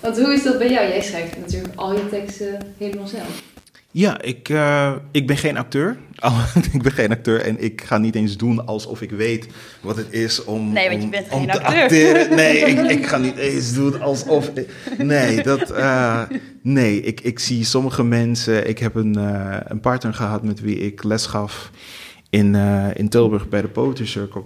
Want 0.00 0.20
hoe 0.20 0.34
is 0.34 0.42
dat 0.42 0.58
bij 0.58 0.70
jou? 0.70 0.88
Jij 0.88 1.02
schrijft 1.02 1.38
natuurlijk 1.38 1.74
al 1.74 1.92
je 1.94 2.08
teksten 2.08 2.58
helemaal 2.78 3.06
zelf. 3.06 3.42
Ja, 3.90 4.20
ik, 4.20 4.48
uh, 4.48 4.94
ik 5.10 5.26
ben 5.26 5.36
geen 5.36 5.56
acteur. 5.56 5.96
ik 6.72 6.82
ben 6.82 6.92
geen 6.92 7.10
acteur 7.10 7.40
en 7.40 7.62
ik 7.62 7.82
ga 7.84 7.98
niet 7.98 8.14
eens 8.14 8.36
doen 8.36 8.66
alsof 8.66 9.02
ik 9.02 9.10
weet 9.10 9.46
wat 9.80 9.96
het 9.96 10.12
is 10.12 10.44
om, 10.44 10.72
nee, 10.72 10.88
want 10.88 11.02
je 11.02 11.08
bent 11.08 11.28
om, 11.30 11.38
geen 11.38 11.50
acteur. 11.50 11.82
acteren. 11.82 12.36
Nee, 12.36 12.58
ik, 12.70 12.90
ik, 12.90 13.06
ga 13.06 13.18
niet 13.18 13.36
eens 13.36 13.74
doen 13.74 14.00
alsof. 14.00 14.50
Nee, 14.98 15.42
dat, 15.42 15.70
uh, 15.70 16.22
nee 16.62 17.00
ik, 17.00 17.20
ik 17.20 17.38
zie 17.38 17.64
sommige 17.64 18.04
mensen. 18.04 18.68
Ik 18.68 18.78
heb 18.78 18.94
een, 18.94 19.18
uh, 19.18 19.56
een 19.64 19.80
partner 19.80 20.14
gehad 20.14 20.42
met 20.42 20.60
wie 20.60 20.76
ik 20.76 21.02
les 21.02 21.26
gaf 21.26 21.70
in, 22.30 22.54
in 22.94 23.08
Tilburg 23.08 23.48
bij 23.48 23.60
de 23.60 23.68
Poetry 23.68 24.06
Circle. 24.06 24.42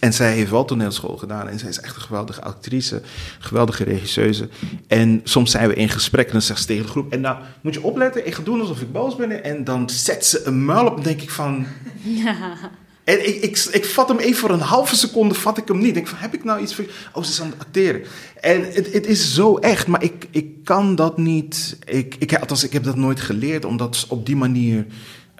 En 0.00 0.12
zij 0.12 0.32
heeft 0.32 0.50
wel 0.50 0.64
toneelschool 0.64 1.16
gedaan. 1.16 1.48
En 1.48 1.58
zij 1.58 1.68
is 1.68 1.80
echt 1.80 1.96
een 1.96 2.02
geweldige 2.02 2.42
actrice, 2.42 3.02
geweldige 3.38 3.84
regisseuse. 3.84 4.48
En 4.86 5.20
soms 5.24 5.50
zijn 5.50 5.68
we 5.68 5.74
in 5.74 5.88
gesprek 5.88 6.26
en 6.26 6.32
dan 6.32 6.42
zegt 6.42 6.60
ze 6.60 6.66
tegen 6.66 6.82
de 6.82 6.90
groep... 6.90 7.12
en 7.12 7.20
nou, 7.20 7.38
moet 7.60 7.74
je 7.74 7.82
opletten, 7.82 8.26
ik 8.26 8.34
ga 8.34 8.42
doen 8.42 8.60
alsof 8.60 8.80
ik 8.80 8.92
boos 8.92 9.16
ben. 9.16 9.44
En 9.44 9.64
dan 9.64 9.90
zet 9.90 10.26
ze 10.26 10.46
een 10.46 10.64
muil 10.64 10.86
op 10.86 10.96
en 10.96 11.02
denk 11.02 11.22
ik 11.22 11.30
van... 11.30 11.66
Ja. 12.02 12.36
En 13.04 13.28
ik, 13.28 13.42
ik, 13.42 13.68
ik 13.72 13.84
vat 13.84 14.08
hem 14.08 14.18
even 14.18 14.40
voor 14.40 14.50
een 14.50 14.60
halve 14.60 14.96
seconde, 14.96 15.34
vat 15.34 15.58
ik 15.58 15.68
hem 15.68 15.78
niet. 15.78 15.86
Ik 15.86 15.94
denk 15.94 16.06
van, 16.06 16.18
heb 16.18 16.34
ik 16.34 16.44
nou 16.44 16.60
iets 16.60 16.74
voor... 16.74 16.84
Oh, 17.12 17.22
ze 17.22 17.30
is 17.30 17.40
aan 17.40 17.50
het 17.50 17.60
acteren. 17.60 18.02
En 18.40 18.64
het, 18.72 18.92
het 18.92 19.06
is 19.06 19.34
zo 19.34 19.56
echt, 19.56 19.86
maar 19.86 20.02
ik, 20.02 20.26
ik 20.30 20.64
kan 20.64 20.94
dat 20.94 21.18
niet... 21.18 21.78
Ik, 21.84 22.16
ik, 22.18 22.34
althans, 22.34 22.64
ik 22.64 22.72
heb 22.72 22.84
dat 22.84 22.96
nooit 22.96 23.20
geleerd 23.20 23.64
om 23.64 23.76
dat 23.76 24.06
op 24.08 24.26
die 24.26 24.36
manier... 24.36 24.86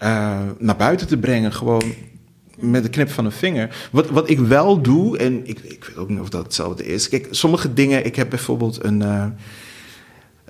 Uh, 0.03 0.41
naar 0.59 0.77
buiten 0.77 1.07
te 1.07 1.17
brengen. 1.17 1.53
Gewoon 1.53 1.83
met 2.61 2.83
de 2.83 2.89
knip 2.89 3.11
van 3.11 3.25
een 3.25 3.33
vinger. 3.33 3.89
Wat, 3.91 4.11
wat 4.11 4.31
ik 4.31 4.39
wel 4.39 4.81
doe, 4.83 5.19
en 5.19 5.47
ik, 5.47 5.59
ik 5.59 5.85
weet 5.85 5.97
ook 5.97 6.09
niet 6.09 6.21
of 6.21 6.29
dat 6.29 6.43
hetzelfde 6.43 6.87
is. 6.87 7.09
Kijk, 7.09 7.27
sommige 7.31 7.75
dingen, 7.75 8.05
ik 8.05 8.17
heb 8.17 8.31
bijvoorbeeld 8.31 8.85
een. 8.85 9.03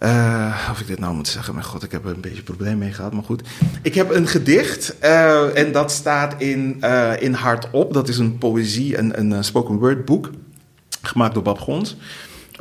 Uh, 0.02 0.68
of 0.70 0.80
ik 0.80 0.86
dit 0.86 0.98
nou 0.98 1.14
moet 1.14 1.28
zeggen, 1.28 1.54
mijn 1.54 1.66
god, 1.66 1.82
ik 1.82 1.92
heb 1.92 2.04
er 2.04 2.10
een 2.10 2.20
beetje 2.20 2.42
probleem 2.42 2.78
mee 2.78 2.92
gehad, 2.92 3.12
maar 3.12 3.22
goed. 3.22 3.42
Ik 3.82 3.94
heb 3.94 4.14
een 4.14 4.26
gedicht 4.26 4.94
uh, 5.02 5.58
en 5.58 5.72
dat 5.72 5.90
staat 5.90 6.34
in, 6.42 6.82
in 7.18 7.32
Hardop. 7.32 7.92
Dat 7.92 8.08
is 8.08 8.18
een 8.18 8.38
poëzie, 8.38 8.98
een, 8.98 9.20
een 9.20 9.44
spoken 9.44 9.78
word 9.78 10.04
boek, 10.04 10.30
gemaakt 11.02 11.34
door 11.34 11.42
Bab 11.42 11.58
Gons. 11.58 11.96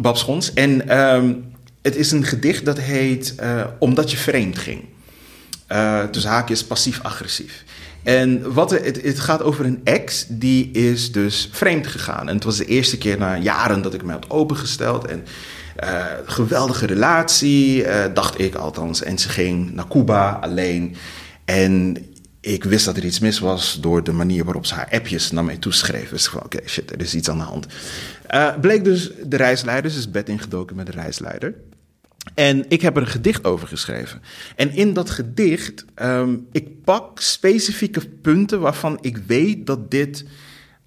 Bab 0.02 0.18
Schons. 0.18 0.54
En 0.54 1.00
um, 1.00 1.46
het 1.82 1.96
is 1.96 2.12
een 2.12 2.24
gedicht 2.24 2.66
dat 2.66 2.80
heet 2.80 3.36
Omdat 3.80 4.12
je 4.12 4.18
vreemd 4.18 4.58
ging. 4.58 4.84
dus 6.12 6.26
haakjes 6.26 6.66
passief-agressief. 6.66 7.64
En 8.04 8.54
wat 8.54 8.72
het, 8.72 9.02
het, 9.02 9.20
gaat 9.20 9.44
over 9.44 9.66
een 9.66 9.82
ex 9.84 10.26
die 10.30 10.72
is 10.72 11.12
dus 11.12 11.50
vreemd 11.52 11.88
gegaan. 11.88 12.30
En 12.30 12.36
het 12.36 12.44
was 12.44 12.58
de 12.58 12.66
eerste 12.66 12.98
keer 12.98 13.18
na 13.18 13.38
jaren 13.38 13.82
dat 13.82 13.94
ik 13.94 14.04
me 14.04 14.12
had 14.12 14.30
opengesteld. 14.30 15.06
En 15.06 15.26
uh, 15.84 16.06
geweldige 16.26 16.86
relatie, 16.86 17.84
uh, 17.84 18.06
dacht 18.14 18.40
ik 18.40 18.56
althans. 18.56 19.04
En 19.04 19.18
ze 19.18 19.30
ging 19.30 19.72
naar 19.72 19.88
Cuba 19.88 20.40
alleen. 20.42 20.96
En 21.46 21.98
ik 22.42 22.64
wist 22.64 22.86
dat 22.86 22.98
er 22.98 23.06
iets 23.06 23.20
mis 23.20 23.40
was 23.40 23.78
door 23.82 24.04
de 24.04 24.12
manier 24.12 24.44
waarop 24.44 24.66
ze 24.66 24.74
haar 24.74 24.90
appjes 24.92 25.32
naar 25.32 25.44
mij 25.44 25.58
toeschreef. 25.58 26.10
Dus 26.10 26.28
van, 26.28 26.44
oké, 26.44 26.60
shit, 26.66 26.92
er 26.92 27.02
is 27.02 27.16
iets 27.16 27.30
aan 27.30 27.38
de 27.38 27.44
hand. 27.44 27.68
Uh, 28.32 28.60
bleek 28.62 28.84
dus 28.84 29.12
de 29.26 29.38
reisleider, 29.38 29.92
ze 29.92 29.98
is 29.98 30.12
bed 30.12 30.30
ingedoken 30.30 30.76
met 30.76 30.86
de 30.86 30.92
reisleider. 30.92 31.54
En 32.34 32.66
ik 32.68 32.82
heb 32.82 32.96
er 32.96 33.02
een 33.02 33.08
gedicht 33.08 33.46
over 33.46 33.68
geschreven. 33.68 34.22
En 34.56 34.72
in 34.72 34.94
dat 34.94 35.10
gedicht, 35.10 35.86
ehm, 35.96 36.38
ik 36.52 36.84
pak 36.84 37.20
specifieke 37.20 38.08
punten 38.22 38.60
waarvan 38.60 38.98
ik 39.02 39.18
weet 39.18 39.66
dat 39.66 39.92
dit 39.92 40.26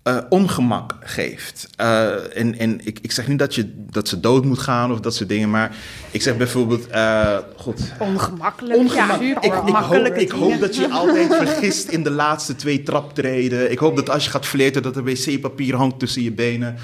uh, 0.05 0.19
ongemak 0.29 0.95
geeft. 1.01 1.69
Uh, 1.81 2.37
en 2.37 2.59
en 2.59 2.87
ik, 2.87 2.99
ik 3.03 3.12
zeg 3.12 3.29
niet 3.29 3.38
dat, 3.38 3.55
je, 3.55 3.73
dat 3.91 4.09
ze 4.09 4.21
dood 4.21 4.45
moet 4.45 4.59
gaan 4.59 4.93
of 4.93 5.01
dat 5.01 5.15
soort 5.15 5.29
dingen, 5.29 5.51
maar 5.51 5.77
ik 6.11 6.23
zeg 6.23 6.37
bijvoorbeeld. 6.37 6.88
Uh, 6.91 7.38
God, 7.57 7.81
ongemakkelijk. 7.99 8.79
Ongemak 8.79 9.21
ja, 9.21 9.43
ik, 9.43 9.45
ik, 9.45 9.53
hoop, 9.75 10.07
ik 10.07 10.31
hoop 10.31 10.61
dat 10.61 10.77
je 10.77 10.91
altijd 10.91 11.35
vergist 11.35 11.88
in 11.88 12.03
de 12.03 12.11
laatste 12.11 12.57
twee 12.57 12.83
traptreden. 12.83 13.71
Ik 13.71 13.79
hoop 13.79 13.97
dat 13.97 14.11
als 14.11 14.25
je 14.25 14.31
gaat 14.31 14.47
flirten, 14.47 14.83
dat 14.83 14.97
er 14.97 15.05
wc-papier 15.05 15.77
hangt 15.77 15.99
tussen 15.99 16.23
je 16.23 16.33
benen. 16.33 16.77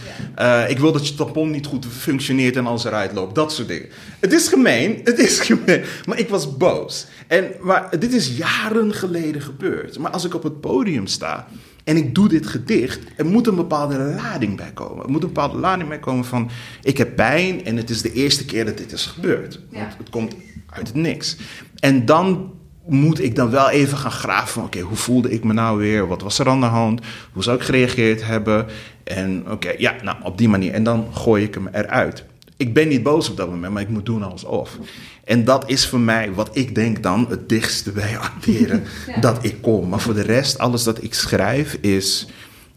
Ik 0.68 0.78
wil 0.78 0.92
dat 0.92 1.08
je 1.08 1.14
tampon 1.14 1.50
niet 1.50 1.66
goed 1.66 1.86
functioneert 1.98 2.56
en 2.56 2.66
als 2.66 2.84
eruit 2.84 3.12
loopt. 3.12 3.34
Dat 3.34 3.52
soort 3.52 3.68
dingen. 3.68 3.88
Het 4.20 4.32
is 4.32 4.48
gemeen, 4.48 5.00
het 5.04 5.18
is 5.18 5.40
gemeen. 5.40 5.84
Maar 6.04 6.18
ik 6.18 6.28
was 6.28 6.56
boos. 6.56 7.06
En 7.26 7.50
maar, 7.60 7.98
dit 7.98 8.12
is 8.12 8.36
jaren 8.36 8.94
geleden 8.94 9.42
gebeurd. 9.42 9.98
Maar 9.98 10.10
als 10.10 10.24
ik 10.24 10.34
op 10.34 10.42
het 10.42 10.60
podium 10.60 11.06
sta 11.06 11.48
en 11.88 11.96
ik 11.96 12.14
doe 12.14 12.28
dit 12.28 12.46
gedicht, 12.46 13.00
er 13.16 13.26
moet 13.26 13.46
een 13.46 13.54
bepaalde 13.54 13.98
lading 13.98 14.56
bij 14.56 14.70
komen. 14.74 15.04
Er 15.04 15.10
moet 15.10 15.22
een 15.22 15.32
bepaalde 15.32 15.58
lading 15.58 15.88
bij 15.88 15.98
komen 15.98 16.24
van, 16.24 16.50
ik 16.82 16.98
heb 16.98 17.16
pijn 17.16 17.64
en 17.64 17.76
het 17.76 17.90
is 17.90 18.02
de 18.02 18.12
eerste 18.12 18.44
keer 18.44 18.64
dat 18.64 18.76
dit 18.76 18.92
is 18.92 19.06
gebeurd. 19.06 19.60
Want 19.70 19.98
het 19.98 20.10
komt 20.10 20.34
uit 20.66 20.86
het 20.86 20.96
niks. 20.96 21.36
En 21.78 22.04
dan 22.04 22.52
moet 22.86 23.22
ik 23.22 23.36
dan 23.36 23.50
wel 23.50 23.70
even 23.70 23.98
gaan 23.98 24.10
graven 24.10 24.48
van, 24.48 24.64
oké, 24.64 24.80
hoe 24.80 24.96
voelde 24.96 25.30
ik 25.30 25.44
me 25.44 25.52
nou 25.52 25.78
weer? 25.78 26.06
Wat 26.06 26.22
was 26.22 26.38
er 26.38 26.48
aan 26.48 26.60
de 26.60 26.66
hand? 26.66 27.00
Hoe 27.32 27.42
zou 27.42 27.56
ik 27.56 27.62
gereageerd 27.62 28.24
hebben? 28.26 28.66
En 29.04 29.50
oké, 29.50 29.74
ja, 29.78 29.94
nou, 30.02 30.16
op 30.22 30.38
die 30.38 30.48
manier. 30.48 30.72
En 30.72 30.82
dan 30.82 31.06
gooi 31.12 31.44
ik 31.44 31.54
hem 31.54 31.68
eruit 31.72 32.24
ik 32.58 32.74
ben 32.74 32.88
niet 32.88 33.02
boos 33.02 33.30
op 33.30 33.36
dat 33.36 33.50
moment, 33.50 33.72
maar 33.72 33.82
ik 33.82 33.88
moet 33.88 34.06
doen 34.06 34.22
alsof. 34.22 34.78
En 35.24 35.44
dat 35.44 35.70
is 35.70 35.86
voor 35.86 36.00
mij 36.00 36.32
wat 36.32 36.56
ik 36.56 36.74
denk 36.74 37.02
dan 37.02 37.26
het 37.28 37.48
dichtste 37.48 37.92
bij 37.92 38.18
acteren 38.28 38.82
dat 39.20 39.44
ik 39.44 39.62
kom. 39.62 39.88
Maar 39.88 40.00
voor 40.00 40.14
de 40.14 40.22
rest, 40.22 40.58
alles 40.58 40.82
dat 40.82 41.02
ik 41.02 41.14
schrijf 41.14 41.78
is. 41.80 42.28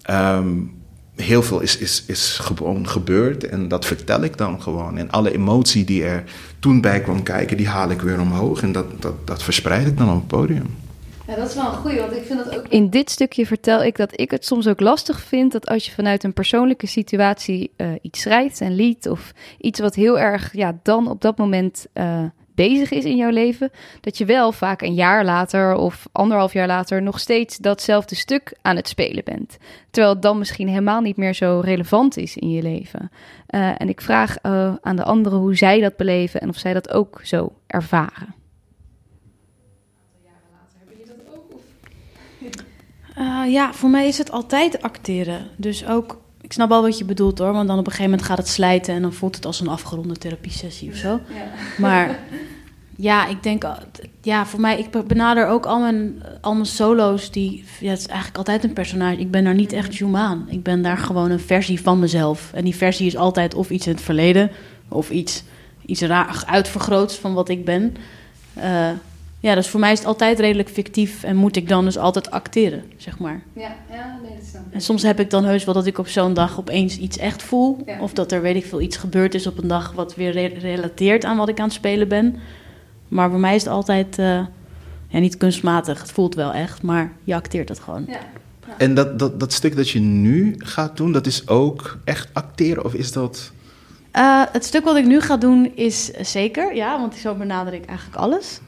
Ehm, 0.02 0.50
heel 1.16 1.44
veel 1.44 1.60
is, 1.60 1.78
is, 1.78 2.04
is 2.08 2.38
gewoon 2.42 2.88
gebeurd 2.88 3.44
en 3.48 3.68
dat 3.68 3.86
vertel 3.86 4.24
ik 4.24 4.38
dan 4.38 4.62
gewoon. 4.62 4.98
En 4.98 5.12
alle 5.12 5.34
emotie 5.34 5.84
die 5.84 6.04
er 6.04 6.24
toen 6.60 6.82
bij 6.82 7.02
kwam 7.02 7.24
kijken, 7.24 7.58
die 7.58 7.68
haal 7.68 7.90
ik 7.90 8.02
weer 8.02 8.20
omhoog 8.20 8.62
en 8.62 8.72
dat, 8.72 9.02
dat, 9.02 9.28
dat 9.28 9.44
verspreid 9.44 9.88
ik 9.88 9.98
dan 9.98 10.10
op 10.10 10.16
het 10.16 10.28
podium. 10.28 10.76
Ja, 11.32 11.38
dat 11.38 11.50
is 11.50 11.56
wel 11.56 11.66
een 11.66 11.74
goeie, 11.74 12.00
want 12.00 12.16
ik 12.16 12.24
vind 12.24 12.46
dat 12.46 12.58
ook... 12.58 12.68
In 12.68 12.90
dit 12.90 13.10
stukje 13.10 13.46
vertel 13.46 13.84
ik 13.84 13.98
dat 13.98 14.20
ik 14.20 14.32
het 14.32 14.46
soms 14.46 14.68
ook 14.68 14.80
lastig 14.80 15.20
vind... 15.22 15.52
dat 15.52 15.68
als 15.68 15.86
je 15.86 15.92
vanuit 15.92 16.24
een 16.24 16.34
persoonlijke 16.34 16.88
situatie 16.88 17.72
uh, 17.78 17.88
iets 18.02 18.22
schrijft 18.22 18.62
en 18.62 18.76
lied... 18.76 19.10
of 19.10 19.32
iets 19.58 19.80
wat 19.80 19.96
heel 19.96 20.20
erg 20.20 20.54
ja, 20.54 20.80
dan 20.84 21.08
op 21.08 21.22
dat 21.22 21.38
moment 21.38 21.88
uh, 21.94 22.24
bezig 22.56 22.92
is 22.92 23.04
in 23.04 23.16
jouw 23.16 23.30
leven... 23.30 23.72
dat 24.02 24.18
je 24.18 24.26
wel 24.26 24.52
vaak 24.52 24.82
een 24.82 24.94
jaar 24.94 25.26
later 25.26 25.76
of 25.76 26.08
anderhalf 26.12 26.54
jaar 26.54 26.68
later... 26.68 27.02
nog 27.02 27.20
steeds 27.20 27.58
datzelfde 27.58 28.16
stuk 28.16 28.58
aan 28.62 28.76
het 28.76 28.88
spelen 28.88 29.24
bent. 29.24 29.58
Terwijl 29.90 30.14
het 30.14 30.24
dan 30.24 30.38
misschien 30.38 30.68
helemaal 30.68 31.02
niet 31.02 31.18
meer 31.18 31.34
zo 31.34 31.62
relevant 31.64 32.18
is 32.18 32.38
in 32.38 32.52
je 32.52 32.62
leven. 32.62 33.12
Uh, 33.50 33.82
en 33.82 33.90
ik 33.90 34.02
vraag 34.02 34.38
aan 34.82 34.96
de 34.96 35.04
anderen 35.04 35.40
hoe 35.40 35.56
zij 35.56 35.80
dat 35.80 35.96
beleven... 35.96 36.42
en 36.42 36.50
of 36.50 36.58
zij 36.58 36.74
dat 36.74 36.94
ook 36.94 37.20
zo 37.24 37.54
ervaren. 37.68 38.41
Uh, 43.18 43.52
ja, 43.52 43.74
voor 43.74 43.90
mij 43.90 44.08
is 44.08 44.18
het 44.18 44.32
altijd 44.32 44.82
acteren. 44.82 45.48
Dus 45.56 45.86
ook, 45.86 46.18
ik 46.42 46.54
snap 46.54 46.72
al 46.72 46.82
wat 46.82 46.98
je 46.98 47.06
bedoelt 47.06 47.38
hoor, 47.38 47.54
want 47.54 47.68
dan 47.68 47.80
op 47.80 47.86
een 47.86 47.92
gegeven 47.92 48.12
moment 48.12 48.28
gaat 48.28 48.38
het 48.38 48.48
slijten 48.48 48.94
en 48.94 49.02
dan 49.02 49.14
voelt 49.14 49.36
het 49.36 49.46
als 49.46 49.60
een 49.60 49.68
afgeronde 49.68 50.16
therapiesessie 50.16 50.92
of 50.92 50.96
zo. 50.96 51.08
Ja. 51.08 51.20
Maar 51.78 52.20
ja, 52.96 53.28
ik 53.28 53.44
denk, 53.44 53.64
ja, 54.22 54.46
voor 54.46 54.60
mij, 54.60 54.80
ik 54.80 55.08
benader 55.08 55.48
ook 55.48 55.66
al 55.66 55.80
mijn, 55.80 56.24
al 56.42 56.54
mijn 56.54 56.66
solo's, 56.66 57.32
die, 57.32 57.66
ja, 57.80 57.90
het 57.90 58.00
is 58.00 58.08
eigenlijk 58.08 58.38
altijd 58.38 58.64
een 58.64 58.74
personage. 58.74 59.20
Ik 59.20 59.32
ben 59.32 59.44
daar 59.44 59.56
niet 59.56 59.74
echt 59.74 59.98
humaan. 59.98 60.48
Ik 60.50 60.64
ben 60.64 60.82
daar 60.82 60.98
gewoon 60.98 61.32
een 61.32 61.40
versie 61.40 61.82
van 61.82 62.00
mezelf. 62.00 62.52
En 62.54 62.64
die 62.64 62.76
versie 62.76 63.08
is 63.08 63.18
altijd 63.18 63.54
of 63.54 63.70
iets 63.70 63.88
in 63.88 63.94
het 63.94 64.02
verleden, 64.02 64.52
of 64.88 65.10
iets, 65.10 65.44
iets 65.86 66.02
raar 66.02 66.44
uitvergroot 66.48 67.16
van 67.16 67.34
wat 67.34 67.50
ik 67.50 67.66
ben. 67.66 67.96
Uh, 68.58 68.90
ja, 69.42 69.56
dus 69.56 69.68
voor 69.70 69.80
mij 69.80 69.92
is 69.92 69.98
het 69.98 70.08
altijd 70.08 70.40
redelijk 70.40 70.70
fictief 70.70 71.24
en 71.24 71.36
moet 71.36 71.56
ik 71.56 71.68
dan 71.68 71.86
dus 71.86 71.98
altijd 71.98 72.32
acteren, 72.32 72.84
zeg 72.98 73.20
maar. 73.20 73.44
Ja, 73.54 73.76
ja 73.92 74.20
nee, 74.24 74.36
dat 74.36 74.46
snap 74.46 74.62
En 74.72 74.82
soms 74.82 75.04
heb 75.04 75.20
ik 75.20 75.30
dan 75.30 75.46
heus 75.46 75.64
wel 75.64 75.74
dat 75.74 75.86
ik 75.86 75.98
op 75.98 76.08
zo'n 76.08 76.34
dag 76.34 76.60
opeens 76.60 76.98
iets 76.98 77.18
echt 77.18 77.44
voel. 77.44 77.86
Of 78.00 78.14
dat 78.14 78.32
er, 78.32 78.42
weet 78.42 78.56
ik 78.56 78.66
veel, 78.66 78.82
iets 78.82 78.98
gebeurd 78.98 79.34
is 79.34 79.48
op 79.48 79.58
een 79.58 79.68
dag 79.68 79.92
wat 79.92 80.16
weer 80.16 80.60
relateert 80.60 81.26
aan 81.26 81.38
wat 81.38 81.50
ik 81.50 81.60
aan 81.60 81.66
het 81.66 81.74
spelen 81.74 82.08
ben. 82.08 82.36
Maar 83.08 83.30
voor 83.30 83.40
mij 83.40 83.56
is 83.56 83.64
het 83.64 83.72
altijd, 83.72 84.20
uh, 84.20 84.26
ja, 85.08 85.20
niet 85.20 85.38
kunstmatig. 85.38 86.02
Het 86.02 86.12
voelt 86.12 86.36
wel 86.36 86.54
echt, 86.54 86.82
maar 86.82 87.14
je 87.24 87.36
acteert 87.36 87.70
het 87.70 87.80
gewoon. 87.80 88.06
Ja. 88.08 88.20
En 88.78 88.94
dat, 88.94 89.20
dat, 89.20 89.40
dat 89.40 89.54
stuk 89.54 89.76
dat 89.76 89.90
je 89.90 90.00
nu 90.00 90.56
gaat 90.58 90.98
doen, 90.98 91.12
dat 91.12 91.26
is 91.26 91.48
ook 91.48 91.98
echt 92.04 92.30
acteren? 92.34 92.86
Of 92.86 92.94
is 92.94 93.12
dat... 93.12 93.52
Uh, 94.16 94.44
het 94.52 94.66
stuk 94.66 94.84
wat 94.84 94.96
ik 94.96 95.06
nu 95.06 95.22
ga 95.22 95.38
doen 95.38 95.72
is 95.76 96.06
zeker, 96.12 96.76
ja, 96.76 97.00
want 97.00 97.16
zo 97.16 97.36
benader 97.36 97.74
ik 97.74 97.86
eigenlijk 97.86 98.18
alles. 98.20 98.60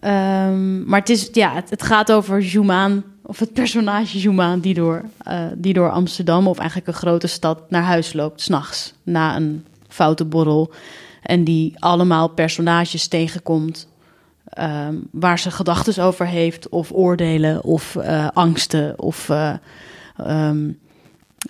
Um, 0.00 0.84
maar 0.84 1.00
het, 1.00 1.10
is, 1.10 1.28
ja, 1.32 1.62
het, 1.68 1.82
gaat 1.82 2.12
over 2.12 2.40
Jumaan, 2.40 3.04
of 3.22 3.38
het 3.38 3.52
personage 3.52 4.18
Jumaan, 4.18 4.60
die 4.60 4.74
door, 4.74 5.02
uh, 5.28 5.40
die 5.56 5.72
door 5.72 5.90
Amsterdam, 5.90 6.46
of 6.46 6.58
eigenlijk 6.58 6.88
een 6.88 6.94
grote 6.94 7.26
stad, 7.26 7.70
naar 7.70 7.82
huis 7.82 8.12
loopt, 8.12 8.40
s'nachts, 8.40 8.94
na 9.02 9.36
een 9.36 9.64
foute 9.88 10.24
borrel. 10.24 10.72
En 11.22 11.44
die 11.44 11.74
allemaal 11.78 12.28
personages 12.28 13.08
tegenkomt 13.08 13.88
um, 14.58 15.08
waar 15.10 15.38
ze 15.38 15.50
gedachten 15.50 16.04
over 16.04 16.26
heeft, 16.26 16.68
of 16.68 16.92
oordelen, 16.92 17.64
of 17.64 17.94
uh, 17.94 18.28
angsten, 18.32 18.98
of 18.98 19.28
uh, 19.28 19.52
um, 20.20 20.78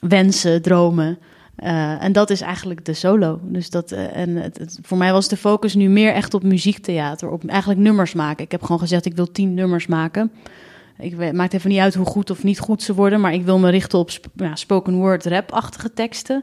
wensen, 0.00 0.62
dromen. 0.62 1.18
Uh, 1.62 2.02
en 2.02 2.12
dat 2.12 2.30
is 2.30 2.40
eigenlijk 2.40 2.84
de 2.84 2.94
solo. 2.94 3.40
Dus 3.42 3.70
dat, 3.70 3.92
uh, 3.92 4.16
en 4.16 4.36
het, 4.36 4.78
voor 4.82 4.98
mij 4.98 5.12
was 5.12 5.28
de 5.28 5.36
focus 5.36 5.74
nu 5.74 5.88
meer 5.88 6.12
echt 6.12 6.34
op 6.34 6.42
muziektheater, 6.42 7.30
op 7.30 7.46
eigenlijk 7.46 7.80
nummers 7.80 8.12
maken. 8.12 8.44
Ik 8.44 8.50
heb 8.50 8.62
gewoon 8.62 8.78
gezegd, 8.78 9.04
ik 9.04 9.16
wil 9.16 9.32
tien 9.32 9.54
nummers 9.54 9.86
maken. 9.86 10.32
Ik 10.98 11.32
maakt 11.32 11.54
even 11.54 11.70
niet 11.70 11.78
uit 11.78 11.94
hoe 11.94 12.06
goed 12.06 12.30
of 12.30 12.42
niet 12.42 12.58
goed 12.58 12.82
ze 12.82 12.94
worden, 12.94 13.20
maar 13.20 13.32
ik 13.34 13.44
wil 13.44 13.58
me 13.58 13.70
richten 13.70 13.98
op 13.98 14.10
spoken 14.54 14.94
word 14.94 15.26
rap-achtige 15.26 15.92
teksten. 15.92 16.42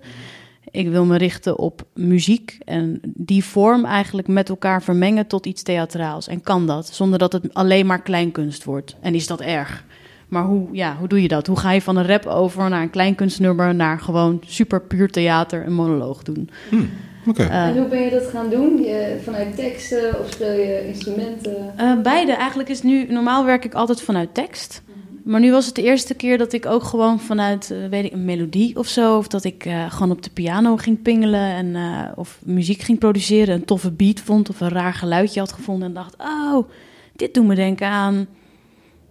Ik 0.71 0.89
wil 0.89 1.05
me 1.05 1.17
richten 1.17 1.57
op 1.57 1.85
muziek 1.93 2.57
en 2.65 2.99
die 3.03 3.43
vorm 3.43 3.85
eigenlijk 3.85 4.27
met 4.27 4.49
elkaar 4.49 4.83
vermengen 4.83 5.27
tot 5.27 5.45
iets 5.45 5.63
theatraals. 5.63 6.27
En 6.27 6.41
kan 6.41 6.67
dat, 6.67 6.87
zonder 6.87 7.19
dat 7.19 7.33
het 7.33 7.53
alleen 7.53 7.85
maar 7.85 8.01
kleinkunst 8.01 8.63
wordt. 8.63 8.95
En 9.01 9.15
is 9.15 9.27
dat 9.27 9.41
erg? 9.41 9.85
Maar 10.33 10.43
hoe, 10.43 10.67
ja, 10.71 10.95
hoe 10.99 11.07
doe 11.07 11.21
je 11.21 11.27
dat? 11.27 11.47
Hoe 11.47 11.59
ga 11.59 11.71
je 11.71 11.81
van 11.81 11.95
een 11.95 12.07
rap 12.07 12.25
over 12.25 12.69
naar 12.69 12.81
een 12.81 12.89
kleinkunstnummer... 12.89 13.75
naar 13.75 13.99
gewoon 13.99 14.41
super 14.45 14.81
puur 14.81 15.09
theater, 15.09 15.65
een 15.65 15.73
monoloog 15.73 16.23
doen? 16.23 16.49
Hmm, 16.69 16.89
uh, 17.37 17.67
en 17.67 17.77
hoe 17.77 17.87
ben 17.87 18.01
je 18.01 18.09
dat 18.09 18.25
gaan 18.25 18.49
doen? 18.49 18.83
Je, 18.83 19.19
vanuit 19.23 19.55
teksten 19.55 20.19
of 20.19 20.31
speel 20.31 20.51
je 20.51 20.87
instrumenten? 20.87 21.73
Uh, 21.79 22.01
beide. 22.01 22.31
Eigenlijk 22.31 22.69
is 22.69 22.81
nu... 22.81 23.05
Normaal 23.09 23.45
werk 23.45 23.65
ik 23.65 23.73
altijd 23.73 24.01
vanuit 24.01 24.33
tekst. 24.33 24.81
Mhm. 24.85 25.31
Maar 25.31 25.39
nu 25.39 25.51
was 25.51 25.65
het 25.65 25.75
de 25.75 25.83
eerste 25.83 26.13
keer 26.13 26.37
dat 26.37 26.53
ik 26.53 26.65
ook 26.65 26.83
gewoon 26.83 27.19
vanuit, 27.19 27.69
uh, 27.71 27.87
weet 27.89 28.05
ik, 28.05 28.11
een 28.11 28.25
melodie 28.25 28.77
of 28.77 28.87
zo... 28.87 29.17
of 29.17 29.27
dat 29.27 29.43
ik 29.43 29.69
gewoon 29.89 30.11
op 30.11 30.23
de 30.23 30.29
piano 30.29 30.77
ging 30.77 31.01
pingelen 31.01 31.75
en, 31.75 31.75
of 32.15 32.39
muziek 32.43 32.81
ging 32.81 32.99
produceren... 32.99 33.55
een 33.55 33.65
toffe 33.65 33.91
beat 33.91 34.19
vond 34.19 34.49
of 34.49 34.61
een 34.61 34.69
raar 34.69 34.93
geluidje 34.93 35.39
had 35.39 35.51
gevonden... 35.51 35.87
en 35.87 35.93
dacht, 35.93 36.15
oh, 36.17 36.69
dit 37.15 37.33
doet 37.33 37.45
me 37.45 37.55
denken 37.55 37.87
aan 37.87 38.27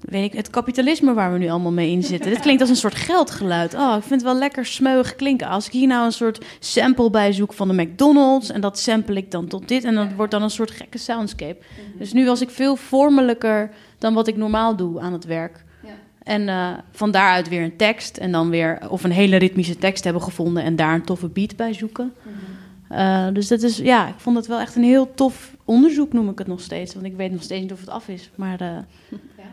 weet 0.02 0.24
ik, 0.24 0.32
het 0.32 0.50
kapitalisme 0.50 1.14
waar 1.14 1.32
we 1.32 1.38
nu 1.38 1.48
allemaal 1.48 1.72
mee 1.72 1.90
in 1.90 2.02
zitten. 2.02 2.30
Dit 2.30 2.40
klinkt 2.40 2.60
als 2.60 2.70
een 2.70 2.76
soort 2.76 2.94
geldgeluid. 2.94 3.74
Oh, 3.74 3.94
ik 3.96 4.02
vind 4.02 4.20
het 4.20 4.30
wel 4.30 4.38
lekker 4.38 4.66
smeuig 4.66 5.16
klinken. 5.16 5.48
Als 5.48 5.66
ik 5.66 5.72
hier 5.72 5.86
nou 5.86 6.04
een 6.04 6.12
soort 6.12 6.44
sample 6.58 7.10
bij 7.10 7.32
zoek 7.32 7.52
van 7.52 7.68
de 7.68 7.82
McDonald's... 7.82 8.50
en 8.50 8.60
dat 8.60 8.78
sample 8.78 9.16
ik 9.16 9.30
dan 9.30 9.46
tot 9.46 9.68
dit... 9.68 9.84
en 9.84 9.94
dan 9.94 10.14
wordt 10.16 10.32
dan 10.32 10.42
een 10.42 10.50
soort 10.50 10.70
gekke 10.70 10.98
soundscape. 10.98 11.58
Dus 11.98 12.12
nu 12.12 12.26
was 12.26 12.40
ik 12.40 12.50
veel 12.50 12.76
vormelijker 12.76 13.70
dan 13.98 14.14
wat 14.14 14.28
ik 14.28 14.36
normaal 14.36 14.76
doe 14.76 15.00
aan 15.00 15.12
het 15.12 15.24
werk. 15.24 15.64
Ja. 15.84 15.90
En 16.22 16.42
uh, 16.42 16.70
van 16.92 17.10
daaruit 17.10 17.48
weer 17.48 17.62
een 17.62 17.76
tekst 17.76 18.16
en 18.16 18.32
dan 18.32 18.50
weer... 18.50 18.78
of 18.88 19.04
een 19.04 19.10
hele 19.10 19.36
ritmische 19.36 19.78
tekst 19.78 20.04
hebben 20.04 20.22
gevonden... 20.22 20.62
en 20.62 20.76
daar 20.76 20.94
een 20.94 21.04
toffe 21.04 21.28
beat 21.28 21.56
bij 21.56 21.72
zoeken. 21.72 22.12
Mhm. 22.22 23.00
Uh, 23.00 23.26
dus 23.32 23.48
dat 23.48 23.62
is, 23.62 23.76
ja, 23.76 24.08
ik 24.08 24.14
vond 24.16 24.36
het 24.36 24.46
wel 24.46 24.60
echt 24.60 24.76
een 24.76 24.82
heel 24.82 25.14
tof 25.14 25.56
onderzoek, 25.64 26.12
noem 26.12 26.28
ik 26.28 26.38
het 26.38 26.46
nog 26.46 26.60
steeds. 26.60 26.94
Want 26.94 27.06
ik 27.06 27.16
weet 27.16 27.32
nog 27.32 27.42
steeds 27.42 27.62
niet 27.62 27.72
of 27.72 27.80
het 27.80 27.88
af 27.88 28.08
is. 28.08 28.30
Maar... 28.34 28.62
Uh, 28.62 28.68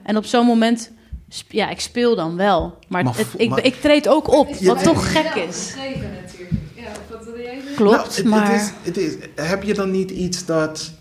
En 0.03 0.17
op 0.17 0.25
zo'n 0.25 0.45
moment, 0.45 0.91
ja, 1.47 1.69
ik 1.69 1.79
speel 1.79 2.15
dan 2.15 2.35
wel. 2.35 2.77
Maar, 2.87 3.03
het, 3.03 3.27
ik, 3.37 3.55
ik 3.55 3.81
treed 3.81 4.07
ook 4.07 4.33
op, 4.33 4.55
wat 4.55 4.83
toch 4.83 5.11
gek 5.11 5.35
is. 5.35 5.73
Ja, 6.75 6.91
wat 7.09 7.25
wil 7.25 7.39
jij 7.39 7.61
Klopt, 7.75 8.23
nou, 8.23 8.29
maar... 8.29 8.51
Het 8.51 8.61
is, 8.61 8.71
het 8.81 8.97
is, 8.97 9.45
heb 9.45 9.63
je 9.63 9.73
dan 9.73 9.91
niet 9.91 10.11
iets 10.11 10.45
dat... 10.45 10.91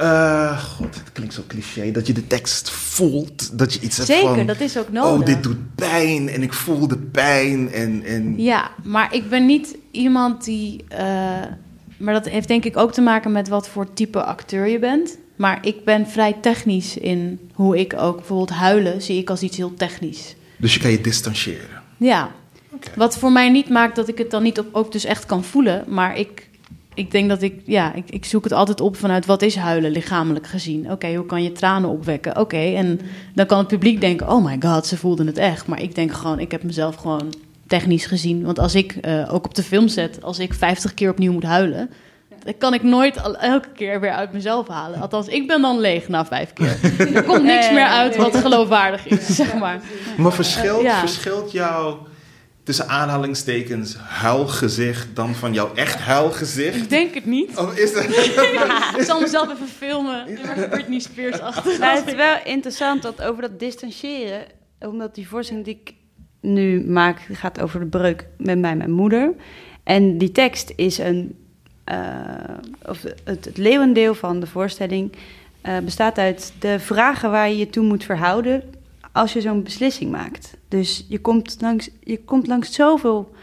Uh, 0.00 0.64
God, 0.64 0.94
het 0.94 1.12
klinkt 1.12 1.34
zo 1.34 1.42
cliché. 1.46 1.90
Dat 1.90 2.06
je 2.06 2.12
de 2.12 2.26
tekst 2.26 2.70
voelt. 2.70 3.58
Dat 3.58 3.74
je 3.74 3.80
iets 3.80 3.96
hebt 3.96 4.08
Zeker, 4.08 4.24
van... 4.24 4.34
Zeker, 4.34 4.52
dat 4.52 4.60
is 4.60 4.78
ook 4.78 4.92
nodig. 4.92 5.20
Oh, 5.20 5.26
dit 5.26 5.42
doet 5.42 5.74
pijn. 5.74 6.28
En 6.28 6.42
ik 6.42 6.52
voel 6.52 6.88
de 6.88 6.98
pijn. 6.98 7.72
En, 7.72 8.02
en... 8.04 8.40
Ja, 8.42 8.70
maar 8.82 9.14
ik 9.14 9.28
ben 9.28 9.46
niet 9.46 9.76
iemand 9.90 10.44
die... 10.44 10.84
Uh, 10.92 10.98
maar 11.96 12.14
dat 12.14 12.28
heeft 12.28 12.48
denk 12.48 12.64
ik 12.64 12.76
ook 12.76 12.92
te 12.92 13.00
maken 13.00 13.32
met 13.32 13.48
wat 13.48 13.68
voor 13.68 13.92
type 13.92 14.22
acteur 14.22 14.66
je 14.66 14.78
bent. 14.78 15.18
Maar 15.36 15.66
ik 15.66 15.84
ben 15.84 16.06
vrij 16.06 16.32
technisch 16.32 16.96
in 16.96 17.50
hoe 17.52 17.78
ik 17.78 17.94
ook 17.98 18.16
bijvoorbeeld 18.16 18.50
huilen 18.50 19.02
zie 19.02 19.18
ik 19.18 19.30
als 19.30 19.40
iets 19.40 19.56
heel 19.56 19.74
technisch. 19.74 20.34
Dus 20.56 20.74
je 20.74 20.80
kan 20.80 20.90
je 20.90 21.00
distancieren. 21.00 21.82
Ja, 21.96 22.30
wat 22.96 23.18
voor 23.18 23.32
mij 23.32 23.50
niet 23.50 23.68
maakt 23.68 23.96
dat 23.96 24.08
ik 24.08 24.18
het 24.18 24.30
dan 24.30 24.42
niet 24.42 24.58
op, 24.58 24.66
ook 24.72 24.92
dus 24.92 25.04
echt 25.04 25.26
kan 25.26 25.44
voelen. 25.44 25.84
Maar 25.88 26.18
ik, 26.18 26.48
ik 26.94 27.10
denk 27.10 27.28
dat 27.28 27.42
ik, 27.42 27.60
ja, 27.64 27.94
ik, 27.94 28.10
ik 28.10 28.24
zoek 28.24 28.44
het 28.44 28.52
altijd 28.52 28.80
op 28.80 28.96
vanuit 28.96 29.26
wat 29.26 29.42
is 29.42 29.56
huilen 29.56 29.90
lichamelijk 29.90 30.46
gezien. 30.46 30.90
Oké, 30.90 31.14
hoe 31.14 31.26
kan 31.26 31.42
je 31.42 31.52
tranen 31.52 31.90
opwekken? 31.90 32.38
Oké, 32.38 32.56
en 32.56 33.00
dan 33.34 33.46
kan 33.46 33.58
het 33.58 33.68
publiek 33.68 34.00
denken, 34.00 34.28
oh 34.28 34.44
my 34.44 34.56
god, 34.60 34.86
ze 34.86 34.96
voelden 34.96 35.26
het 35.26 35.38
echt. 35.38 35.66
Maar 35.66 35.82
ik 35.82 35.94
denk 35.94 36.12
gewoon, 36.12 36.40
ik 36.40 36.50
heb 36.50 36.62
mezelf 36.62 36.94
gewoon 36.94 37.34
technisch 37.66 38.06
gezien. 38.06 38.42
Want 38.42 38.58
als 38.58 38.74
ik, 38.74 38.92
eh, 38.92 39.34
ook 39.34 39.44
op 39.44 39.54
de 39.54 39.62
filmset, 39.62 40.22
als 40.22 40.38
ik 40.38 40.54
50 40.54 40.94
keer 40.94 41.10
opnieuw 41.10 41.32
moet 41.32 41.42
huilen... 41.42 41.90
Dan 42.44 42.58
kan 42.58 42.74
ik 42.74 42.82
nooit 42.82 43.22
al- 43.22 43.36
elke 43.36 43.68
keer 43.74 44.00
weer 44.00 44.12
uit 44.12 44.32
mezelf 44.32 44.68
halen. 44.68 45.00
Althans, 45.00 45.26
ik 45.28 45.46
ben 45.46 45.60
dan 45.62 45.80
leeg 45.80 46.08
na 46.08 46.24
vijf 46.26 46.52
keer. 46.52 46.76
Er 47.14 47.22
komt 47.24 47.42
niks 47.54 47.70
meer 47.70 47.86
uit 47.86 48.16
wat 48.16 48.36
geloofwaardig 48.36 49.06
is, 49.06 49.26
zeg 49.36 49.54
maar. 49.58 49.80
Maar 50.16 50.32
verschilt, 50.32 50.82
ja. 50.82 50.98
verschilt 50.98 51.52
jouw, 51.52 52.06
tussen 52.64 52.88
aanhalingstekens, 52.88 53.96
huilgezicht 53.96 55.06
dan 55.14 55.34
van 55.34 55.52
jouw 55.52 55.74
echt 55.74 55.98
huilgezicht? 56.00 56.76
Ik 56.76 56.90
denk 56.90 57.14
het 57.14 57.26
niet. 57.26 57.58
Of 57.58 57.76
is 57.76 57.92
dat... 57.94 58.04
Ik 58.98 59.02
zal 59.04 59.20
mezelf 59.20 59.52
even 59.52 59.68
filmen. 59.68 60.38
Britney 60.70 60.98
Spears 60.98 61.40
achter. 61.40 61.78
Nou, 61.78 61.96
het 61.98 62.06
is 62.06 62.14
wel 62.14 62.36
interessant 62.44 63.02
dat 63.02 63.22
over 63.22 63.42
dat 63.42 63.58
distancieren, 63.58 64.42
omdat 64.80 65.14
die 65.14 65.28
voorstelling 65.28 65.64
die 65.64 65.80
ik 65.84 65.94
nu 66.40 66.84
maak, 66.86 67.26
die 67.26 67.36
gaat 67.36 67.60
over 67.60 67.80
de 67.80 67.86
breuk 67.86 68.26
met 68.38 68.58
mij 68.58 68.70
en 68.70 68.76
mijn 68.78 68.90
moeder. 68.92 69.34
En 69.84 70.18
die 70.18 70.32
tekst 70.32 70.72
is 70.76 70.98
een, 70.98 71.38
of 72.88 73.02
het, 73.02 73.44
het 73.44 73.56
leeuwendeel 73.56 74.14
van 74.14 74.40
de 74.40 74.46
voorstelling 74.46 75.12
eh, 75.60 75.78
bestaat 75.78 76.18
uit 76.18 76.52
de 76.58 76.78
vragen 76.78 77.30
waar 77.30 77.48
je 77.48 77.56
je 77.56 77.70
toe 77.70 77.84
moet 77.84 78.04
verhouden 78.04 78.62
als 79.12 79.32
je 79.32 79.40
zo'n 79.40 79.62
beslissing 79.62 80.10
maakt. 80.10 80.56
Dus 80.68 81.04
je 81.08 81.20
komt 81.20 81.56
langs, 81.60 81.90
je 82.00 82.20
komt 82.24 82.46
langs 82.46 82.72
zoveel 82.72 83.34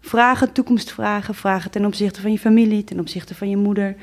vragen, 0.00 0.52
toekomstvragen, 0.52 1.34
vragen 1.34 1.70
ten 1.70 1.84
opzichte 1.84 2.20
van 2.20 2.32
je 2.32 2.38
familie, 2.38 2.84
ten 2.84 3.00
opzichte 3.00 3.34
van 3.34 3.48
je 3.48 3.56
moeder. 3.56 3.96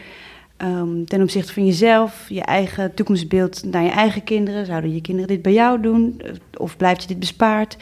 Ehm, 0.57 1.03
ten 1.05 1.22
opzichte 1.22 1.53
van 1.53 1.66
jezelf, 1.66 2.26
je 2.30 2.41
eigen 2.41 2.93
toekomstbeeld 2.93 3.64
naar 3.64 3.84
je 3.84 3.89
eigen 3.91 4.24
kinderen. 4.24 4.66
Zouden 4.66 4.93
je 4.93 5.01
kinderen 5.01 5.30
dit 5.30 5.41
bij 5.41 5.53
jou 5.53 5.82
doen? 5.82 6.22
Eh, 6.22 6.32
Of 6.57 6.78
blijft 6.78 7.01
je 7.01 7.07
dit 7.07 7.20
bespaard? 7.20 7.78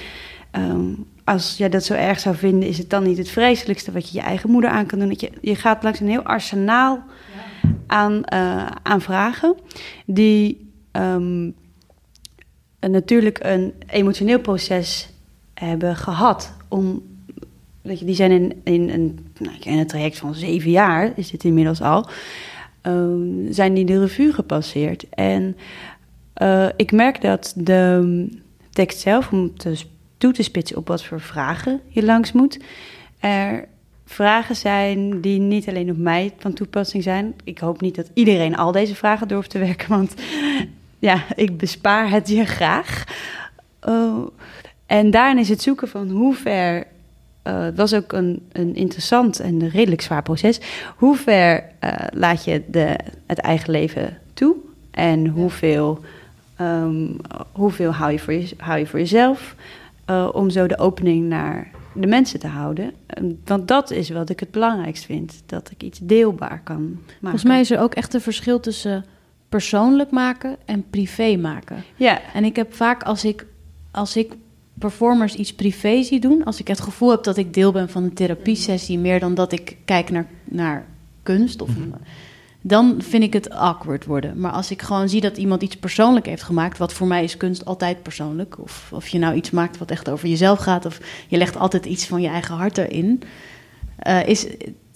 Ehm, 0.51 0.93
als 1.23 1.57
jij 1.57 1.69
dat 1.69 1.83
zo 1.83 1.93
erg 1.93 2.19
zou 2.19 2.35
vinden, 2.35 2.69
is 2.69 2.77
het 2.77 2.89
dan 2.89 3.03
niet 3.03 3.17
het 3.17 3.29
vreselijkste 3.29 3.91
wat 3.91 4.09
je 4.09 4.17
je 4.17 4.23
eigen 4.23 4.49
moeder 4.49 4.69
aan 4.69 4.85
kan 4.85 4.99
doen? 4.99 5.07
Dat 5.09 5.21
je, 5.21 5.31
je 5.41 5.55
gaat 5.55 5.83
langs 5.83 5.99
een 5.99 6.07
heel 6.09 6.23
arsenaal 6.23 7.03
aan, 7.87 8.23
eh, 8.25 8.65
aan 8.83 9.01
vragen, 9.01 9.55
die 10.05 10.69
ehm, 10.91 11.49
natuurlijk 12.79 13.39
een 13.41 13.73
emotioneel 13.87 14.39
proces 14.39 15.09
hebben 15.53 15.95
gehad. 15.95 16.53
Om, 16.67 17.01
weet 17.81 17.99
je, 17.99 18.05
die 18.05 18.15
zijn 18.15 18.31
in, 18.31 18.61
in, 18.63 18.89
een, 18.89 19.19
nou, 19.39 19.55
een 19.63 19.87
traject 19.87 20.17
van 20.17 20.33
zeven 20.35 20.71
jaar, 20.71 21.11
is 21.15 21.31
dit 21.31 21.43
inmiddels 21.43 21.81
al, 21.81 22.07
ehm, 22.81 23.51
zijn 23.51 23.73
die 23.73 23.85
de 23.85 23.99
revue 23.99 24.33
gepasseerd. 24.33 25.09
En 25.09 25.57
eh, 26.33 26.67
ik 26.75 26.91
merk 26.91 27.21
dat 27.21 27.53
de 27.55 28.27
tekst 28.69 28.99
zelf, 28.99 29.31
om 29.31 29.57
te, 29.57 29.75
s- 29.75 29.89
toe 30.21 30.33
te 30.33 30.43
spitsen 30.43 30.77
op 30.77 30.87
wat 30.87 31.03
voor 31.03 31.21
vragen 31.21 31.81
je 31.87 32.03
langs 32.03 32.31
moet, 32.31 32.59
er 33.19 33.67
vragen 34.05 34.55
zijn 34.55 35.21
die 35.21 35.39
niet 35.39 35.67
alleen 35.67 35.89
op 35.89 35.97
mij 35.97 36.33
van 36.37 36.53
toepassing 36.53 37.03
zijn. 37.03 37.33
Ik 37.43 37.59
hoop 37.59 37.81
niet 37.81 37.95
dat 37.95 38.09
iedereen 38.13 38.57
al 38.57 38.71
deze 38.71 38.95
vragen 38.95 39.33
hoeft 39.33 39.49
te 39.49 39.59
werken, 39.59 39.89
want 39.89 40.13
ja, 41.09 41.23
ik 41.35 41.57
bespaar 41.57 42.09
het 42.09 42.29
je 42.29 42.45
graag. 42.45 43.03
Oh, 43.81 44.27
en 44.85 45.11
daarin 45.11 45.37
is 45.37 45.49
het 45.49 45.61
zoeken 45.61 45.87
van 45.87 46.09
hoe 46.09 46.35
ver. 46.35 46.87
het 47.43 47.75
was 47.75 47.93
ook 47.93 48.11
een, 48.11 48.47
een 48.51 48.75
interessant 48.75 49.39
en 49.39 49.69
redelijk 49.69 50.01
zwaar 50.01 50.23
proces. 50.23 50.59
Hoe 50.95 51.15
ver 51.15 51.63
eh, 51.79 51.93
laat 52.13 52.43
je 52.43 52.63
de, 52.67 52.95
het 53.25 53.39
eigen 53.39 53.71
leven 53.71 54.17
toe? 54.33 54.55
En 54.91 55.27
hoeveel, 55.27 55.99
ehm, 56.55 57.07
hoeveel 57.51 57.91
hou, 57.91 58.11
je 58.11 58.19
voor 58.19 58.33
je, 58.33 58.53
hou 58.57 58.79
je 58.79 58.87
voor 58.87 58.99
jezelf? 58.99 59.55
Eh, 60.11 60.29
om 60.33 60.49
zo 60.49 60.67
de 60.67 60.77
opening 60.77 61.27
naar 61.27 61.71
de 61.93 62.07
mensen 62.07 62.39
te 62.39 62.47
houden. 62.47 62.93
Eh, 63.05 63.23
Want 63.45 63.67
dat 63.67 63.91
is 63.91 64.09
wat 64.09 64.29
ik 64.29 64.39
het 64.39 64.51
belangrijkst 64.51 65.05
vind. 65.05 65.43
Dat 65.45 65.71
ik 65.71 65.83
iets 65.83 65.99
deelbaar 65.99 66.61
kan 66.63 66.81
maken. 66.81 67.17
Volgens 67.21 67.43
mij 67.43 67.59
is 67.59 67.71
er 67.71 67.79
ook 67.79 67.93
echt 67.93 68.13
een 68.13 68.21
verschil 68.21 68.59
tussen 68.59 69.05
persoonlijk 69.49 70.11
maken 70.11 70.55
en 70.65 70.89
privé 70.89 71.35
maken. 71.35 71.83
Ja, 71.95 72.21
En 72.33 72.43
ik 72.43 72.55
heb 72.55 72.73
vaak 72.73 73.03
als 73.03 73.25
ik, 73.25 73.45
als 73.91 74.15
ik 74.15 74.33
performers 74.73 75.35
iets 75.35 75.53
privé 75.53 76.03
zie 76.03 76.19
doen, 76.19 76.43
als 76.43 76.59
ik 76.59 76.67
het 76.67 76.81
gevoel 76.81 77.09
heb 77.09 77.23
dat 77.23 77.37
ik 77.37 77.53
deel 77.53 77.71
ben 77.71 77.89
van 77.89 78.03
een 78.03 78.13
therapiesessie, 78.13 78.99
meer 78.99 79.19
dan 79.19 79.33
dat 79.33 79.51
ik 79.51 79.77
kijk 79.85 80.09
naar, 80.09 80.27
naar 80.43 80.85
kunst, 81.23 81.61
of, 81.61 81.69
dan 82.61 83.01
vind 83.01 83.23
ik 83.23 83.33
het 83.33 83.49
awkward 83.49 84.05
worden. 84.05 84.39
Maar 84.39 84.51
als 84.51 84.71
ik 84.71 84.81
gewoon 84.81 85.09
zie 85.09 85.21
dat 85.21 85.37
iemand 85.37 85.61
iets 85.61 85.75
persoonlijk 85.75 86.25
heeft 86.25 86.43
gemaakt, 86.43 86.77
wat 86.77 86.93
voor 86.93 87.07
mij 87.07 87.23
is 87.23 87.37
kunst 87.37 87.65
altijd 87.65 88.03
persoonlijk, 88.03 88.59
of, 88.59 88.89
of 88.93 89.07
je 89.07 89.19
nou 89.19 89.35
iets 89.35 89.51
maakt 89.51 89.77
wat 89.77 89.91
echt 89.91 90.09
over 90.09 90.27
jezelf 90.27 90.59
gaat, 90.59 90.85
of 90.85 90.99
je 91.27 91.37
legt 91.37 91.57
altijd 91.57 91.85
iets 91.85 92.05
van 92.05 92.21
je 92.21 92.27
eigen 92.27 92.55
hart 92.55 92.77
erin, 92.77 93.21
eh, 93.97 94.27
is, 94.27 94.47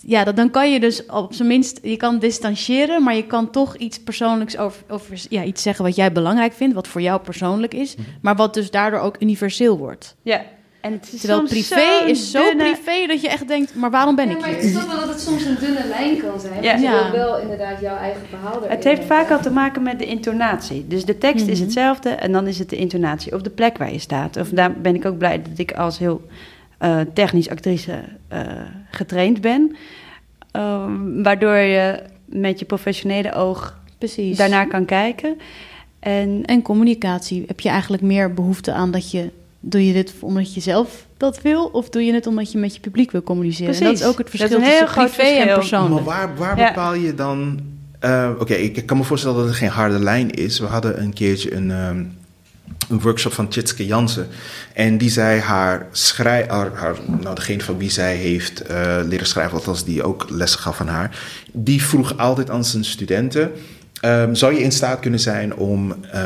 ja, 0.01 0.23
dat, 0.23 0.35
dan 0.35 0.49
kan 0.49 0.71
je 0.71 0.79
dus 0.79 1.05
op 1.05 1.33
zijn 1.33 1.47
minst, 1.47 1.79
je 1.83 1.97
kan 1.97 2.19
distancieren, 2.19 3.03
maar 3.03 3.15
je 3.15 3.25
kan 3.25 3.49
toch 3.49 3.75
iets 3.75 3.99
persoonlijks 3.99 4.57
over, 4.57 4.83
over 4.87 5.21
ja, 5.29 5.43
iets 5.43 5.61
zeggen 5.61 5.85
wat 5.85 5.95
jij 5.95 6.11
belangrijk 6.11 6.53
vindt, 6.53 6.75
wat 6.75 6.87
voor 6.87 7.01
jou 7.01 7.21
persoonlijk 7.21 7.73
is, 7.73 7.95
maar 8.21 8.35
wat 8.35 8.53
dus 8.53 8.71
daardoor 8.71 8.99
ook 8.99 9.21
universeel 9.21 9.77
wordt. 9.77 10.15
ja. 10.21 10.45
En 10.85 10.91
het 10.91 11.13
is 11.13 11.19
Terwijl 11.19 11.39
soms 11.47 11.51
privé 11.51 12.05
is 12.05 12.31
zo 12.31 12.43
dunne- 12.43 12.63
privé 12.63 13.07
dat 13.07 13.21
je 13.21 13.29
echt 13.29 13.47
denkt, 13.47 13.75
maar 13.75 13.91
waarom 13.91 14.15
ben 14.15 14.27
Ja, 14.27 14.33
ik 14.35 14.39
maar 14.39 14.49
hier? 14.49 14.59
ik 14.63 14.69
snap 14.69 14.87
wel 14.87 14.99
dat 14.99 15.09
het 15.09 15.19
soms 15.21 15.45
een 15.45 15.57
dunne 15.59 15.85
lijn 15.87 16.17
kan 16.17 16.39
zijn. 16.39 16.53
Ja. 16.63 16.69
want 16.69 16.79
je 16.81 16.87
Ja. 16.87 17.11
wil 17.11 17.19
wel 17.19 17.39
inderdaad 17.39 17.81
jouw 17.81 17.97
eigen 17.97 18.21
verhaal 18.29 18.57
erin 18.57 18.69
Het 18.69 18.83
heeft 18.83 19.03
vaak 19.05 19.29
al 19.31 19.39
te 19.41 19.49
maken 19.51 19.83
met 19.83 19.99
de 19.99 20.05
intonatie. 20.05 20.85
Dus 20.87 21.05
de 21.05 21.17
tekst 21.17 21.47
is 21.47 21.53
Mhm. 21.57 21.63
hetzelfde 21.63 22.09
en 22.09 22.31
dan 22.31 22.47
is 22.47 22.59
het 22.59 22.69
de 22.69 22.75
intonatie 22.75 23.33
of 23.33 23.41
de 23.41 23.49
plek 23.49 23.77
waar 23.77 23.91
je 23.91 23.99
staat. 23.99 24.37
Of 24.37 24.49
daar 24.49 24.71
ben 24.73 24.95
ik 24.95 25.05
ook 25.05 25.17
blij 25.17 25.41
dat 25.41 25.57
ik 25.59 25.71
als 25.71 25.97
heel 25.99 26.27
eh, 26.77 26.99
technisch 27.13 27.49
actrice 27.49 27.99
eh, 28.27 28.39
getraind 28.91 29.41
ben. 29.41 29.75
Ehm, 30.51 31.23
waardoor 31.23 31.55
je 31.57 31.99
met 32.25 32.59
je 32.59 32.65
professionele 32.65 33.33
oog 33.33 33.79
Precies. 33.97 34.37
daarnaar 34.37 34.67
kan 34.67 34.85
kijken. 34.85 35.37
En 35.99 36.41
En 36.45 36.61
communicatie, 36.61 37.43
heb 37.47 37.59
je 37.59 37.69
eigenlijk 37.69 38.03
meer 38.03 38.33
behoefte 38.33 38.71
aan 38.71 38.91
dat 38.91 39.11
je, 39.11 39.29
doe 39.67 39.87
je 39.87 39.93
dit 39.93 40.13
omdat 40.19 40.53
je 40.53 40.59
zelf 40.61 41.05
dat 41.17 41.41
wil, 41.41 41.65
of 41.65 41.89
doe 41.89 42.01
je 42.03 42.13
het 42.13 42.27
omdat 42.27 42.51
je 42.51 42.57
met 42.57 42.73
je 42.73 42.79
publiek 42.79 43.11
wil 43.11 43.23
communiceren? 43.23 43.73
En 43.73 43.79
dat 43.79 43.81
Precies. 43.87 44.05
is 44.05 44.11
ook 44.11 44.17
het 44.17 44.25
Dat 44.25 44.33
is 44.33 44.39
verschil 44.39 44.59
een 44.59 44.65
heel 44.65 44.79
tussen 44.85 44.95
groot 44.97 45.11
privé 45.11 45.29
en 45.29 45.35
verschil. 45.53 45.55
persoonlijk. 45.59 46.05
Maar 46.05 46.27
waar, 46.27 46.35
waar 46.37 46.57
Ja. 46.59 46.67
bepaal 46.67 46.93
je 46.93 47.15
dan... 47.15 47.59
eh, 47.99 48.29
Oké, 48.39 48.53
ik 48.53 48.85
kan 48.85 48.97
me 48.97 49.03
voorstellen 49.03 49.37
dat 49.37 49.45
het 49.47 49.55
geen 49.55 49.69
harde 49.69 49.99
lijn 49.99 50.31
is. 50.31 50.59
We 50.59 50.65
hadden 50.65 51.01
een 51.01 51.13
keertje 51.13 51.53
een, 51.55 51.71
ehm, 51.71 52.03
een 52.89 52.99
workshop 53.01 53.33
van 53.33 53.47
Tjitske 53.47 53.85
Jansen. 53.85 54.27
En 54.73 54.97
die 54.97 55.09
zei 55.09 55.39
haar 55.39 55.87
schrij... 55.91 56.45
Haar, 56.47 56.71
haar- 56.73 56.97
nou, 57.21 57.35
degene 57.35 57.61
van 57.63 57.77
wie 57.77 57.89
zij 57.91 58.15
heeft 58.15 58.61
eh, 58.61 58.97
leren 59.05 59.27
schrijven... 59.27 59.57
althans 59.57 59.85
die 59.85 60.03
ook 60.03 60.25
lessen 60.29 60.59
gaf 60.59 60.75
van 60.77 60.87
haar... 60.87 61.19
die 61.51 61.83
vroeg 61.83 62.17
altijd 62.17 62.49
aan 62.49 62.65
zijn 62.65 62.85
studenten... 62.85 63.51
ehm, 64.01 64.33
zou 64.33 64.53
je 64.53 64.61
in 64.61 64.71
staat 64.71 64.99
kunnen 64.99 65.19
zijn 65.19 65.55
om 65.55 65.95
eh, 66.11 66.21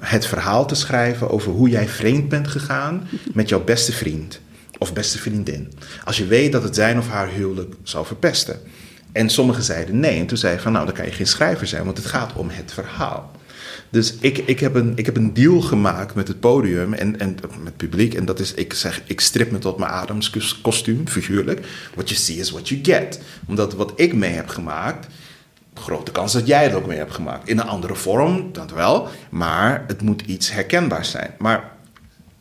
het 0.00 0.26
verhaal 0.26 0.66
te 0.66 0.74
schrijven... 0.74 1.30
over 1.30 1.52
hoe 1.52 1.68
jij 1.68 1.88
vreemd 1.88 2.28
bent 2.28 2.48
gegaan 2.48 3.08
met 3.32 3.48
jouw 3.48 3.64
beste 3.64 3.92
vriend 3.92 4.40
of 4.78 4.92
beste 4.92 5.18
vriendin? 5.18 5.72
Als 6.04 6.16
je 6.16 6.26
weet 6.26 6.52
dat 6.52 6.62
het 6.62 6.74
zijn 6.74 6.98
of 6.98 7.08
haar 7.08 7.28
huwelijk 7.28 7.74
zou 7.82 8.06
verpesten. 8.06 8.60
En 9.12 9.30
sommigen 9.30 9.62
zeiden 9.62 10.00
nee. 10.00 10.18
En 10.18 10.26
toen 10.26 10.38
zei 10.38 10.52
hij 10.52 10.62
van 10.62 10.72
nou, 10.72 10.84
dan 10.86 10.94
kan 10.94 11.04
je 11.04 11.12
geen 11.12 11.26
schrijver 11.26 11.66
zijn, 11.66 11.84
want 11.84 11.96
het 11.96 12.06
gaat 12.06 12.32
om 12.32 12.48
het 12.50 12.72
verhaal. 12.72 13.30
Dus 13.90 14.14
ik, 14.20 14.38
ik, 14.38 14.60
heb 14.60 14.74
een, 14.74 14.92
ik 14.94 15.06
heb 15.06 15.16
een 15.16 15.34
deal 15.34 15.60
gemaakt 15.60 16.14
met 16.14 16.28
het 16.28 16.40
podium 16.40 16.92
en, 16.92 17.18
en 17.18 17.28
met 17.42 17.52
het 17.64 17.76
publiek. 17.76 18.14
En 18.14 18.24
dat 18.24 18.40
is, 18.40 18.54
ik 18.54 18.72
zeg, 18.72 19.02
ik 19.06 19.20
strip 19.20 19.50
me 19.50 19.58
tot 19.58 19.78
mijn 19.78 19.90
Adams 19.90 20.30
kostuum, 20.62 21.08
figuurlijk. 21.08 21.66
What 21.94 22.08
you 22.08 22.20
see 22.20 22.36
is 22.36 22.50
what 22.50 22.68
you 22.68 22.80
get. 22.82 23.20
Omdat 23.46 23.74
wat 23.74 23.92
ik 23.96 24.14
mee 24.14 24.32
heb 24.32 24.48
gemaakt, 24.48 25.06
grote 25.80 26.12
kans 26.12 26.32
dat 26.32 26.46
jij 26.46 26.62
het 26.64 26.74
ook 26.74 26.86
mee 26.86 26.98
hebt 26.98 27.14
gemaakt. 27.14 27.48
In 27.48 27.58
een 27.58 27.68
andere 27.68 27.94
vorm, 27.94 28.52
dat 28.52 28.70
wel. 28.70 29.08
Maar 29.30 29.84
het 29.86 30.02
moet 30.02 30.22
iets 30.22 30.52
herkenbaars 30.52 31.10
zijn. 31.10 31.30
Maar 31.38 31.70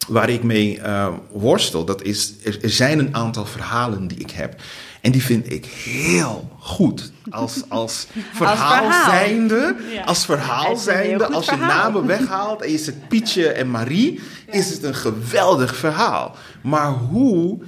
waar 0.07 0.29
ik 0.29 0.43
mee 0.43 0.79
eh, 0.81 1.07
worstel, 1.31 1.85
dat 1.85 2.01
is, 2.03 2.33
er, 2.43 2.57
er 2.63 2.69
zijn 2.69 2.99
een 2.99 3.15
aantal 3.15 3.45
verhalen 3.45 4.07
die 4.07 4.17
ik 4.17 4.31
heb. 4.31 4.55
En 5.01 5.11
die 5.11 5.23
vind 5.23 5.51
ik 5.51 5.65
heel 5.65 6.49
goed. 6.59 7.11
Als, 7.29 7.63
als 7.67 8.07
verhaal, 8.33 8.57
verhaal. 8.57 9.09
zijnde, 9.09 9.75
Ja. 9.93 10.03
als 10.03 10.25
verhaal 10.25 10.75
zijnde, 10.77 11.27
als 11.27 11.45
je 11.45 11.51
verhaal. 11.51 11.83
namen 11.91 12.05
weghaalt 12.17 12.61
en 12.61 12.71
je 12.71 12.77
zet 12.77 13.07
Pietje 13.07 13.47
en 13.47 13.69
Marie, 13.69 14.19
is 14.51 14.69
het 14.69 14.83
een 14.83 14.95
geweldig 14.95 15.75
verhaal. 15.75 16.35
Maar 16.61 16.91
hoe 16.91 17.59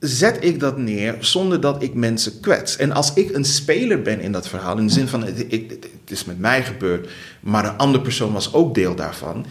zet 0.00 0.44
ik 0.44 0.60
dat 0.60 0.78
neer 0.78 1.16
zonder 1.18 1.60
dat 1.60 1.82
ik 1.82 1.94
mensen 1.94 2.40
kwets. 2.40 2.76
En 2.76 2.92
als 2.92 3.14
ik 3.14 3.34
een 3.34 3.44
speler 3.44 4.02
ben 4.02 4.20
in 4.20 4.32
dat 4.32 4.48
verhaal, 4.48 4.78
in 4.78 4.86
de 4.86 4.92
zin 4.92 5.08
van 5.08 5.24
het, 5.24 5.44
ik, 5.48 5.70
het 5.70 6.10
is 6.10 6.24
met 6.24 6.38
mij 6.38 6.64
gebeurd, 6.64 7.08
maar 7.40 7.64
een 7.64 7.76
andere 7.76 8.04
persoon 8.04 8.32
was 8.32 8.52
ook 8.52 8.74
deel 8.74 8.94
daarvan. 8.94 9.46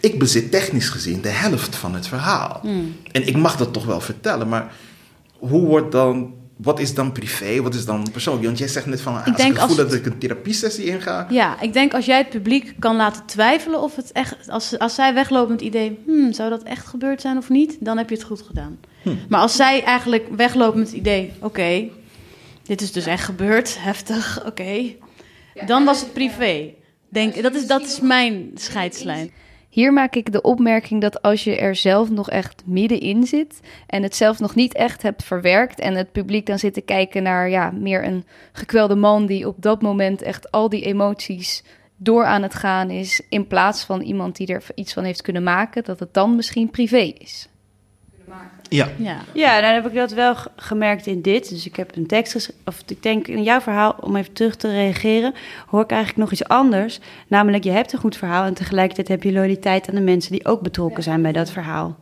Ik 0.00 0.18
bezit 0.18 0.50
technisch 0.50 0.88
gezien 0.88 1.20
de 1.20 1.28
helft 1.28 1.76
van 1.76 1.94
het 1.94 2.06
verhaal. 2.06 2.60
En 3.12 3.26
ik 3.26 3.36
mag 3.36 3.56
dat 3.56 3.72
toch 3.72 3.84
wel 3.84 4.00
vertellen, 4.00 4.48
maar 4.48 4.74
hoe 5.38 5.66
wordt 5.66 5.92
dan 5.92 6.34
wat 6.56 6.80
is 6.80 6.94
dan 6.94 7.12
privé? 7.12 7.62
Wat 7.62 7.74
is 7.74 7.84
dan 7.84 8.08
persoonlijk? 8.12 8.46
Want 8.46 8.58
jij 8.58 8.68
zegt 8.68 8.86
net 8.86 9.00
van, 9.00 9.16
als 9.16 9.26
ik, 9.26 9.36
denk 9.36 9.52
het 9.52 9.60
gevoel 9.60 9.78
als 9.78 9.86
dat 9.86 9.98
ik 9.98 10.06
een 10.06 10.18
therapiesessie 10.18 10.84
inga... 10.84 11.26
Ja, 11.30 11.60
ik 11.60 11.72
denk 11.72 11.94
als 11.94 12.04
jij 12.04 12.18
het 12.18 12.28
publiek 12.28 12.74
kan 12.78 12.96
laten 12.96 13.26
twijfelen 13.26 13.82
of 13.82 13.96
het 13.96 14.12
echt... 14.12 14.48
Als, 14.48 14.78
als 14.78 14.94
zij 14.94 15.14
weglopen 15.14 15.50
met 15.50 15.60
het 15.60 15.68
idee, 15.68 15.98
hmm, 16.06 16.32
zou 16.32 16.50
dat 16.50 16.62
echt 16.62 16.86
gebeurd 16.86 17.20
zijn 17.20 17.36
of 17.36 17.48
niet? 17.48 17.76
Dan 17.80 17.98
heb 17.98 18.08
je 18.08 18.14
het 18.14 18.24
goed 18.24 18.42
gedaan. 18.42 18.78
Maar 19.28 19.40
als 19.40 19.56
zij 19.56 19.82
eigenlijk 19.82 20.26
weglopen 20.36 20.78
met 20.78 20.88
het 20.88 20.96
idee, 20.96 21.32
oké, 21.40 21.88
dit 22.62 22.80
is 22.80 22.92
dus 22.92 23.06
echt 23.06 23.24
gebeurd, 23.24 23.76
heftig, 23.88 24.46
oké. 24.46 24.94
dan 25.66 25.84
was 25.84 26.00
het 26.00 26.12
privé. 26.12 26.74
Denk, 27.08 27.42
dat, 27.42 27.54
is, 27.54 27.66
dat 27.66 27.82
is 27.82 28.00
mijn 28.00 28.50
scheidslijn. 28.54 29.30
Hier 29.74 29.92
maak 29.92 30.14
ik 30.14 30.32
de 30.32 30.42
opmerking 30.42 31.00
dat 31.00 31.22
als 31.22 31.44
je 31.44 31.56
er 31.56 31.76
zelf 31.76 32.10
nog 32.10 32.30
echt 32.30 32.62
middenin 32.66 33.26
zit 33.26 33.60
en 33.86 34.02
het 34.02 34.16
zelf 34.16 34.38
nog 34.38 34.54
niet 34.54 34.74
echt 34.74 35.02
hebt 35.02 35.24
verwerkt 35.24 35.80
en 35.80 35.94
het 35.94 36.12
publiek 36.12 36.46
dan 36.46 36.58
zit 36.58 36.74
te 36.74 36.80
kijken 36.80 37.22
naar 37.22 37.48
ja, 37.48 37.70
meer 37.70 38.04
een 38.04 38.24
gekwelde 38.52 38.94
man 38.94 39.26
die 39.26 39.48
op 39.48 39.56
dat 39.62 39.82
moment 39.82 40.22
echt 40.22 40.50
al 40.50 40.68
die 40.68 40.84
emoties 40.84 41.64
door 41.96 42.24
aan 42.24 42.42
het 42.42 42.54
gaan 42.54 42.90
is, 42.90 43.22
in 43.28 43.46
plaats 43.46 43.84
van 43.84 44.00
iemand 44.00 44.36
die 44.36 44.46
er 44.46 44.64
iets 44.74 44.92
van 44.92 45.04
heeft 45.04 45.22
kunnen 45.22 45.42
maken, 45.42 45.84
dat 45.84 46.00
het 46.00 46.14
dan 46.14 46.36
misschien 46.36 46.70
privé 46.70 47.12
is. 47.18 47.48
Ja. 48.68 48.88
Ja. 48.96 49.16
Ja, 49.32 49.60
dan 49.60 49.72
heb 49.72 49.86
ik 49.86 49.94
dat 49.94 50.12
wel 50.12 50.34
gemerkt 50.56 51.06
in 51.06 51.20
dit. 51.20 51.48
Dus 51.48 51.66
ik 51.66 51.76
heb 51.76 51.96
een 51.96 52.06
tekst 52.06 52.32
geschreven, 52.32 52.62
of 52.64 52.82
ik 52.86 53.02
denk 53.02 53.28
in 53.28 53.42
jouw 53.42 53.60
verhaal, 53.60 53.96
om 54.00 54.16
even 54.16 54.32
terug 54.32 54.56
te 54.56 54.70
reageren, 54.70 55.34
hoor 55.66 55.82
ik 55.82 55.90
eigenlijk 55.90 56.20
nog 56.20 56.32
iets 56.32 56.48
anders. 56.48 57.00
Namelijk, 57.28 57.64
je 57.64 57.70
hebt 57.70 57.92
een 57.92 57.98
goed 57.98 58.16
verhaal 58.16 58.44
en 58.44 58.54
tegelijkertijd 58.54 59.08
heb 59.08 59.22
je 59.22 59.32
loyaliteit 59.32 59.88
aan 59.88 59.94
de 59.94 60.00
mensen 60.00 60.32
die 60.32 60.46
ook 60.46 60.60
betrokken 60.60 61.02
zijn 61.02 61.22
bij 61.22 61.32
dat 61.32 61.50
verhaal. 61.50 61.96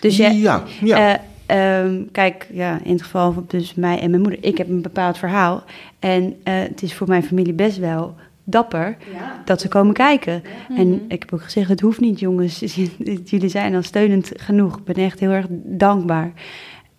Dus 0.00 0.16
je, 0.16 0.30
ja, 0.30 0.62
ja. 0.80 1.20
eh, 1.46 1.80
ehm, 1.80 2.02
kijk, 2.12 2.46
ja, 2.52 2.78
in 2.82 2.92
het 2.92 3.02
geval 3.02 3.32
van 3.32 3.44
dus 3.48 3.74
mij 3.74 4.00
en 4.00 4.10
mijn 4.10 4.22
moeder, 4.22 4.44
ik 4.44 4.58
heb 4.58 4.68
een 4.68 4.82
bepaald 4.82 5.18
verhaal. 5.18 5.64
En 5.98 6.36
eh, 6.42 6.54
het 6.58 6.82
is 6.82 6.94
voor 6.94 7.08
mijn 7.08 7.22
familie 7.22 7.52
best 7.52 7.78
wel 7.78 8.14
dapper 8.48 8.96
dat 9.44 9.60
ze 9.60 9.68
komen 9.68 9.94
kijken. 9.94 10.42
En 10.76 11.04
ik 11.08 11.20
heb 11.20 11.32
ook 11.32 11.42
gezegd, 11.42 11.68
het 11.68 11.80
hoeft 11.80 12.00
niet 12.00 12.20
jongens, 12.20 12.58
jullie 13.24 13.48
zijn 13.48 13.74
al 13.74 13.82
steunend 13.82 14.32
genoeg. 14.34 14.78
Ik 14.78 14.84
ben 14.84 14.94
echt 14.94 15.20
heel 15.20 15.30
erg 15.30 15.46
dankbaar. 15.50 16.32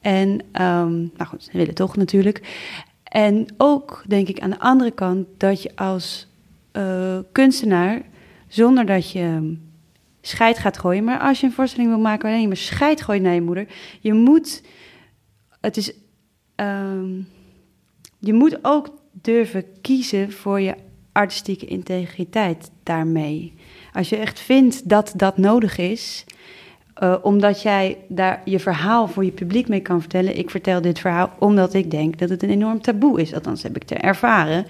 En, 0.01 0.39
ehm, 0.51 0.97
nou 0.97 1.25
goed, 1.25 1.43
ze 1.43 1.57
willen 1.57 1.73
toch 1.73 1.95
natuurlijk. 1.95 2.41
En 3.03 3.45
ook 3.57 4.03
denk 4.07 4.27
ik 4.27 4.39
aan 4.39 4.49
de 4.49 4.59
andere 4.59 4.91
kant 4.91 5.27
dat 5.37 5.61
je 5.61 5.71
als 5.75 6.27
eh, 6.71 7.17
kunstenaar, 7.31 8.01
zonder 8.47 8.85
dat 8.85 9.11
je 9.11 9.19
ehm, 9.19 9.53
scheid 10.21 10.57
gaat 10.57 10.77
gooien, 10.77 11.03
maar 11.03 11.19
als 11.19 11.39
je 11.39 11.45
een 11.45 11.53
voorstelling 11.53 11.89
wil 11.89 11.99
maken 11.99 12.23
waarin 12.23 12.41
je 12.41 12.47
maar 12.47 12.57
scheid 12.57 13.01
gooit 13.01 13.21
naar 13.21 13.33
je 13.33 13.41
moeder, 13.41 13.67
je 13.99 14.13
moet, 14.13 14.63
het 15.61 15.77
is, 15.77 15.93
ehm, 16.55 17.21
je 18.19 18.33
moet 18.33 18.59
ook 18.61 18.89
durven 19.11 19.65
kiezen 19.81 20.31
voor 20.31 20.61
je 20.61 20.75
artistieke 21.18 21.65
integriteit 21.65 22.72
daarmee. 22.84 23.53
Als 23.93 24.09
je 24.09 24.15
echt 24.15 24.39
vindt 24.39 24.89
dat 24.89 25.13
dat 25.15 25.38
nodig 25.38 25.78
is, 25.78 26.26
eh, 26.93 27.15
omdat 27.22 27.61
jij 27.61 27.97
daar 28.07 28.41
je 28.45 28.59
verhaal 28.59 29.07
voor 29.07 29.26
je 29.26 29.32
publiek 29.32 29.68
mee 29.68 29.82
kan 29.82 29.99
vertellen. 29.99 30.38
Ik 30.38 30.49
vertel 30.49 30.82
dit 30.82 30.99
verhaal 30.99 31.30
omdat 31.39 31.74
ik 31.74 31.91
denk 31.91 32.20
dat 32.20 32.30
het 32.30 32.43
een 32.43 32.49
enorm 32.49 32.82
taboe 32.82 33.22
is. 33.22 33.34
Althans 33.34 33.63
heb 33.63 33.76
ik 33.76 33.84
te 33.84 33.95
ervaren. 33.95 34.65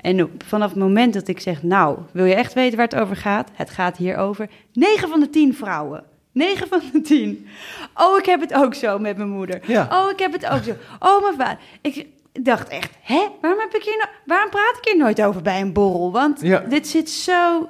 En 0.00 0.22
op, 0.22 0.30
vanaf 0.46 0.68
het 0.68 0.78
moment 0.78 1.14
dat 1.14 1.28
ik 1.28 1.40
zeg, 1.40 1.62
nou, 1.62 1.98
wil 2.12 2.24
je 2.24 2.34
echt 2.34 2.52
weten 2.52 2.76
waar 2.76 2.88
het 2.88 3.00
over 3.00 3.16
gaat? 3.16 3.50
Het 3.52 3.70
gaat 3.70 3.96
hier 3.96 4.16
over 4.16 4.48
9 4.72 5.08
van 5.08 5.20
de 5.20 5.30
10 5.30 5.54
vrouwen. 5.54 6.04
9 6.32 6.68
van 6.68 6.80
de 6.92 7.00
10. 7.00 7.46
Oh, 7.94 8.18
ik 8.18 8.26
heb 8.26 8.40
het 8.40 8.54
ook 8.54 8.74
zo 8.74 8.98
met 8.98 9.16
mijn 9.16 9.30
moeder. 9.30 9.60
Ja. 9.66 9.88
Oh, 9.92 10.10
ik 10.10 10.18
heb 10.18 10.32
het 10.32 10.46
ook 10.46 10.62
zo. 10.62 10.72
Oh, 10.98 11.22
mijn 11.22 11.34
vader. 11.36 11.58
Ik 11.80 12.06
dacht 12.40 12.68
echt, 12.68 12.90
hè? 13.02 13.26
Waarom, 13.40 13.60
heb 13.60 13.74
ik 13.74 13.82
hier 13.82 13.96
no- 13.98 14.10
waarom 14.26 14.50
praat 14.50 14.76
ik 14.82 14.84
hier 14.84 14.96
nooit 14.96 15.22
over 15.22 15.42
bij 15.42 15.60
een 15.60 15.72
borrel? 15.72 16.12
Want 16.12 16.40
Ja. 16.40 16.58
dit 16.58 16.86
zit 16.88 17.10
zo 17.10 17.68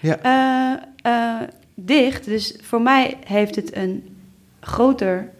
Ja. 0.00 0.18
eh, 0.22 0.72
eh, 1.12 1.48
dicht. 1.74 2.24
Dus 2.24 2.58
voor 2.62 2.82
mij 2.82 3.16
heeft 3.26 3.56
het 3.56 3.76
een 3.76 4.16
groter 4.60 5.30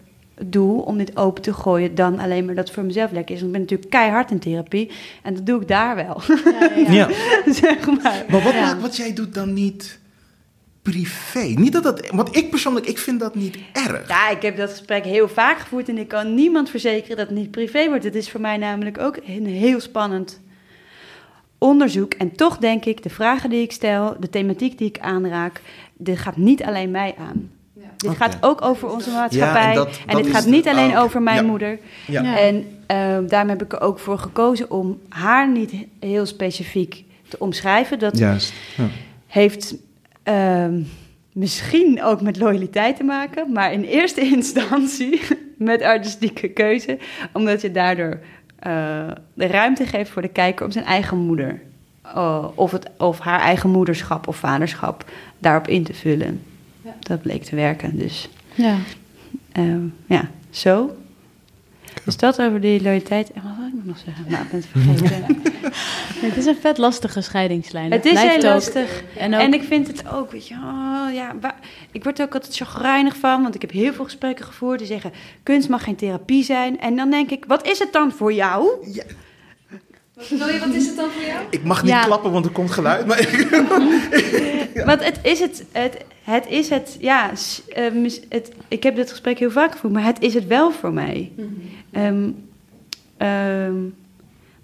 doel 0.45 0.79
om 0.79 0.97
dit 0.97 1.17
open 1.17 1.41
te 1.41 1.53
gooien 1.53 1.95
dan 1.95 2.19
alleen 2.19 2.45
maar 2.45 2.55
dat 2.55 2.65
het 2.65 2.73
voor 2.73 2.83
mezelf 2.85 3.11
lekker 3.11 3.35
is. 3.35 3.41
Want 3.41 3.51
ik 3.55 3.57
ben 3.59 3.61
natuurlijk 3.61 3.89
keihard 3.89 4.31
in 4.31 4.39
therapie 4.39 4.91
en 5.23 5.33
dat 5.33 5.45
doe 5.45 5.61
ik 5.61 5.67
daar 5.67 5.95
wel, 5.95 6.21
ja. 6.87 7.07
zeg 7.61 7.85
maar. 8.03 8.25
Maar 8.29 8.41
wat 8.43 8.53
Ja. 8.53 8.61
maakt 8.65 8.81
wat 8.81 8.95
jij 8.97 9.13
doet 9.13 9.33
dan 9.33 9.53
niet 9.53 9.98
privé? 10.81 11.39
Niet 11.39 11.71
dat 11.73 11.83
dat... 11.83 12.09
Want 12.11 12.35
ik 12.35 12.49
persoonlijk, 12.49 12.85
ik 12.85 12.97
vind 12.97 13.19
dat 13.19 13.35
niet 13.35 13.57
erg. 13.73 14.07
Ja, 14.07 14.29
ik 14.29 14.41
heb 14.41 14.57
dat 14.57 14.69
gesprek 14.69 15.03
heel 15.03 15.27
vaak 15.29 15.59
gevoerd 15.59 15.89
en 15.89 15.97
ik 15.97 16.07
kan 16.07 16.33
niemand 16.35 16.69
verzekeren 16.69 17.17
dat 17.17 17.27
het 17.27 17.37
niet 17.37 17.51
privé 17.51 17.87
wordt. 17.87 18.03
Het 18.03 18.15
is 18.15 18.29
voor 18.29 18.41
mij 18.41 18.57
namelijk 18.57 18.99
ook 18.99 19.17
een 19.27 19.45
heel 19.45 19.79
spannend 19.79 20.41
onderzoek. 21.57 22.13
En 22.13 22.35
toch 22.35 22.57
denk 22.57 22.85
ik, 22.85 23.03
de 23.03 23.09
vragen 23.09 23.49
die 23.49 23.61
ik 23.61 23.71
stel, 23.71 24.15
de 24.19 24.29
thematiek 24.29 24.77
die 24.77 24.87
ik 24.87 24.99
aanraak, 24.99 25.61
dit 25.97 26.17
gaat 26.17 26.37
niet 26.37 26.63
alleen 26.63 26.91
mij 26.91 27.15
aan. 27.17 27.51
Dit 27.97 28.09
Oké. 28.09 28.17
gaat 28.19 28.37
ook 28.41 28.61
over 28.61 28.89
onze 28.89 29.09
maatschappij. 29.11 29.61
Ja, 29.63 29.69
en 29.69 29.75
dat- 29.75 30.23
dit 30.23 30.27
gaat 30.27 30.43
de- 30.43 30.49
niet 30.49 30.67
alleen 30.67 30.97
over 30.97 31.21
mijn 31.21 31.35
ja. 31.37 31.49
moeder. 31.49 31.79
Ja. 32.07 32.21
Ja. 32.21 32.37
En 32.39 32.65
ehm, 32.87 33.27
daarom 33.27 33.49
heb 33.49 33.63
ik 33.63 33.73
er 33.73 33.81
ook 33.81 33.99
voor 33.99 34.17
gekozen 34.19 34.71
om 34.71 34.99
haar 35.09 35.49
niet 35.51 35.73
heel 35.99 36.25
specifiek 36.25 37.03
te 37.27 37.39
omschrijven. 37.39 37.99
Dat 37.99 38.17
Juist. 38.17 38.53
Ja. 38.77 38.87
heeft 39.27 39.75
ehm, 40.33 40.81
misschien 41.33 42.03
ook 42.03 42.21
met 42.21 42.37
loyaliteit 42.37 42.95
te 42.97 43.03
maken, 43.03 43.51
maar 43.51 43.73
in 43.73 43.83
eerste 43.83 44.21
instantie 44.37 45.21
met 45.57 45.81
artistieke 45.81 46.47
keuze, 46.49 46.97
omdat 47.33 47.61
je 47.61 47.71
daardoor 47.71 48.19
eh, 48.59 49.07
de 49.33 49.47
ruimte 49.47 49.85
geeft 49.85 50.09
voor 50.09 50.21
de 50.21 50.27
kijker 50.27 50.65
om 50.65 50.71
zijn 50.71 50.85
eigen 50.85 51.17
moeder 51.17 51.61
eh, 52.01 52.45
of, 52.55 52.71
het, 52.71 52.89
of 52.97 53.19
haar 53.19 53.39
eigen 53.39 53.69
moederschap 53.69 54.27
of 54.27 54.35
vaderschap 54.35 55.05
daarop 55.39 55.67
in 55.67 55.83
te 55.83 55.93
vullen. 55.93 56.41
Dat 56.99 57.21
bleek 57.21 57.43
te 57.43 57.55
werken, 57.55 57.97
dus 57.97 58.29
Ja. 58.55 58.75
ehm, 59.51 59.81
ja, 60.05 60.29
zo. 60.49 60.95
Dus 62.05 62.17
dat 62.17 62.41
over 62.41 62.61
die 62.61 62.81
loyaliteit. 62.81 63.31
En 63.31 63.41
wat 63.43 63.51
wil 63.57 63.67
ik 63.67 63.85
nog 63.85 63.97
zeggen? 64.05 64.25
Nou, 64.27 64.43
ik 64.43 64.49
ben 64.49 64.59
het 64.59 64.69
vergeten. 64.71 65.41
Het 66.29 66.37
is 66.37 66.45
een 66.45 66.57
vet 66.61 66.77
lastige 66.77 67.21
scheidingslijn. 67.21 67.91
Het 67.91 68.05
is 68.05 68.11
blijft 68.11 68.29
heel 68.35 68.37
ook- 68.47 68.53
lastig. 68.53 69.03
En, 69.17 69.33
ook, 69.33 69.39
En 69.41 69.53
ik 69.53 69.63
vind 69.63 69.87
het 69.87 70.03
ook, 70.13 70.31
weet 70.31 70.47
je, 70.47 70.53
oh, 70.53 71.13
ja, 71.13 71.33
waar- 71.41 71.59
ik 71.91 72.03
word 72.03 72.19
er 72.19 72.25
ook 72.25 72.33
altijd 72.33 72.55
chagrijnig 72.55 73.15
van, 73.17 73.41
want 73.41 73.55
ik 73.55 73.61
heb 73.61 73.71
heel 73.71 73.93
veel 73.93 74.03
gesprekken 74.05 74.45
gevoerd 74.45 74.77
die 74.79 74.87
zeggen, 74.87 75.11
kunst 75.43 75.69
mag 75.69 75.83
geen 75.83 75.95
therapie 75.95 76.43
zijn. 76.43 76.79
En 76.79 76.95
dan 76.95 77.09
denk 77.09 77.29
ik, 77.29 77.45
wat 77.47 77.67
is 77.67 77.79
het 77.79 77.93
dan 77.93 78.11
voor 78.11 78.33
jou? 78.33 78.67
Sorry, 80.21 80.59
wat 80.59 80.69
is 80.73 80.87
het 80.87 80.95
dan 80.95 81.09
voor 81.11 81.23
jou? 81.25 81.39
Ik 81.49 81.63
mag 81.63 81.81
niet 81.83 81.91
Ja. 81.91 82.03
klappen, 82.03 82.31
want 82.31 82.45
er 82.45 82.51
komt 82.51 82.71
geluid. 82.71 83.05
Maar 83.05 83.19
ik- 83.19 83.47
Want 84.85 85.03
het 85.03 85.19
is 85.21 85.39
het, 85.39 85.63
het, 85.71 85.97
het 86.31 86.47
is 86.47 86.69
het, 86.69 86.97
ja, 86.99 87.31
eh, 87.73 87.91
mis- 87.91 88.21
het, 88.29 88.51
ik 88.67 88.83
heb 88.83 88.95
dit 88.95 89.09
gesprek 89.09 89.39
heel 89.39 89.51
vaak 89.51 89.71
gevoerd, 89.71 89.93
maar 89.93 90.03
het 90.05 90.21
is 90.21 90.33
het 90.33 90.47
wel 90.47 90.71
voor 90.71 90.93
mij. 90.93 91.31
Ehm, 91.91 92.29
ehm, 93.17 93.73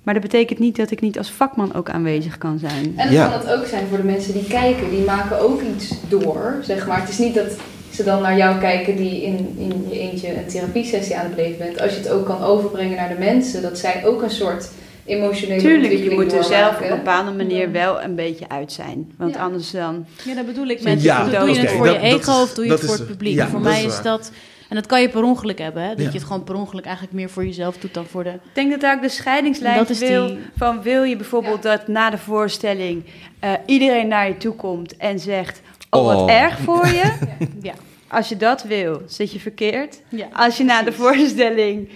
maar 0.03 0.13
dat 0.13 0.23
betekent 0.23 0.59
niet 0.59 0.75
dat 0.75 0.91
ik 0.91 1.01
niet 1.01 1.17
als 1.17 1.31
vakman 1.31 1.73
ook 1.73 1.89
aanwezig 1.89 2.37
kan 2.37 2.59
zijn. 2.59 2.93
En 2.97 3.11
Ja. 3.11 3.27
kan 3.29 3.39
het 3.39 3.53
ook 3.59 3.65
zijn 3.65 3.87
voor 3.87 3.97
de 3.97 4.03
mensen 4.03 4.33
die 4.33 4.43
kijken, 4.47 4.89
die 4.89 5.03
maken 5.05 5.39
ook 5.39 5.61
iets 5.75 5.93
door, 6.09 6.55
zeg 6.61 6.87
maar. 6.87 6.99
Het 6.99 7.09
is 7.09 7.17
niet 7.17 7.33
dat 7.35 7.55
ze 7.91 8.03
dan 8.03 8.21
naar 8.21 8.37
jou 8.37 8.59
kijken 8.59 8.95
die 8.95 9.21
in, 9.23 9.55
in 9.57 9.85
je 9.89 9.99
eentje 9.99 10.37
een 10.37 10.47
therapiesessie 10.47 11.17
aan 11.17 11.25
het 11.25 11.35
beleven 11.35 11.57
bent. 11.57 11.81
Als 11.81 11.91
je 11.91 11.97
het 11.97 12.09
ook 12.09 12.25
kan 12.25 12.41
overbrengen 12.43 12.95
naar 12.97 13.09
de 13.09 13.19
mensen, 13.19 13.61
dat 13.61 13.77
zij 13.77 14.05
ook 14.05 14.21
een 14.21 14.29
soort 14.29 14.69
emotionele 15.05 15.61
Tuurlijk, 15.61 15.93
je 15.93 16.09
moet 16.11 16.33
er 16.33 16.43
zelf 16.43 16.75
op 16.75 16.81
een 16.83 16.89
bepaalde 16.89 17.31
manier 17.31 17.71
wel 17.71 18.01
een 18.01 18.15
beetje 18.15 18.49
uit 18.49 18.71
zijn. 18.71 19.11
Want 19.17 19.33
Ja. 19.35 19.41
anders 19.41 19.71
dan... 19.71 20.05
Ja, 20.25 20.35
dat 20.35 20.45
bedoel 20.45 20.67
ik. 20.67 20.81
Mensen, 20.83 21.07
Ja, 21.07 21.23
doe 21.39 21.49
je 21.53 21.59
het 21.59 21.71
voor 21.71 21.85
dat- 21.85 21.95
je 21.95 22.01
ego 22.01 22.31
of 22.41 22.53
doe 22.53 22.65
je 22.65 22.71
het 22.71 22.79
voor 22.79 22.93
is- 22.93 22.99
het 22.99 23.07
publiek? 23.07 23.35
ja, 23.35 23.47
voor 23.47 23.61
mij 23.61 23.83
is 23.83 24.01
dat... 24.01 24.31
En 24.69 24.75
dat 24.75 24.85
kan 24.85 25.01
je 25.01 25.09
per 25.09 25.23
ongeluk 25.23 25.59
hebben, 25.59 25.81
hè? 25.83 25.89
Dat 25.89 25.97
Ja. 25.99 26.03
je 26.05 26.11
het 26.17 26.23
gewoon 26.23 26.43
per 26.43 26.55
ongeluk 26.55 26.85
eigenlijk 26.85 27.15
meer 27.15 27.29
voor 27.29 27.45
jezelf 27.45 27.77
doet 27.77 27.93
dan 27.93 28.05
voor 28.05 28.23
de... 28.23 28.29
Ik 28.29 28.39
denk 28.53 28.71
dat 28.71 28.81
daar 28.81 28.95
ook 28.95 29.01
de 29.01 29.09
scheidingslijn 29.09 29.77
Dat 29.77 29.89
is 29.89 29.99
wil. 29.99 30.27
die- 30.27 30.37
Van 30.57 30.81
wil 30.81 31.03
je 31.03 31.15
bijvoorbeeld 31.15 31.61
dat 31.63 31.87
na 31.87 32.09
de 32.09 32.17
voorstelling 32.17 33.03
eh, 33.39 33.51
iedereen 33.65 34.07
naar 34.07 34.27
je 34.27 34.37
toe 34.37 34.55
komt 34.55 34.97
en 34.97 35.19
zegt: 35.19 35.61
Oh, 35.89 36.05
wat 36.05 36.21
Oh. 36.21 36.31
erg 36.31 36.57
voor 36.59 36.87
je. 36.87 37.13
Ja. 37.61 37.73
Als 38.07 38.29
je 38.29 38.37
dat 38.37 38.63
wil, 38.63 39.01
zit 39.07 39.31
je 39.31 39.39
verkeerd. 39.39 40.01
Ja, 40.09 40.27
Als 40.33 40.57
je 40.57 40.63
na 40.63 40.83
de 40.83 40.91
voorstelling 40.93 41.89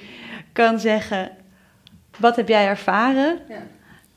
kan 0.53 0.79
zeggen: 0.79 1.31
Wat 2.19 2.35
heb 2.35 2.47
jij 2.47 2.65
ervaren? 2.67 3.39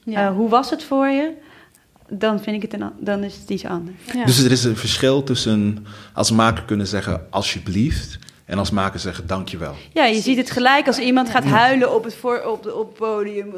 Ja. 0.05 0.27
Eh, 0.29 0.35
hoe 0.37 0.49
was 0.49 0.71
het 0.71 0.85
voor 0.85 1.07
je? 1.09 1.31
Dan 2.09 2.41
vind 2.43 2.57
ik 2.57 2.63
het 2.63 2.73
een, 2.73 2.83
an- 2.83 2.93
dan 3.01 3.25
is 3.25 3.37
het 3.37 3.51
iets 3.51 3.65
anders. 3.65 3.97
Ja. 4.15 4.25
Dus 4.25 4.39
er 4.45 4.51
is 4.51 4.65
een 4.65 4.77
verschil 4.77 5.23
tussen 5.23 5.87
als 6.13 6.31
maker 6.31 6.65
kunnen 6.65 6.87
zeggen 6.87 7.27
alsjeblieft 7.31 8.19
En 8.45 8.59
als 8.59 8.71
maker 8.71 9.01
zeggen 9.01 9.27
dankjewel. 9.27 9.75
Ja, 9.93 10.05
je 10.05 10.21
ziet 10.21 10.37
het 10.37 10.51
gelijk 10.51 10.87
als 10.87 10.99
iemand 10.99 11.31
gaat 11.31 11.45
huilen 11.45 11.95
op 11.95 12.05
het, 12.05 12.15
voor, 12.15 12.43
op, 12.47 12.63
de, 12.63 12.75
op 12.75 12.89
het 12.89 12.99
podium. 12.99 13.55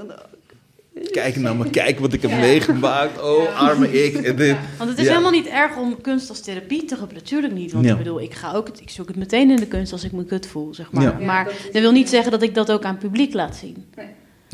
Kijk 1.11 1.37
naar 1.37 1.57
me, 1.57 1.71
kijk 1.81 1.99
wat 1.99 2.13
ik 2.13 2.23
heb 2.23 2.31
meegemaakt. 2.31 3.23
Oh, 3.23 3.61
arme 3.61 4.05
ik. 4.05 4.15
En 4.15 4.37
dit. 4.37 4.57
Want 4.79 4.91
het 4.91 4.99
is 4.99 5.05
Ja. 5.05 5.11
helemaal 5.11 5.31
niet 5.31 5.47
erg 5.47 5.77
om 5.77 6.01
kunst 6.01 6.29
als 6.29 6.41
therapie 6.41 6.81
te 6.85 6.95
gebruiken. 6.95 7.17
Natuurlijk 7.17 7.55
niet. 7.55 7.73
Want 7.73 7.85
Ja. 7.85 7.93
ik 7.93 7.99
bedoel, 7.99 8.21
ik, 8.21 8.35
ga 8.35 8.53
ook, 8.53 8.69
ik 8.69 8.91
zoek 8.91 9.09
het 9.09 9.17
meteen 9.17 9.51
in 9.51 9.57
de 9.57 9.67
kunst 9.67 9.93
als 9.93 10.05
ik 10.05 10.13
me 10.13 10.25
kut 10.25 10.47
voel, 10.47 10.75
zeg 10.75 10.91
maar. 10.93 11.03
Ja. 11.03 11.17
Ja, 11.19 11.25
Maar 11.27 11.45
dat 11.45 11.55
dat 11.73 11.83
wil 11.83 11.93
niet 11.93 12.09
zeggen 12.09 12.31
dat 12.31 12.43
ik 12.43 12.55
dat 12.55 12.73
ook 12.73 12.85
aan 12.85 12.91
het 12.95 13.01
publiek 13.03 13.35
laat 13.35 13.57
zien. 13.57 13.85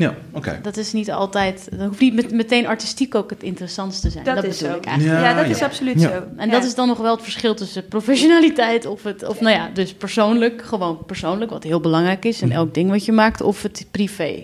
Ja, 0.01 0.15
oké. 0.31 0.59
Dat 0.61 0.77
is 0.77 0.93
niet 0.93 1.11
altijd... 1.11 1.67
Dat 1.71 1.87
hoeft 1.87 1.99
niet 1.99 2.13
met, 2.13 2.31
meteen 2.31 2.67
artistiek 2.67 3.15
ook 3.15 3.29
het 3.29 3.43
interessantste 3.43 4.07
te 4.07 4.11
zijn. 4.13 4.23
Dat 4.23 4.35
Dat, 4.35 4.43
is 4.43 4.57
bedoel 4.57 4.71
zo. 4.73 4.77
ik 4.79 4.85
eigenlijk. 4.85 5.19
Ja, 5.19 5.29
Ja, 5.29 5.35
dat 5.35 5.45
ja. 5.45 5.51
is 5.51 5.61
absoluut 5.61 6.01
Ja. 6.01 6.09
zo. 6.09 6.23
En 6.37 6.45
Ja. 6.45 6.51
dat 6.51 6.63
is 6.63 6.75
dan 6.75 6.87
nog 6.87 6.97
wel 6.97 7.13
het 7.13 7.23
verschil 7.23 7.55
tussen 7.55 7.87
professionaliteit 7.87 8.85
of 8.85 9.03
het... 9.03 9.27
Of 9.27 9.39
nou 9.41 9.55
ja, 9.55 9.69
dus 9.73 9.93
persoonlijk, 9.93 10.61
gewoon 10.61 11.05
persoonlijk, 11.05 11.51
wat 11.51 11.63
heel 11.63 11.79
belangrijk 11.79 12.25
is 12.25 12.41
in 12.41 12.51
elk 12.51 12.73
ding 12.73 12.89
wat 12.89 13.05
je 13.05 13.11
maakt. 13.11 13.41
Of 13.41 13.61
het 13.61 13.87
privé. 13.91 14.43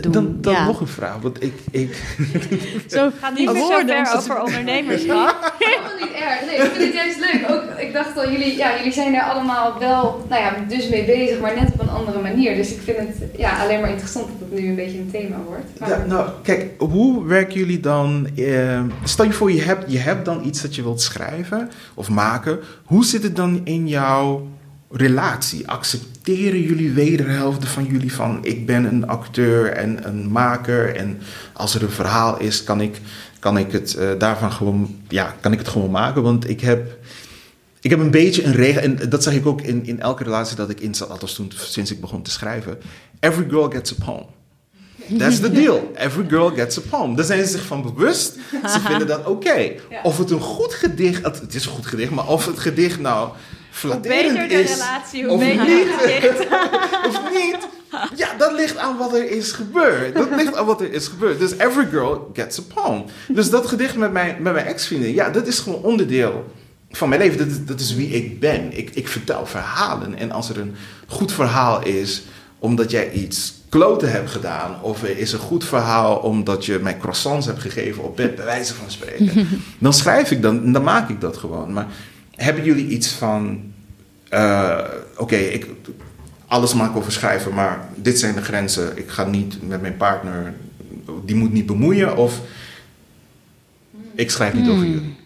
Doen. 0.00 0.12
Dan, 0.12 0.36
dan 0.40 0.52
Ja. 0.52 0.64
nog 0.66 0.80
een 0.80 0.86
vraag. 0.86 1.16
Want 1.20 1.42
ik, 1.42 1.52
ik, 1.70 2.02
Zo 2.88 3.10
Gaat 3.20 3.34
niet 3.34 3.52
meer 3.52 3.62
zo 3.62 3.80
ver 3.84 4.16
over 4.16 4.42
ondernemerschap. 4.42 5.52
Helemaal 5.58 5.98
niet 6.00 6.12
erg. 6.22 6.40
Nee, 6.46 6.56
ik 6.56 6.70
vind 6.72 6.84
het 6.84 6.94
juist 6.94 7.18
leuk. 7.18 7.44
Ook, 7.50 7.78
ik 7.78 7.92
dacht 7.92 8.16
al, 8.16 8.30
jullie, 8.30 8.56
ja, 8.56 8.76
jullie 8.76 8.92
zijn 8.92 9.12
daar 9.12 9.22
allemaal 9.22 9.78
wel, 9.78 10.26
nou 10.28 10.42
ja, 10.42 10.54
dus 10.68 10.88
mee 10.88 11.04
bezig, 11.04 11.40
maar 11.40 11.54
net 11.54 11.72
op 11.72 11.80
een 11.80 11.88
andere 11.88 12.20
manier. 12.20 12.54
Dus 12.56 12.72
ik 12.72 12.80
vind 12.84 12.96
het 12.98 13.16
ja, 13.36 13.62
alleen 13.62 13.80
maar 13.80 13.90
interessant 13.90 14.26
dat 14.26 14.48
het 14.50 14.60
nu 14.60 14.68
een 14.68 14.74
beetje 14.74 14.98
een 14.98 15.10
thema 15.12 15.36
wordt. 15.46 15.64
Maar- 15.80 15.88
ja, 15.88 16.04
nou, 16.06 16.28
kijk, 16.42 16.70
hoe 16.78 17.24
werken 17.26 17.54
jullie 17.58 17.80
dan? 17.80 18.28
eh, 18.36 18.80
stel 19.04 19.24
je 19.24 19.32
voor, 19.32 19.52
je 19.52 19.62
hebt, 19.62 19.92
je 19.92 19.98
hebt 19.98 20.24
dan 20.24 20.44
iets 20.44 20.62
dat 20.62 20.74
je 20.74 20.82
wilt 20.82 21.00
schrijven 21.00 21.70
of 21.94 22.08
maken. 22.10 22.58
Hoe 22.84 23.04
zit 23.04 23.22
het 23.22 23.36
dan 23.36 23.60
in 23.64 23.88
jouw 23.88 24.46
relatie? 24.90 25.68
Accepteren 25.68 26.60
jullie 26.60 26.92
wederhelften 26.92 27.68
van 27.68 27.84
jullie 27.84 28.12
van 28.12 28.38
ik 28.44 28.66
ben 28.66 28.84
een 28.84 29.06
acteur 29.06 29.72
en 29.72 30.06
een 30.08 30.28
maker 30.28 30.96
en 30.96 31.18
als 31.52 31.74
er 31.74 31.82
een 31.82 31.90
verhaal 31.90 32.38
is, 32.38 32.64
kan 32.64 32.80
ik, 32.80 33.00
kan 33.38 33.58
ik 33.58 33.72
het 33.72 33.94
eh, 33.94 34.08
daarvan 34.18 34.52
gewoon, 34.52 34.96
ja, 35.08 35.36
kan 35.40 35.52
ik 35.52 35.58
het 35.58 35.68
gewoon 35.68 35.90
maken? 35.90 36.22
Want 36.22 36.48
ik 36.48 36.60
heb 36.60 36.98
ik 37.84 37.90
heb 37.90 37.98
een 37.98 38.10
beetje 38.10 38.44
een 38.44 38.52
regel, 38.52 38.82
en 38.82 39.08
dat 39.08 39.22
zeg 39.22 39.34
ik 39.34 39.46
ook 39.46 39.60
in, 39.60 39.86
in 39.86 40.00
elke 40.00 40.24
relatie 40.24 40.56
dat 40.56 40.70
ik 40.70 40.80
in 40.80 40.94
zat, 40.94 41.10
althans 41.10 41.34
toen, 41.34 41.52
sinds 41.56 41.90
ik 41.90 42.00
begon 42.00 42.22
te 42.22 42.30
schrijven. 42.30 42.78
Every 43.20 43.48
girl 43.48 43.70
gets 43.70 43.92
a 43.92 44.04
poem. 44.04 44.26
That's 45.18 45.40
the 45.40 45.50
deal. 45.50 45.92
Every 45.94 46.28
girl 46.28 46.50
gets 46.50 46.78
a 46.78 46.82
poem. 46.90 47.16
Daar 47.16 47.24
zijn 47.24 47.44
ze 47.44 47.50
zich 47.50 47.64
van 47.66 47.82
bewust. 47.82 48.38
Ze 48.72 48.80
vinden 48.80 49.06
dat 49.06 49.26
oké. 49.26 49.72
Of 50.02 50.18
het 50.18 50.30
een 50.30 50.40
goed 50.40 50.72
gedicht, 50.72 51.24
het 51.24 51.40
het 51.40 51.54
is 51.54 51.64
een 51.64 51.72
goed 51.72 51.86
gedicht, 51.86 52.10
maar 52.10 52.28
of 52.28 52.46
het 52.46 52.58
gedicht 52.58 53.00
nou 53.00 53.28
Hoe 53.80 53.90
flatterend 53.90 54.32
beter 54.32 54.48
de 54.48 54.54
is 54.54 54.72
relatie, 54.72 55.24
hoe 55.24 55.32
of 55.32 55.38
beter 55.38 55.66
niet. 55.66 55.86
het 55.86 56.00
gedicht. 56.00 56.48
of 57.08 57.20
niet, 57.32 57.56
ja, 58.16 58.34
dat 58.38 58.52
ligt 58.52 58.76
aan 58.76 58.96
wat 58.96 59.14
er 59.14 59.30
is 59.30 59.52
gebeurd. 59.52 60.14
Dat 60.14 60.28
ligt 60.36 60.56
aan 60.56 60.66
wat 60.66 60.80
er 60.80 60.92
is 60.92 61.08
gebeurd. 61.08 61.38
Dus 61.38 61.52
every 61.56 61.86
girl 61.90 62.30
gets 62.32 62.58
a 62.58 62.62
poem. 62.74 63.04
Dus 63.28 63.50
dat 63.50 63.66
gedicht 63.66 63.96
met 63.96 64.12
mijn, 64.12 64.42
met 64.42 64.52
mijn 64.52 64.66
ex-vriendin, 64.66 65.14
ja, 65.14 65.30
dat 65.30 65.46
is 65.46 65.58
gewoon 65.58 65.82
onderdeel 65.82 66.52
van 66.90 67.08
mijn 67.08 67.20
leven. 67.20 67.38
Dat 67.38 67.46
is, 67.46 67.64
dat 67.64 67.80
is 67.80 67.94
wie 67.94 68.08
ik 68.08 68.40
ben. 68.40 68.78
Ik, 68.78 68.90
ik 68.94 69.08
vertel 69.08 69.46
verhalen. 69.46 70.18
En 70.18 70.30
als 70.30 70.48
er 70.48 70.58
een 70.58 70.74
goed 71.06 71.32
verhaal 71.32 71.84
is, 71.84 72.22
omdat 72.58 72.90
jij 72.90 73.12
iets 73.12 73.54
kloten 73.68 74.10
hebt 74.10 74.30
gedaan, 74.30 74.82
of 74.82 75.02
er 75.02 75.18
is 75.18 75.32
een 75.32 75.38
goed 75.38 75.64
verhaal 75.64 76.16
omdat 76.16 76.66
je 76.66 76.78
mij 76.78 76.96
croissants 76.96 77.46
hebt 77.46 77.60
gegeven 77.60 78.04
op 78.04 78.16
bed, 78.16 78.34
bij 78.34 78.44
wijze 78.44 78.74
van 78.74 78.90
spreken, 78.90 79.48
dan 79.78 79.92
schrijf 79.92 80.30
ik 80.30 80.42
dan, 80.42 80.72
dan 80.72 80.82
maak 80.82 81.08
ik 81.08 81.20
dat 81.20 81.36
gewoon. 81.36 81.72
Maar 81.72 81.86
hebben 82.36 82.64
jullie 82.64 82.86
iets 82.86 83.08
van, 83.08 83.72
eh, 84.28 84.84
oké, 85.16 85.36
ik 85.36 85.66
alles 86.46 86.74
mag 86.74 86.88
ik 86.88 86.96
over 86.96 87.12
schrijven, 87.12 87.54
maar 87.54 87.88
dit 87.94 88.18
zijn 88.18 88.34
de 88.34 88.42
grenzen. 88.42 88.98
Ik 88.98 89.08
ga 89.08 89.24
niet 89.24 89.68
met 89.68 89.80
mijn 89.80 89.96
partner, 89.96 90.54
die 91.24 91.36
moet 91.36 91.52
niet 91.52 91.66
bemoeien, 91.66 92.16
of 92.16 92.40
ik 94.14 94.30
schrijf 94.30 94.54
niet 94.54 94.68
over 94.68 94.86
jullie. 94.86 95.16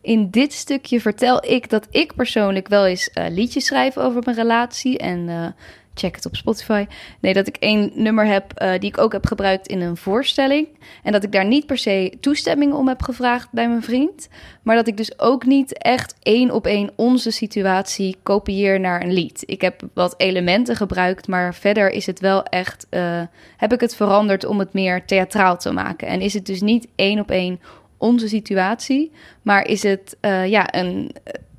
In 0.00 0.30
dit 0.30 0.52
stukje 0.52 1.00
vertel 1.00 1.46
ik 1.46 1.70
dat 1.70 1.86
ik 1.90 2.14
persoonlijk 2.14 2.68
wel 2.68 2.86
eens 2.86 3.10
eh, 3.10 3.24
liedjes 3.30 3.66
schrijf 3.66 3.96
over 3.96 4.22
mijn 4.24 4.36
relatie. 4.36 4.98
En 4.98 5.28
eh, 5.28 5.46
check 5.94 6.14
het 6.14 6.26
op 6.26 6.36
Spotify. 6.36 6.86
Nee, 7.20 7.34
dat 7.34 7.46
ik 7.46 7.56
één 7.56 7.90
nummer 7.94 8.26
heb 8.26 8.52
eh, 8.52 8.70
die 8.70 8.88
ik 8.88 8.98
ook 8.98 9.12
heb 9.12 9.26
gebruikt 9.26 9.66
in 9.66 9.80
een 9.80 9.96
voorstelling. 9.96 10.68
En 11.02 11.12
dat 11.12 11.22
ik 11.22 11.32
daar 11.32 11.44
niet 11.44 11.66
per 11.66 11.78
se 11.78 12.12
toestemming 12.20 12.72
om 12.72 12.88
heb 12.88 13.02
gevraagd 13.02 13.48
bij 13.50 13.68
mijn 13.68 13.82
vriend. 13.82 14.28
Maar 14.62 14.76
dat 14.76 14.86
ik 14.86 14.96
dus 14.96 15.18
ook 15.18 15.44
niet 15.44 15.78
echt 15.78 16.14
één 16.22 16.50
op 16.50 16.66
één 16.66 16.90
onze 16.96 17.30
situatie 17.30 18.16
kopieer 18.22 18.80
naar 18.80 19.02
een 19.02 19.12
lied. 19.12 19.42
Ik 19.46 19.60
heb 19.60 19.82
wat 19.94 20.14
elementen 20.16 20.76
gebruikt, 20.76 21.28
maar 21.28 21.54
verder 21.54 21.90
is 21.90 22.06
het 22.06 22.20
wel 22.20 22.42
echt. 22.42 22.86
eh, 22.90 23.22
heb 23.56 23.72
ik 23.72 23.80
het 23.80 23.96
veranderd 23.96 24.44
om 24.44 24.58
het 24.58 24.72
meer 24.72 25.04
theatraal 25.04 25.58
te 25.58 25.72
maken. 25.72 26.08
En 26.08 26.20
is 26.20 26.34
het 26.34 26.46
dus 26.46 26.60
niet 26.60 26.88
één 26.94 27.20
op 27.20 27.30
één 27.30 27.60
onze 27.96 28.28
situatie, 28.28 29.12
maar 29.42 29.66
is 29.66 29.82
het 29.82 30.16
eh, 30.20 30.46
ja, 30.46 30.74
een, 30.74 31.14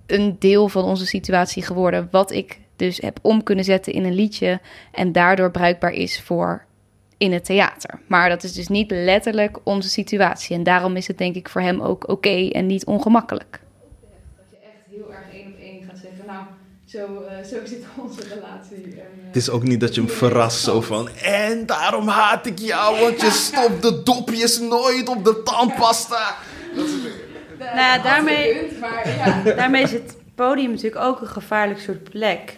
een 0.05 0.35
deel 0.39 0.69
van 0.69 0.83
onze 0.83 1.05
situatie 1.05 1.63
geworden, 1.63 2.07
wat 2.11 2.31
ik 2.31 2.59
dus 2.75 2.97
heb 2.97 3.19
om 3.21 3.43
kunnen 3.43 3.65
zetten 3.65 3.93
in 3.93 4.05
een 4.05 4.15
liedje 4.15 4.59
en 4.91 5.11
daardoor 5.11 5.51
bruikbaar 5.51 5.93
is 5.93 6.21
voor 6.21 6.65
in 7.17 7.33
het 7.33 7.45
theater. 7.45 7.99
Maar 8.07 8.29
dat 8.29 8.43
is 8.43 8.53
dus 8.53 8.67
niet 8.67 8.91
letterlijk 8.91 9.59
onze 9.63 9.89
situatie 9.89 10.55
en 10.55 10.63
daarom 10.63 10.95
is 10.95 11.07
het 11.07 11.17
denk 11.17 11.35
ik 11.35 11.49
voor 11.49 11.61
hem 11.61 11.81
ook 11.81 12.09
oké 12.09 12.49
en 12.49 12.65
niet 12.65 12.85
ongemakkelijk. 12.85 13.59
Dat 14.37 14.45
je 14.49 14.57
echt 14.57 14.95
heel 14.95 15.13
erg 15.13 15.33
één 15.33 15.47
op 15.47 15.59
één 15.59 15.83
gaat 15.83 15.97
zeggen, 16.01 16.25
nou, 16.25 16.43
zo, 16.85 17.23
zo 17.49 17.65
zit 17.65 17.85
onze 17.97 18.21
relatie. 18.21 19.03
Het 19.25 19.35
is 19.35 19.49
ook 19.49 19.63
niet 19.63 19.79
dat 19.79 19.95
je 19.95 20.01
hem 20.01 20.09
verrast 20.09 20.63
zo 20.63 20.81
van... 20.81 21.09
En 21.09 21.65
daarom 21.65 22.07
haat 22.07 22.45
ik 22.45 22.59
jou, 22.59 22.99
want 22.99 23.21
je 23.21 23.29
stopt 23.29 23.81
de 23.81 24.03
dopjes 24.03 24.59
nooit 24.59 25.09
op 25.09 25.25
de 25.25 25.41
tandpasta. 25.43 26.35
Dat 26.75 26.85
is 26.85 26.91
Nou 27.57 27.75
ja, 27.75 27.97
daarmee, 27.97 28.77
maar 28.79 29.09
ja. 29.17 29.41
daarmee 29.55 29.83
is 29.83 29.91
het 29.91 30.15
podium 30.35 30.69
natuurlijk 30.69 31.05
ook 31.05 31.21
een 31.21 31.27
gevaarlijk 31.27 31.79
soort 31.79 32.03
plek. 32.03 32.57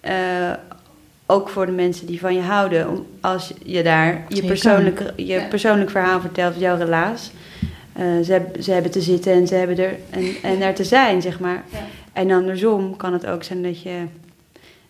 Eh, 0.00 0.52
ook 1.26 1.48
voor 1.48 1.66
de 1.66 1.72
mensen 1.72 2.06
die 2.06 2.20
van 2.20 2.34
je 2.34 2.40
houden. 2.40 2.88
Om- 2.88 3.06
Als 3.20 3.52
je 3.64 3.82
daar 3.82 4.12
je 4.28 4.34
Zeker. 4.34 4.48
persoonlijk, 4.48 5.12
je 5.16 5.24
Ja. 5.26 5.46
persoonlijk 5.48 5.90
verhaal 5.90 6.20
vertelt, 6.20 6.58
jouw 6.58 6.76
relaas. 6.76 7.30
Eh, 7.92 8.04
ze, 8.24 8.42
ze 8.60 8.72
hebben 8.72 8.90
te 8.90 9.00
zitten 9.00 9.32
en 9.32 9.46
ze 9.46 9.54
hebben 9.54 9.78
er 9.78 9.96
en, 10.10 10.24
en 10.42 10.62
er 10.66 10.74
te 10.74 10.84
zijn, 10.84 11.22
zeg 11.22 11.40
maar. 11.40 11.64
Ja. 11.72 11.78
En 12.12 12.30
andersom 12.30 12.96
kan 12.96 13.12
het 13.12 13.26
ook 13.26 13.42
zijn 13.44 13.62
dat 13.62 13.82
je 13.82 13.96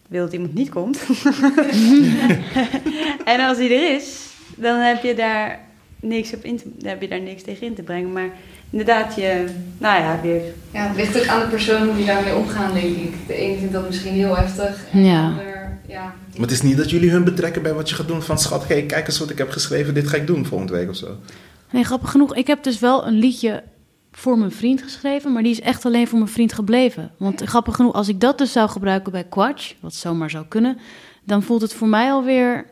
wil 0.09 0.25
dat 0.25 0.33
iemand 0.33 0.55
niet 0.55 0.69
komt. 0.71 1.01
en 3.25 3.41
als 3.41 3.57
hij 3.59 3.67
er 3.67 3.95
is, 3.97 4.27
dan 4.57 4.79
heb 4.79 5.03
je 5.03 5.15
daar 5.15 5.59
niks 6.01 6.35
op 6.35 6.45
in 6.45 6.57
te, 6.57 6.65
heb 6.83 7.01
je 7.03 7.09
daar 7.09 7.21
niks 7.21 7.43
tegen 7.43 7.67
in 7.67 7.75
te 7.75 7.83
brengen. 7.83 8.13
Maar 8.13 8.29
inderdaad, 8.71 9.15
je, 9.15 9.45
nou 9.79 10.03
ja, 10.03 10.21
weer 10.23 10.43
Ja, 10.73 10.87
het 10.87 10.97
ligt 10.97 11.19
ook 11.19 11.27
aan 11.27 11.41
de 11.41 11.47
persoon 11.47 11.87
hoe 11.87 11.97
die 11.97 12.07
daarmee 12.07 12.35
omgaan, 12.37 12.73
denk 12.75 12.97
ik. 12.97 13.15
De 13.27 13.35
ene 13.35 13.59
vindt 13.59 13.73
dat 13.73 13.87
misschien 13.87 14.13
heel 14.13 14.37
heftig. 14.37 14.85
En 14.93 15.05
Ja. 15.05 15.23
de 15.29 15.29
ander, 15.39 15.79
ja. 15.87 16.03
Maar 16.33 16.41
het 16.41 16.51
is 16.51 16.63
niet 16.63 16.77
dat 16.77 16.91
jullie 16.91 17.11
hun 17.11 17.25
betrekken 17.25 17.63
bij 17.63 17.75
wat 17.75 17.89
je 17.89 17.95
gaat 17.95 18.09
doen. 18.09 18.23
Van 18.23 18.39
schat, 18.39 18.69
hey, 18.69 18.83
kijk 18.83 19.07
eens 19.07 19.19
wat 19.19 19.31
ik 19.31 19.39
heb 19.39 19.51
geschreven. 19.51 19.95
Dit 19.95 20.09
ga 20.09 20.17
ik 20.17 20.27
doen 20.27 20.47
volgende 20.47 20.73
week 20.73 20.89
of 20.89 20.97
zo. 20.97 21.17
Nee, 21.71 21.85
grappig 21.85 22.11
genoeg. 22.11 22.35
Ik 22.35 22.47
heb 22.47 22.63
dus 22.63 22.79
wel 22.79 23.07
een 23.07 23.15
liedje 23.19 23.63
voor 24.13 24.39
mijn 24.39 24.51
vriend 24.53 24.83
geschreven, 24.83 25.33
maar 25.33 25.43
die 25.43 25.53
is 25.53 25.61
echt 25.61 25.85
alleen 25.85 26.09
voor 26.09 26.19
mijn 26.19 26.31
vriend 26.31 26.53
gebleven. 26.53 27.11
Want 27.19 27.43
grappig 27.43 27.75
genoeg, 27.77 27.93
als 27.95 28.09
ik 28.09 28.21
dat 28.21 28.39
dus 28.39 28.53
zou 28.53 28.69
gebruiken 28.69 29.13
bij 29.13 29.25
Quatsch, 29.25 29.73
wat 29.81 29.95
zomaar 29.95 30.31
zou 30.31 30.45
kunnen, 30.49 30.79
dan 31.25 31.43
voelt 31.43 31.61
het 31.61 31.75
voor 31.75 31.89
mij 31.89 32.11
alweer, 32.11 32.67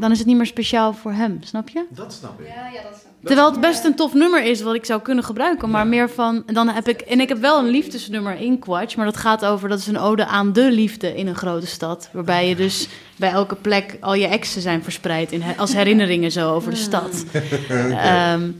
dan 0.00 0.10
is 0.10 0.18
het 0.18 0.26
niet 0.26 0.36
meer 0.36 0.46
speciaal 0.46 0.92
voor 0.94 1.12
hem, 1.12 1.38
snap 1.40 1.68
je? 1.68 1.84
Dat 1.90 2.12
snap 2.12 2.40
ik. 2.40 2.46
Ja, 2.46 2.68
ja, 2.74 2.82
dat 2.82 2.92
is 2.96 3.02
Terwijl 3.24 3.50
het 3.50 3.60
best 3.60 3.84
een 3.84 3.94
tof 3.94 4.14
nummer 4.14 4.44
is 4.44 4.62
wat 4.62 4.74
ik 4.74 4.84
zou 4.84 5.00
kunnen 5.00 5.24
gebruiken, 5.24 5.70
maar 5.70 5.86
meer 5.86 6.10
van, 6.10 6.42
dan 6.46 6.68
heb 6.68 6.88
ik, 6.88 7.00
en 7.00 7.20
ik 7.20 7.28
heb 7.28 7.38
wel 7.38 7.58
een 7.58 7.68
liefdesnummer 7.70 8.40
in 8.40 8.58
Quatsch, 8.58 8.96
maar 8.96 9.06
dat 9.06 9.16
gaat 9.16 9.44
over, 9.44 9.68
dat 9.68 9.78
is 9.78 9.86
een 9.86 9.98
ode 9.98 10.26
aan 10.26 10.52
de 10.52 10.70
liefde 10.70 11.16
in 11.16 11.26
een 11.26 11.34
grote 11.34 11.66
stad, 11.66 12.08
waarbij 12.12 12.48
je 12.48 12.56
dus 12.56 12.88
bij 13.16 13.30
elke 13.30 13.54
plek 13.54 13.96
al 14.00 14.14
je 14.14 14.26
exen 14.26 14.60
zijn 14.62 14.82
verspreid 14.82 15.32
in, 15.32 15.42
als 15.56 15.72
herinneringen 15.72 16.32
zo 16.32 16.52
over 16.54 16.70
de 16.70 16.76
stad. 16.76 17.24
Ehm, 17.68 18.50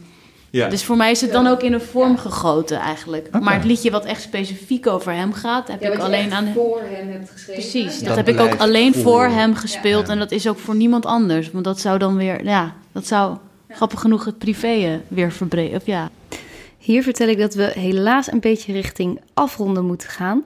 Ja. 0.50 0.68
dus 0.68 0.84
voor 0.84 0.96
mij 0.96 1.10
is 1.10 1.20
het 1.20 1.32
dan 1.32 1.46
ook 1.46 1.62
in 1.62 1.72
een 1.72 1.80
vorm 1.80 2.16
gegoten 2.18 2.78
eigenlijk. 2.78 3.28
Maar 3.40 3.54
het 3.54 3.64
liedje 3.64 3.90
wat 3.90 4.04
echt 4.04 4.22
specifiek 4.22 4.86
over 4.86 5.12
hem 5.12 5.32
gaat, 5.32 5.68
heb 5.68 5.82
ik 5.82 5.98
alleen 5.98 6.32
aan 6.32 6.52
voor 6.54 6.80
hem 6.90 7.08
hebt 7.10 7.30
geschreven. 7.30 7.62
Precies, 7.62 7.98
dat, 7.98 8.08
Dat 8.08 8.16
heb 8.16 8.28
ik 8.28 8.40
ook 8.40 8.54
alleen 8.58 8.94
voor 8.94 9.24
hem 9.24 9.54
gespeeld. 9.54 10.06
Ja. 10.06 10.12
En 10.12 10.18
dat 10.18 10.30
is 10.30 10.48
ook 10.48 10.58
voor 10.58 10.74
niemand 10.76 11.06
anders. 11.06 11.50
Want 11.50 11.64
dat 11.64 11.80
zou 11.80 11.98
dan 11.98 12.16
weer, 12.16 12.44
ja, 12.44 12.74
dat 12.92 13.06
zou 13.06 13.36
grappig 13.75 14.01
genoeg 14.01 14.25
het 14.25 14.39
privé 14.39 14.66
eh, 14.68 14.93
weer 15.09 15.33
verbreden. 15.33 15.77
Of 15.77 15.87
ja. 15.87 16.11
Hier 16.79 17.03
vertel 17.03 17.29
ik 17.29 17.39
dat 17.39 17.55
we 17.55 17.73
helaas 17.75 18.33
een 18.33 18.41
beetje 18.41 18.73
richting 18.73 19.20
afronden 19.35 19.85
moeten 19.85 20.09
gaan. 20.09 20.45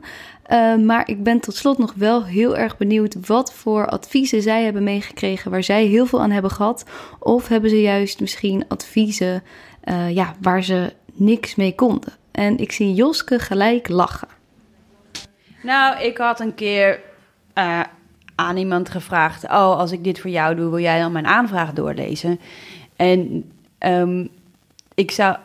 Uh, 0.50 0.76
maar 0.76 1.08
ik 1.08 1.22
ben 1.22 1.40
tot 1.40 1.54
slot 1.54 1.78
nog 1.78 1.92
wel 1.94 2.24
heel 2.24 2.56
erg 2.56 2.76
benieuwd 2.76 3.26
wat 3.26 3.52
voor 3.52 3.86
adviezen 3.86 4.42
zij 4.42 4.64
hebben 4.64 4.82
meegekregen 4.82 5.50
waar 5.50 5.62
zij 5.62 5.84
heel 5.84 6.06
veel 6.06 6.20
aan 6.20 6.30
hebben 6.30 6.50
gehad. 6.50 6.84
Of 7.18 7.48
hebben 7.48 7.70
ze 7.70 7.80
juist 7.80 8.20
misschien 8.20 8.64
adviezen 8.68 9.42
uh, 9.84 10.14
ja, 10.14 10.34
waar 10.40 10.62
ze 10.62 10.92
niks 11.12 11.54
mee 11.54 11.74
konden. 11.74 12.12
En 12.32 12.58
ik 12.58 12.72
zie 12.72 12.94
Joske 12.94 13.38
gelijk 13.38 13.88
lachen. 13.88 14.28
Nou, 15.62 16.00
ik 16.02 16.18
had 16.18 16.40
een 16.40 16.54
keer 16.54 17.00
eh, 17.52 17.80
aan 18.34 18.56
iemand 18.56 18.90
gevraagd: 18.90 19.44
Oh, 19.44 19.78
als 19.78 19.92
ik 19.92 20.04
dit 20.04 20.20
voor 20.20 20.30
jou 20.30 20.54
doe, 20.54 20.70
wil 20.70 20.78
jij 20.78 21.00
dan 21.00 21.12
mijn 21.12 21.26
aanvraag 21.26 21.72
doorlezen? 21.72 22.40
En 22.96 23.50
ehm, 23.78 24.26
ik 24.94 25.10
zou. 25.10 25.36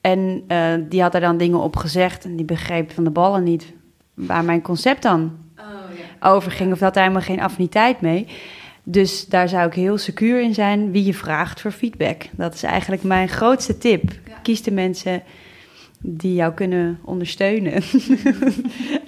En 0.00 0.44
eh, 0.46 0.74
die 0.88 1.02
had 1.02 1.14
er 1.14 1.20
dan 1.20 1.36
dingen 1.36 1.58
op 1.58 1.76
gezegd 1.76 2.24
en 2.24 2.36
die 2.36 2.44
begreep 2.44 2.90
van 2.90 3.04
de 3.04 3.10
ballen 3.10 3.42
niet 3.42 3.72
waar 4.14 4.44
mijn 4.44 4.62
concept 4.62 5.02
dan 5.02 5.32
over 6.20 6.50
ging. 6.50 6.72
Of 6.72 6.80
had 6.80 6.94
hij 6.94 7.02
helemaal 7.02 7.26
geen 7.26 7.40
affiniteit 7.40 8.00
mee. 8.00 8.26
Dus 8.82 9.26
daar 9.26 9.48
zou 9.48 9.66
ik 9.66 9.74
heel 9.74 9.98
secuur 9.98 10.42
in 10.42 10.54
zijn 10.54 10.92
wie 10.92 11.04
je 11.04 11.14
vraagt 11.14 11.60
voor 11.60 11.70
feedback. 11.70 12.22
Dat 12.32 12.54
is 12.54 12.62
eigenlijk 12.62 13.02
mijn 13.02 13.28
grootste 13.28 13.78
tip. 13.78 14.12
Kies 14.42 14.62
de 14.62 14.70
mensen 14.70 15.22
die 15.98 16.34
jou 16.34 16.52
kunnen 16.52 16.98
ondersteunen. 17.04 17.72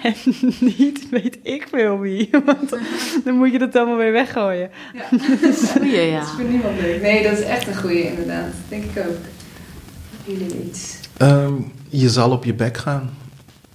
en 0.02 0.14
niet 0.60 1.08
weet 1.10 1.38
ik 1.42 1.66
veel 1.70 1.98
wie. 1.98 2.30
Want 2.44 2.70
dan 3.24 3.34
moet 3.34 3.52
je 3.52 3.58
dat 3.58 3.76
allemaal 3.76 3.96
weer 3.96 4.12
weggooien. 4.12 4.70
Ja. 4.94 5.18
Goeie, 5.76 6.00
ja. 6.00 6.18
Dat 6.18 6.28
is 6.28 6.34
voor 6.34 6.44
niemand 6.44 6.80
leuk. 6.80 7.02
Nee, 7.02 7.22
dat 7.22 7.32
is 7.32 7.44
echt 7.44 7.66
een 7.66 7.76
goeie 7.76 8.08
inderdaad. 8.08 8.52
Denk 8.68 8.84
ik 8.84 8.98
ook. 9.08 9.16
Jullie 10.24 10.64
iets. 10.66 10.98
Ehm, 11.16 11.54
je 11.88 12.08
zal 12.08 12.30
op 12.30 12.44
je 12.44 12.54
bek 12.54 12.76
gaan. 12.76 13.10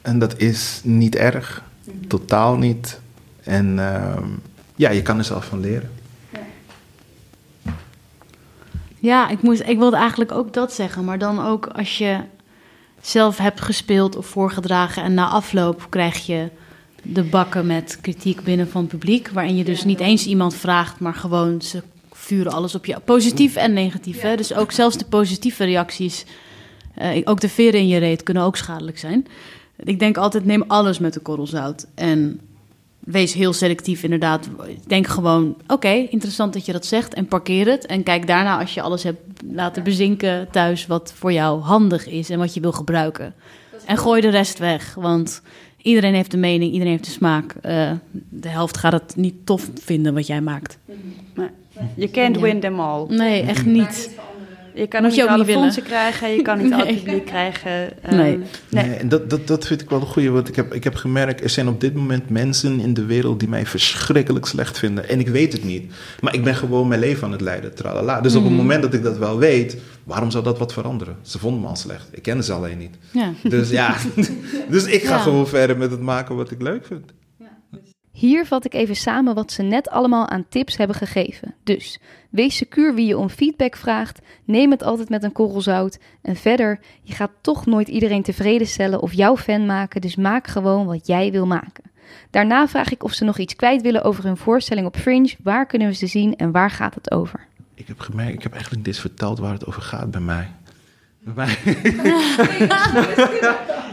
En 0.01 0.19
dat 0.19 0.39
is 0.39 0.81
niet 0.83 1.15
erg. 1.15 1.63
Totaal 2.07 2.57
niet. 2.57 2.99
En 3.43 3.79
ehm, 3.79 4.27
ja, 4.75 4.89
je 4.89 5.01
kan 5.01 5.17
er 5.17 5.23
zelf 5.23 5.45
van 5.45 5.59
leren. 5.59 5.89
Ja, 8.99 9.29
ik, 9.29 9.41
moest, 9.41 9.61
ik 9.61 9.77
wilde 9.77 9.97
eigenlijk 9.97 10.31
ook 10.31 10.53
dat 10.53 10.73
zeggen. 10.73 11.05
Maar 11.05 11.17
dan 11.17 11.45
ook 11.45 11.67
als 11.67 11.97
je 11.97 12.19
zelf 13.05 13.37
hebt 13.37 13.61
gespeeld 13.61 14.15
of 14.15 14.25
voorgedragen... 14.25 15.03
en 15.03 15.13
na 15.13 15.27
afloop 15.27 15.87
krijg 15.89 16.25
je 16.25 16.49
de 17.01 17.23
bakken 17.23 17.65
met 17.65 17.97
kritiek 18.01 18.43
binnen 18.43 18.69
van 18.69 18.81
het 18.81 18.89
publiek... 18.89 19.29
waarin 19.29 19.55
je 19.55 19.63
dus 19.63 19.83
niet 19.83 19.99
eens 19.99 20.25
iemand 20.25 20.55
vraagt, 20.55 20.99
maar 20.99 21.13
gewoon 21.13 21.61
ze 21.61 21.83
vuren 22.11 22.51
alles 22.51 22.75
op 22.75 22.85
je. 22.85 22.99
Positief 23.05 23.55
en 23.55 23.73
negatief. 23.73 24.21
Hè? 24.21 24.35
Dus 24.35 24.53
ook 24.53 24.71
zelfs 24.71 24.97
de 24.97 25.05
positieve 25.05 25.63
reacties... 25.63 26.25
eh, 26.93 27.21
ook 27.23 27.39
de 27.39 27.49
veren 27.49 27.79
in 27.79 27.87
je 27.87 27.97
reet 27.97 28.23
kunnen 28.23 28.43
ook 28.43 28.57
schadelijk 28.57 28.97
zijn. 28.97 29.27
Ik 29.77 29.99
denk 29.99 30.17
altijd, 30.17 30.45
neem 30.45 30.63
alles 30.67 30.99
met 30.99 31.15
een 31.15 31.21
korrel 31.21 31.47
zout. 31.47 31.87
En 31.95 32.39
wees 33.05 33.33
heel 33.33 33.53
selectief 33.53 34.03
inderdaad. 34.03 34.49
Denk 34.87 35.07
gewoon, 35.07 35.55
oké, 35.67 35.89
interessant 35.89 36.53
dat 36.53 36.65
je 36.65 36.71
dat 36.71 36.85
zegt 36.85 37.13
en 37.13 37.25
parkeer 37.27 37.67
het. 37.67 37.85
En 37.85 38.03
kijk 38.03 38.27
daarna 38.27 38.59
als 38.59 38.73
je 38.73 38.81
alles 38.81 39.03
hebt 39.03 39.19
laten 39.51 39.83
bezinken 39.83 40.47
thuis 40.51 40.87
wat 40.87 41.13
voor 41.15 41.31
jou 41.33 41.61
handig 41.61 42.07
is 42.07 42.29
en 42.29 42.39
wat 42.39 42.53
je 42.53 42.59
wil 42.59 42.71
gebruiken. 42.71 43.33
En 43.85 43.97
gooi 43.97 44.21
de 44.21 44.29
rest 44.29 44.59
weg, 44.59 44.95
want 44.95 45.41
iedereen 45.81 46.13
heeft 46.13 46.33
een 46.33 46.39
mening, 46.39 46.71
iedereen 46.71 46.93
heeft 46.93 47.05
een 47.05 47.11
smaak. 47.11 47.55
Eh, 47.61 47.91
de 48.29 48.49
helft 48.49 48.77
gaat 48.77 48.91
het 48.93 49.15
niet 49.15 49.35
tof 49.45 49.69
vinden 49.81 50.13
wat 50.13 50.27
jij 50.27 50.41
maakt. 50.41 50.77
Je 51.95 52.11
can't 52.11 52.35
Ja. 52.35 52.41
win 52.41 52.59
them 52.59 52.79
all. 52.79 53.05
Nee, 53.07 53.41
echt 53.41 53.65
niet. 53.65 54.15
Je 54.75 54.87
kan 54.87 55.01
Moet 55.01 55.09
ook 55.11 55.15
je 55.15 55.21
niet 55.21 55.23
ook 55.23 55.27
alle 55.29 55.37
niet 55.37 55.45
willen. 55.45 55.61
fondsen 55.61 55.83
krijgen, 55.83 56.29
je 56.29 56.41
kan 56.41 56.57
niet 56.57 56.71
al 56.73 56.77
Nee. 56.77 56.87
het 56.93 57.03
publiek 57.03 57.25
krijgen. 57.25 58.03
Ehm, 58.03 58.15
Nee. 58.15 58.37
nee. 58.69 58.85
Nee, 58.85 58.95
en 58.95 59.09
dat, 59.09 59.29
dat, 59.29 59.47
dat 59.47 59.67
vind 59.67 59.81
ik 59.81 59.89
wel 59.89 59.99
een 60.01 60.05
goeie. 60.07 60.29
Want 60.31 60.47
ik 60.47 60.55
heb, 60.55 60.73
ik 60.73 60.83
heb 60.83 60.95
gemerkt, 60.95 61.41
er 61.43 61.49
zijn 61.49 61.67
op 61.67 61.81
dit 61.81 61.93
moment 61.93 62.29
mensen 62.29 62.79
in 62.79 62.93
de 62.93 63.05
wereld 63.05 63.39
die 63.39 63.49
mij 63.49 63.65
verschrikkelijk 63.65 64.45
slecht 64.45 64.79
vinden. 64.79 65.09
En 65.09 65.19
ik 65.19 65.27
weet 65.27 65.53
het 65.53 65.63
niet. 65.63 65.91
Maar 66.21 66.33
ik 66.33 66.43
ben 66.43 66.55
gewoon 66.55 66.87
mijn 66.87 66.99
leven 66.99 67.23
aan 67.25 67.31
het 67.31 67.41
leiden. 67.41 67.75
Tralala. 67.75 68.21
Dus 68.21 68.35
op 68.35 68.43
het 68.43 68.53
moment 68.53 68.81
dat 68.81 68.93
ik 68.93 69.03
dat 69.03 69.17
wel 69.17 69.37
weet, 69.37 69.77
waarom 70.03 70.31
zou 70.31 70.43
dat 70.43 70.57
wat 70.59 70.73
veranderen? 70.73 71.15
Ze 71.21 71.39
vonden 71.39 71.61
me 71.61 71.67
al 71.67 71.75
slecht. 71.75 72.07
Ik 72.11 72.21
kende 72.21 72.43
ze 72.43 72.53
alleen 72.53 72.77
niet. 72.77 72.95
Ja. 73.11 73.31
Dus 73.43 73.69
ja, 73.69 73.95
dus 74.69 74.85
ik 74.85 75.03
ga 75.03 75.15
Ja. 75.15 75.21
gewoon 75.21 75.47
verder 75.47 75.77
met 75.77 75.91
het 75.91 76.01
maken 76.01 76.35
wat 76.35 76.51
ik 76.51 76.61
leuk 76.61 76.85
vind. 76.85 77.11
Hier 78.15 78.45
vat 78.45 78.65
ik 78.65 78.73
even 78.73 78.95
samen 78.95 79.35
wat 79.35 79.51
ze 79.51 79.61
net 79.61 79.89
allemaal 79.89 80.29
aan 80.29 80.45
tips 80.49 80.77
hebben 80.77 80.95
gegeven. 80.95 81.53
Dus 81.63 81.99
wees 82.29 82.57
secuur 82.57 82.95
wie 82.95 83.05
je 83.05 83.17
om 83.17 83.29
feedback 83.29 83.75
vraagt. 83.75 84.19
Neem 84.45 84.71
het 84.71 84.83
altijd 84.83 85.09
met 85.09 85.23
een 85.23 85.31
korrel 85.31 85.61
zout. 85.61 85.99
En 86.21 86.35
verder, 86.35 86.79
je 87.01 87.13
gaat 87.13 87.31
toch 87.41 87.65
nooit 87.65 87.87
iedereen 87.87 88.23
tevreden 88.23 88.67
stellen 88.67 89.01
of 89.01 89.13
jouw 89.13 89.37
fan 89.37 89.65
maken. 89.65 90.01
Dus 90.01 90.15
maak 90.15 90.47
gewoon 90.47 90.85
wat 90.85 91.07
jij 91.07 91.31
wil 91.31 91.45
maken. 91.45 91.83
Daarna 92.29 92.67
vraag 92.67 92.91
ik 92.91 93.03
of 93.03 93.13
ze 93.13 93.23
nog 93.23 93.37
iets 93.37 93.55
kwijt 93.55 93.81
willen 93.81 94.03
over 94.03 94.23
hun 94.23 94.37
voorstelling 94.37 94.87
op 94.87 94.97
Fringe. 94.97 95.33
Waar 95.43 95.65
kunnen 95.65 95.87
we 95.87 95.93
ze 95.93 96.07
zien 96.07 96.35
en 96.35 96.51
waar 96.51 96.71
gaat 96.71 96.95
het 96.95 97.11
over? 97.11 97.47
Ik 97.73 97.87
heb 97.87 97.99
gemerkt, 97.99 98.33
ik 98.33 98.43
heb 98.43 98.53
eigenlijk 98.53 98.85
dit 98.85 98.97
verteld 98.97 99.39
waar 99.39 99.53
het 99.53 99.65
over 99.65 99.81
gaat 99.81 100.11
bij 100.11 100.21
mij. 100.21 100.51
Bij 101.19 101.33
mij. 101.33 101.57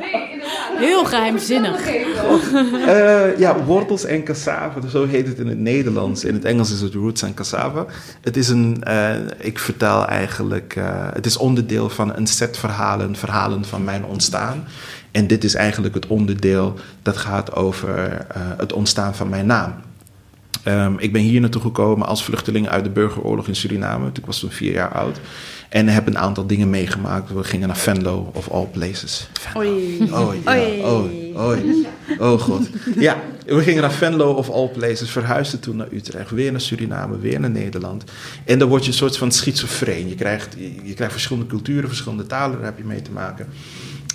Heel 0.82 1.04
geheimzinnig. 1.04 1.86
Eh, 1.86 3.38
ja, 3.38 3.64
wortels 3.64 4.04
en 4.04 4.24
cassava, 4.24 4.88
zo 4.88 5.06
heet 5.06 5.26
het 5.26 5.38
in 5.38 5.46
het 5.46 5.58
Nederlands. 5.58 6.24
In 6.24 6.34
het 6.34 6.44
Engels 6.44 6.72
is 6.72 6.80
het 6.80 6.94
roots 6.94 7.22
en 7.22 7.34
cassava. 7.34 7.86
Het 8.20 8.36
is 8.36 8.48
een, 8.48 8.82
eh, 8.82 9.14
ik 9.38 9.58
vertel 9.58 10.06
eigenlijk, 10.06 10.76
eh, 10.76 11.08
het 11.12 11.26
is 11.26 11.36
onderdeel 11.36 11.88
van 11.88 12.16
een 12.16 12.26
set 12.26 12.56
verhalen, 12.56 13.16
verhalen 13.16 13.64
van 13.64 13.84
mijn 13.84 14.04
ontstaan. 14.04 14.64
En 15.10 15.26
dit 15.26 15.44
is 15.44 15.54
eigenlijk 15.54 15.94
het 15.94 16.06
onderdeel 16.06 16.74
dat 17.02 17.16
gaat 17.16 17.54
over 17.54 18.26
het 18.56 18.72
ontstaan 18.72 19.14
van 19.14 19.28
mijn 19.28 19.46
naam. 19.46 19.74
Ehm, 20.62 20.94
ik 20.98 21.12
ben 21.12 21.22
hier 21.22 21.40
naartoe 21.40 21.60
gekomen 21.60 22.06
als 22.06 22.24
vluchteling 22.24 22.68
uit 22.68 22.84
de 22.84 22.90
burgeroorlog 22.90 23.48
in 23.48 23.56
Suriname. 23.56 24.10
Ik 24.12 24.26
was 24.26 24.38
toen 24.38 24.50
vier 24.50 24.72
jaar 24.72 24.92
oud. 24.92 25.20
En 25.72 25.88
heb 25.88 26.06
een 26.06 26.18
aantal 26.18 26.46
dingen 26.46 26.70
meegemaakt. 26.70 27.32
We 27.32 27.44
gingen 27.44 27.68
naar 27.68 27.76
Venlo, 27.76 28.30
of 28.34 28.50
all 28.50 28.66
places. 28.66 29.28
Venlo. 29.32 29.60
Oei. 29.60 30.02
Oh, 30.12 30.34
ja. 30.44 30.52
Oei. 30.52 30.84
Oei. 30.84 31.36
Oei. 31.36 31.86
Oh 32.18 32.40
god. 32.40 32.68
Ja, 32.98 33.16
we 33.46 33.60
gingen 33.60 33.82
naar 33.82 33.92
Venlo 33.92 34.32
of 34.32 34.50
all 34.50 34.68
places, 34.68 35.10
verhuisden 35.10 35.60
toen 35.60 35.76
naar 35.76 35.86
Utrecht, 35.92 36.30
weer 36.30 36.50
naar 36.50 36.60
Suriname, 36.60 37.18
weer 37.18 37.40
naar 37.40 37.50
Nederland. 37.50 38.04
En 38.44 38.58
dan 38.58 38.68
word 38.68 38.82
je 38.82 38.88
een 38.88 38.96
soort 38.96 39.16
van 39.16 39.32
schizofreen. 39.32 40.08
Je 40.08 40.14
krijgt, 40.14 40.56
je, 40.82 40.94
krijgt 40.94 41.12
verschillende 41.12 41.48
culturen, 41.48 41.88
verschillende 41.88 42.26
talen, 42.26 42.56
daar 42.56 42.66
heb 42.66 42.78
je 42.78 42.84
mee 42.84 43.02
te 43.02 43.10
maken. 43.10 43.46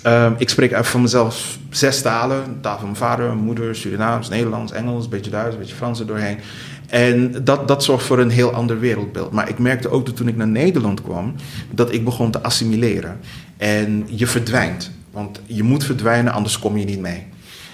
Ehm, 0.02 0.32
ik 0.36 0.48
spreek 0.48 0.72
uit 0.72 0.86
van 0.86 1.02
mezelf 1.02 1.58
zes 1.70 2.02
talen. 2.02 2.44
De 2.44 2.60
taal 2.60 2.76
van 2.76 2.84
mijn 2.84 2.96
vader, 2.96 3.26
mijn 3.26 3.38
moeder, 3.38 3.76
Surinaams, 3.76 4.28
Nederlands, 4.28 4.72
Engels, 4.72 5.04
een 5.04 5.10
beetje 5.10 5.30
Duits, 5.30 5.54
een 5.54 5.60
beetje 5.60 5.74
Frans 5.74 6.00
er 6.00 6.06
doorheen. 6.06 6.38
En 6.88 7.44
dat, 7.44 7.68
dat 7.68 7.84
zorgt 7.84 8.06
voor 8.06 8.18
een 8.18 8.30
heel 8.30 8.52
ander 8.52 8.80
wereldbeeld. 8.80 9.32
Maar 9.32 9.48
ik 9.48 9.58
merkte 9.58 9.90
ook 9.90 10.06
dat 10.06 10.16
toen 10.16 10.28
ik 10.28 10.36
naar 10.36 10.48
Nederland 10.48 11.02
kwam, 11.02 11.34
dat 11.70 11.92
ik 11.92 12.04
begon 12.04 12.30
te 12.30 12.42
assimileren. 12.42 13.20
En 13.56 14.04
je 14.06 14.26
verdwijnt. 14.26 14.90
Want 15.10 15.40
je 15.46 15.62
moet 15.62 15.84
verdwijnen, 15.84 16.32
anders 16.32 16.58
kom 16.58 16.76
je 16.76 16.84
niet 16.84 17.00
mee. 17.00 17.26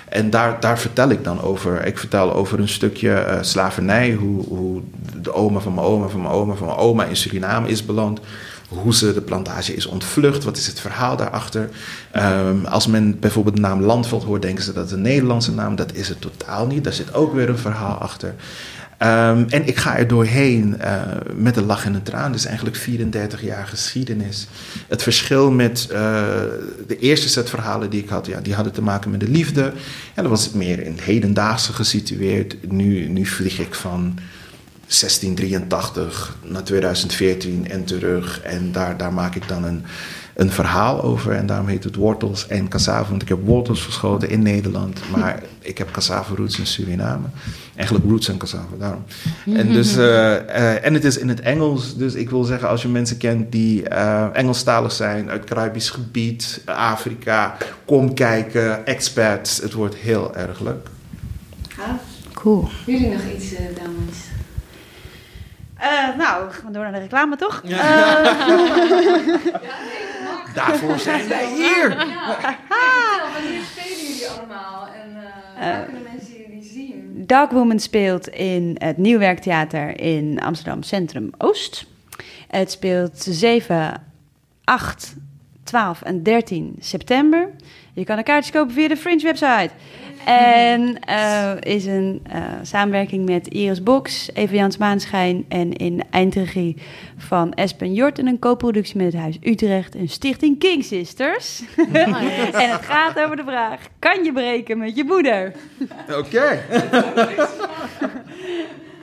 En 0.09 0.31
daar, 0.31 0.61
daar 0.61 0.79
vertel 0.79 1.09
ik 1.09 1.25
dan 1.25 1.43
over. 1.43 1.87
Ik 1.87 1.99
vertel 1.99 2.35
over 2.35 2.61
een 2.61 2.69
stukje 2.69 3.13
eh, 3.13 3.43
slavernij. 3.43 4.13
Hoe, 4.13 4.45
hoe 4.45 4.83
de 5.23 5.33
oma 5.35 5.61
van 5.61 5.75
mijn 5.75 5.87
oma 5.87 6.09
van 6.09 6.21
mijn 6.23 6.35
oma 6.35 6.55
van 6.55 6.67
mijn 6.67 6.79
oma 6.79 7.05
in 7.05 7.17
Suriname 7.17 7.69
is 7.69 7.85
beland. 7.85 8.21
Hoe 8.69 8.95
ze 8.95 9.15
de 9.15 9.21
plantage 9.21 9.75
is 9.75 9.87
ontvlucht. 9.87 10.45
Wat 10.45 10.57
is 10.57 10.67
het 10.67 10.81
verhaal 10.81 11.17
daarachter? 11.17 11.71
Ehm, 12.11 12.65
als 12.65 12.87
men 12.87 13.19
bijvoorbeeld 13.21 13.57
de 13.57 13.63
naam 13.63 13.81
Landveld 13.81 14.25
hoort, 14.25 14.43
denken 14.43 14.65
ze 14.65 14.73
dat 14.73 14.85
het 14.85 14.93
een 14.93 15.03
Nederlandse 15.03 15.53
naam. 15.53 15.77
Dat 15.77 15.95
is 15.95 16.09
het 16.09 16.21
totaal 16.21 16.67
niet. 16.67 16.85
Daar 16.85 16.93
zit 16.93 17.15
ook 17.15 17.35
weer 17.35 17.49
een 17.49 17.59
verhaal 17.59 17.97
achter. 17.97 18.35
Ehm, 19.05 19.45
en 19.49 19.67
ik 19.67 19.77
ga 19.77 19.97
er 19.97 20.09
doorheen 20.09 20.81
eh, 20.81 21.03
met 21.35 21.57
een 21.57 21.65
lach 21.65 21.85
en 21.85 21.95
een 21.95 22.03
traan. 22.03 22.33
Dus 22.33 22.45
eigenlijk 22.45 22.77
34 22.77 23.43
jaar 23.43 23.67
geschiedenis. 23.67 24.47
Het 24.89 25.03
verschil 25.03 25.51
met 25.51 25.87
eh, 25.91 26.23
de 26.87 26.99
eerste 26.99 27.29
set 27.29 27.51
verhalen 27.51 27.91
die 27.91 28.03
ik 28.03 28.09
had, 28.09 28.27
ja, 28.27 28.41
die 28.41 28.55
hadden 28.55 28.73
te 28.73 28.83
maken 28.83 29.11
met 29.11 29.21
de 29.21 29.29
liefde. 29.29 29.63
En 30.15 30.23
dan 30.23 30.29
was 30.29 30.45
het 30.45 30.55
meer 30.55 30.81
in 30.81 30.93
het 30.93 31.03
hedendaagse 31.03 31.73
gesitueerd. 31.73 32.71
Nu, 32.71 33.09
nu 33.09 33.27
vlieg 33.27 33.59
ik 33.59 33.75
van 33.75 34.19
1683 34.87 36.37
naar 36.43 36.65
2014 36.65 37.71
en 37.71 37.85
terug. 37.85 38.41
En 38.41 38.73
daar, 38.73 38.97
daar 38.97 39.13
maak 39.13 39.35
ik 39.35 39.49
dan 39.49 39.65
een, 39.65 39.85
een 40.35 40.51
verhaal 40.51 41.03
over. 41.03 41.33
En 41.33 41.47
daarom 41.47 41.67
heet 41.67 41.85
het 41.85 41.97
wortels 41.97 42.47
en 42.47 42.69
cassava. 42.69 43.11
Want 43.11 43.23
ik 43.23 43.29
heb 43.29 43.39
wortels 43.45 43.83
verschoten 43.83 44.29
in 44.29 44.43
Nederland. 44.43 45.01
Maar 45.17 45.43
ik 45.61 45.79
heb 45.79 45.91
cassava 45.91 46.35
roots 46.35 46.59
in 46.59 46.67
Suriname. 46.67 47.27
Eigenlijk 47.75 48.07
roots 48.09 48.29
en 48.29 48.37
cassava, 48.37 48.77
daarom. 48.79 49.05
En, 49.45 49.73
dus, 49.73 49.97
eh, 49.97 50.37
eh, 50.37 50.85
en 50.85 50.95
het 50.95 51.05
is 51.05 51.19
in 51.19 51.29
het 51.29 51.41
Engels. 51.41 51.97
Dus 51.97 52.15
ik 52.15 52.31
wil 52.31 52.45
zeggen, 52.45 52.69
als 52.69 52.83
je 52.83 52.89
mensen 52.89 53.17
kent 53.17 53.53
die 53.53 53.89
eh, 53.89 54.27
Engelstalig 54.33 54.93
zijn... 54.93 55.31
uit 55.31 55.45
Caribisch 55.45 55.91
gebied, 55.91 56.63
Afrika... 56.65 57.57
kom 57.85 58.15
kijken, 58.15 58.87
expats. 58.87 59.59
Het 59.59 59.73
wordt 59.73 59.95
heel 59.95 60.37
erg 60.37 60.61
leuk. 60.61 60.89
Cool. 62.33 62.69
Jullie 62.87 63.11
nog 63.11 63.21
iets, 63.37 63.53
uh, 63.53 63.59
dames? 63.59 64.19
Eh, 65.77 66.17
nou, 66.17 66.51
gaan 66.51 66.67
we 66.67 66.73
door 66.73 66.83
naar 66.83 66.93
de 66.93 66.99
reclame, 66.99 67.37
toch? 67.37 67.63
Daarvoor 70.55 70.99
zijn 70.99 71.29
wij 71.29 71.47
hier. 71.47 71.89
wanneer 71.89 73.63
spelen 73.73 74.07
jullie 74.07 74.29
allemaal 74.29 74.87
en 74.87 75.15
waar 75.15 75.45
waar 75.59 75.85
kunnen 75.85 76.03
mensen 76.03 76.35
jullie 76.37 76.63
zien? 76.63 77.25
Dogwoman 77.27 77.79
speelt 77.79 78.29
in 78.29 78.77
het 78.79 78.97
Nieuwwerktheater 78.97 80.01
in 80.01 80.41
Amsterdam 80.41 80.83
Centrum 80.83 81.31
Oost. 81.39 81.87
Het 82.49 82.71
speelt 82.71 83.27
7, 83.29 84.03
8, 84.65 85.15
12 85.63 86.03
en 86.03 86.23
13 86.23 86.77
september. 86.79 87.51
Je 87.93 88.05
kan 88.05 88.19
een 88.19 88.25
kaartjes 88.25 88.53
kopen 88.53 88.75
via 88.75 88.89
de 88.89 88.97
Fringe 88.97 89.23
website. 89.23 89.71
En 90.25 90.99
uh, 91.09 91.53
is 91.61 91.87
een 91.87 92.23
uh, 92.35 92.43
samenwerking 92.63 93.25
met 93.29 93.49
Iris 93.49 93.83
Box, 93.83 94.31
Eva 94.35 94.55
Jans 94.55 94.77
Maanschijn 94.77 95.45
en 95.49 95.73
in 95.73 96.03
eindregie 96.11 96.77
van 97.17 97.53
Espen 97.53 97.93
Jort 97.93 98.19
en 98.19 98.27
een 98.27 98.39
co-productie 98.39 98.97
met 98.97 99.13
het 99.13 99.23
Huis 99.23 99.39
Utrecht 99.43 99.95
en 99.95 100.09
Stichting 100.09 100.59
King 100.59 100.85
Sisters. 100.85 101.63
en 101.93 102.71
het 102.71 102.85
gaat 102.85 103.21
over 103.21 103.37
de 103.37 103.45
vraag, 103.47 103.81
kan 103.99 104.25
je 104.25 104.33
breken 104.33 104.79
met 104.79 104.97
je 104.97 105.05
moeder? 105.05 105.53
Oké. 106.19 106.61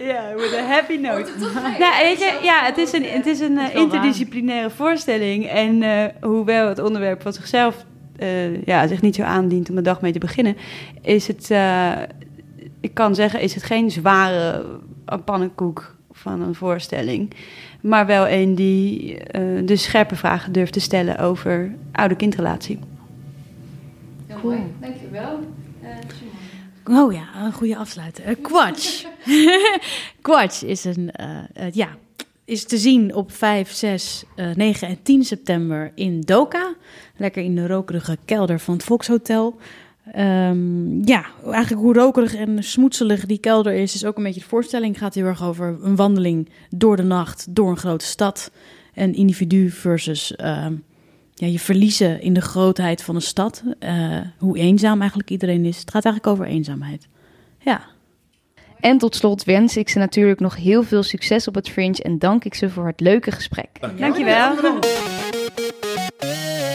Ja, 0.03 0.35
with 0.35 0.53
a 0.53 0.63
happy 0.63 0.97
note. 0.97 1.31
Nou, 1.79 2.03
weet 2.03 2.19
je, 2.19 2.39
ja, 2.41 2.63
het 2.63 2.77
is 2.77 2.93
een, 2.93 3.03
het 3.03 3.25
is 3.25 3.39
een 3.39 3.51
uh, 3.51 3.75
interdisciplinaire 3.75 4.69
voorstelling. 4.69 5.47
En 5.47 5.81
uh, 5.81 6.05
hoewel 6.21 6.67
het 6.67 6.79
onderwerp 6.79 7.21
van 7.21 7.33
zichzelf 7.33 7.85
uh, 8.21 8.63
ja, 8.63 8.87
zich 8.87 9.01
niet 9.01 9.15
zo 9.15 9.23
aandient 9.23 9.69
om 9.69 9.75
de 9.75 9.81
dag 9.81 10.01
mee 10.01 10.11
te 10.11 10.19
beginnen, 10.19 10.55
is 11.01 11.27
het, 11.27 11.51
ik 12.79 12.93
kan 12.93 13.15
zeggen, 13.15 13.41
is 13.41 13.53
het 13.53 13.63
geen 13.63 13.91
zware 13.91 14.65
pannenkoek 15.25 15.95
van 16.11 16.41
een 16.41 16.55
voorstelling. 16.55 17.33
Maar 17.81 18.05
wel 18.05 18.27
een 18.27 18.55
die 18.55 19.17
de 19.65 19.75
scherpe 19.75 20.15
vragen 20.15 20.51
durft 20.51 20.73
te 20.73 20.79
stellen 20.79 21.17
over 21.17 21.75
oude-kindrelatie. 21.91 22.79
Heel 24.27 24.39
mooi, 24.43 24.59
dankjewel. 24.79 25.39
Oh 26.85 27.13
ja, 27.13 27.27
een 27.43 27.53
goede 27.53 27.77
afsluiter. 27.77 28.29
Uh, 28.29 28.35
Quatsch. 28.41 29.05
Quatsch 30.21 30.63
is, 30.63 30.83
een, 30.83 31.11
uh, 31.21 31.65
uh, 31.65 31.71
ja, 31.71 31.87
is 32.51 32.63
te 32.63 32.77
zien 32.77 33.15
op 33.15 33.31
5, 33.31 33.71
6, 33.71 34.23
9 34.55 34.87
en 34.87 35.01
10 35.03 35.23
september 35.23 35.91
in 35.95 36.21
Doka. 36.21 36.75
Lekker 37.17 37.43
in 37.43 37.55
de 37.55 37.67
rokerige 37.67 38.17
kelder 38.25 38.59
van 38.59 38.73
het 38.73 38.83
Volkshotel. 38.83 39.59
Um, 40.17 41.07
ja, 41.07 41.25
eigenlijk 41.43 41.81
hoe 41.81 41.93
rokerig 41.93 42.35
en 42.35 42.63
smoetselig 42.63 43.25
die 43.25 43.37
kelder 43.37 43.73
is, 43.73 43.95
is 43.95 44.05
ook 44.05 44.17
een 44.17 44.23
beetje 44.23 44.39
de 44.39 44.47
voorstelling. 44.47 44.93
Het 44.93 45.03
gaat 45.03 45.13
heel 45.13 45.25
erg 45.25 45.43
over 45.43 45.77
een 45.81 45.95
wandeling 45.95 46.49
door 46.69 46.95
de 46.95 47.03
nacht, 47.03 47.55
door 47.55 47.69
een 47.69 47.77
grote 47.77 48.05
stad. 48.05 48.51
Een 48.95 49.13
individu 49.13 49.69
versus 49.69 50.33
ja, 51.41 51.47
je 51.47 51.59
verliezen 51.59 52.21
in 52.21 52.33
de 52.33 52.41
grootheid 52.41 53.03
van 53.03 53.15
een 53.15 53.21
stad. 53.21 53.63
Uh, 53.79 54.19
hoe 54.37 54.57
eenzaam 54.57 54.99
eigenlijk 54.99 55.29
iedereen 55.29 55.65
is. 55.65 55.77
Het 55.77 55.91
gaat 55.91 56.05
eigenlijk 56.05 56.35
over 56.35 56.53
eenzaamheid. 56.53 57.07
Ja. 57.59 57.81
En 58.81 58.97
tot 58.97 59.15
slot 59.15 59.43
wens 59.43 59.77
ik 59.77 59.89
ze 59.89 59.99
natuurlijk 59.99 60.39
nog 60.39 60.55
heel 60.55 60.83
veel 60.83 61.03
succes 61.03 61.47
op 61.47 61.55
het 61.55 61.69
Fringe 61.69 62.03
en 62.03 62.19
dank 62.19 62.43
ik 62.43 62.53
ze 62.53 62.69
voor 62.69 62.87
het 62.87 62.99
leuke 62.99 63.31
gesprek. 63.31 63.69
Dankjewel. 63.97 64.55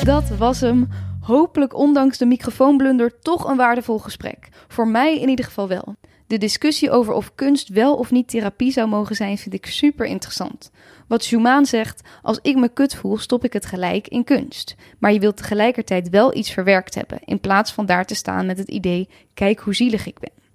Dat 0.03 0.29
was 0.39 0.61
hem. 0.61 0.89
Hopelijk 1.21 1.75
ondanks 1.75 2.19
de 2.19 2.27
microfoonblunder 2.27 3.19
toch 3.21 3.49
een 3.49 3.57
waardevol 3.57 3.99
gesprek. 3.99 4.49
Voor 4.69 4.89
mij 4.89 5.21
in 5.21 5.29
ieder 5.29 5.45
geval 5.45 5.69
wel. 5.69 5.95
De 6.27 6.39
discussie 6.39 6.91
over 6.91 7.13
of 7.15 7.35
kunst 7.35 7.69
wel 7.69 7.97
of 7.97 8.11
niet 8.11 8.29
therapie 8.29 8.73
zou 8.73 8.89
mogen 8.89 9.17
zijn, 9.17 9.39
vind 9.39 9.55
ik 9.55 9.67
super 9.67 10.07
interessant. 10.07 10.71
Wat 11.09 11.25
Schumann 11.25 11.67
zegt, 11.67 12.01
als 12.23 12.39
ik 12.43 12.57
me 12.57 12.69
kut 12.69 12.95
voel, 12.95 13.19
stop 13.19 13.45
ik 13.45 13.53
het 13.53 13.67
gelijk 13.67 14.09
in 14.09 14.25
kunst. 14.25 14.75
Maar 14.99 15.13
je 15.13 15.21
wilt 15.21 15.37
tegelijkertijd 15.37 16.09
wel 16.09 16.37
iets 16.37 16.51
verwerkt 16.51 16.95
hebben, 16.95 17.19
in 17.25 17.41
plaats 17.41 17.73
van 17.73 17.87
daar 17.87 18.05
te 18.05 18.15
staan 18.15 18.47
met 18.47 18.59
het 18.59 18.69
idee, 18.69 19.09
kijk 19.35 19.59
hoe 19.59 19.75
zielig 19.75 20.07
ik 20.07 20.19
ben. 20.19 20.46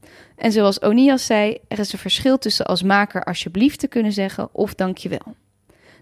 En 0.42 0.52
zoals 0.52 0.82
Onias 0.82 1.26
zei, 1.26 1.58
er 1.68 1.80
is 1.80 1.94
een 1.94 2.00
verschil 2.00 2.38
tussen 2.38 2.66
als 2.66 2.84
maker 2.84 3.24
alsjeblieft 3.24 3.80
te 3.80 3.88
kunnen 3.88 4.12
zeggen 4.12 4.50
of 4.52 4.74
dankjewel. 4.74 5.36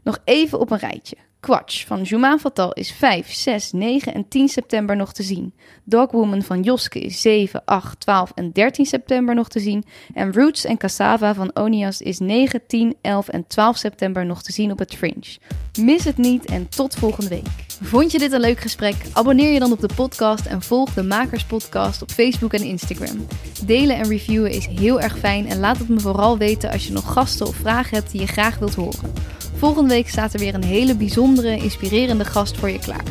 Nog 0.04 0.18
even 0.24 0.60
op 0.60 0.72
een 0.72 0.78
rijtje. 0.78 1.16
Quatsch 1.40 1.86
van 1.86 2.02
Jumaan 2.02 2.40
Fatal 2.40 2.74
is 2.74 2.92
5, 2.92 3.34
6, 3.34 3.72
9 3.72 4.14
en 4.14 4.28
10 4.28 4.48
september 4.50 4.96
nog 4.96 5.14
te 5.14 5.24
zien. 5.24 5.54
Dogwoman 5.84 6.42
van 6.42 6.62
Joske 6.62 7.00
is 7.00 7.22
7, 7.22 7.62
8, 7.66 8.00
12 8.00 8.32
en 8.36 8.52
13 8.52 8.86
september 8.86 9.36
nog 9.36 9.50
te 9.50 9.60
zien. 9.60 9.86
En 10.14 10.34
Roots 10.34 10.66
en 10.66 10.78
Cassava 10.78 11.34
van 11.34 11.56
Onias 11.56 12.02
is 12.02 12.20
9, 12.20 12.62
10, 12.68 12.96
11 13.02 13.28
en 13.28 13.48
12 13.48 13.78
september 13.78 14.26
nog 14.26 14.44
te 14.44 14.52
zien 14.52 14.72
op 14.72 14.80
het 14.80 14.96
Fringe. 14.96 15.38
Mis 15.80 16.04
het 16.04 16.18
niet 16.18 16.46
en 16.46 16.70
tot 16.70 16.96
volgende 16.96 17.30
week. 17.30 17.48
Vond 17.82 18.12
je 18.12 18.20
dit 18.20 18.32
een 18.32 18.40
leuk 18.40 18.60
gesprek? 18.60 18.96
Abonneer 19.14 19.54
je 19.54 19.60
dan 19.60 19.72
op 19.72 19.80
de 19.80 19.90
podcast 19.96 20.46
en 20.46 20.62
volg 20.62 20.94
de 20.94 21.04
Makers 21.04 21.46
Podcast 21.46 22.02
op 22.02 22.12
Facebook 22.12 22.54
en 22.54 22.64
Instagram. 22.64 23.28
Delen 23.66 23.96
en 23.96 24.08
reviewen 24.08 24.52
is 24.52 24.66
heel 24.68 25.02
erg 25.02 25.20
fijn 25.20 25.48
en 25.48 25.60
laat 25.60 25.78
het 25.78 25.90
me 25.90 26.00
vooral 26.00 26.38
weten 26.38 26.72
als 26.72 26.88
je 26.88 26.94
nog 26.94 27.14
gasten 27.14 27.48
of 27.48 27.56
vragen 27.56 27.98
hebt 27.98 28.12
die 28.12 28.22
je 28.22 28.28
graag 28.28 28.58
wilt 28.58 28.76
horen. 28.76 29.14
Volgende 29.60 29.90
week 29.94 30.10
staat 30.10 30.34
er 30.34 30.40
weer 30.40 30.56
een 30.56 30.64
hele 30.64 30.96
bijzondere, 30.96 31.58
inspirerende 31.58 32.26
gast 32.26 32.58
voor 32.58 32.70
je 32.70 32.80
klaar. 32.80 33.04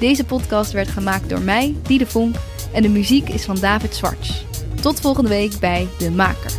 Deze 0.00 0.24
podcast 0.24 0.72
werd 0.72 0.88
gemaakt 0.88 1.28
door 1.28 1.40
mij, 1.40 1.74
Diede 1.82 2.06
Vonk, 2.06 2.36
en 2.72 2.82
de 2.82 2.88
muziek 2.88 3.28
is 3.28 3.44
van 3.44 3.58
David 3.60 3.94
Zwarts. 3.94 4.44
Tot 4.80 5.00
volgende 5.00 5.28
week 5.28 5.58
bij 5.60 5.88
De 5.98 6.10
Makers. 6.10 6.54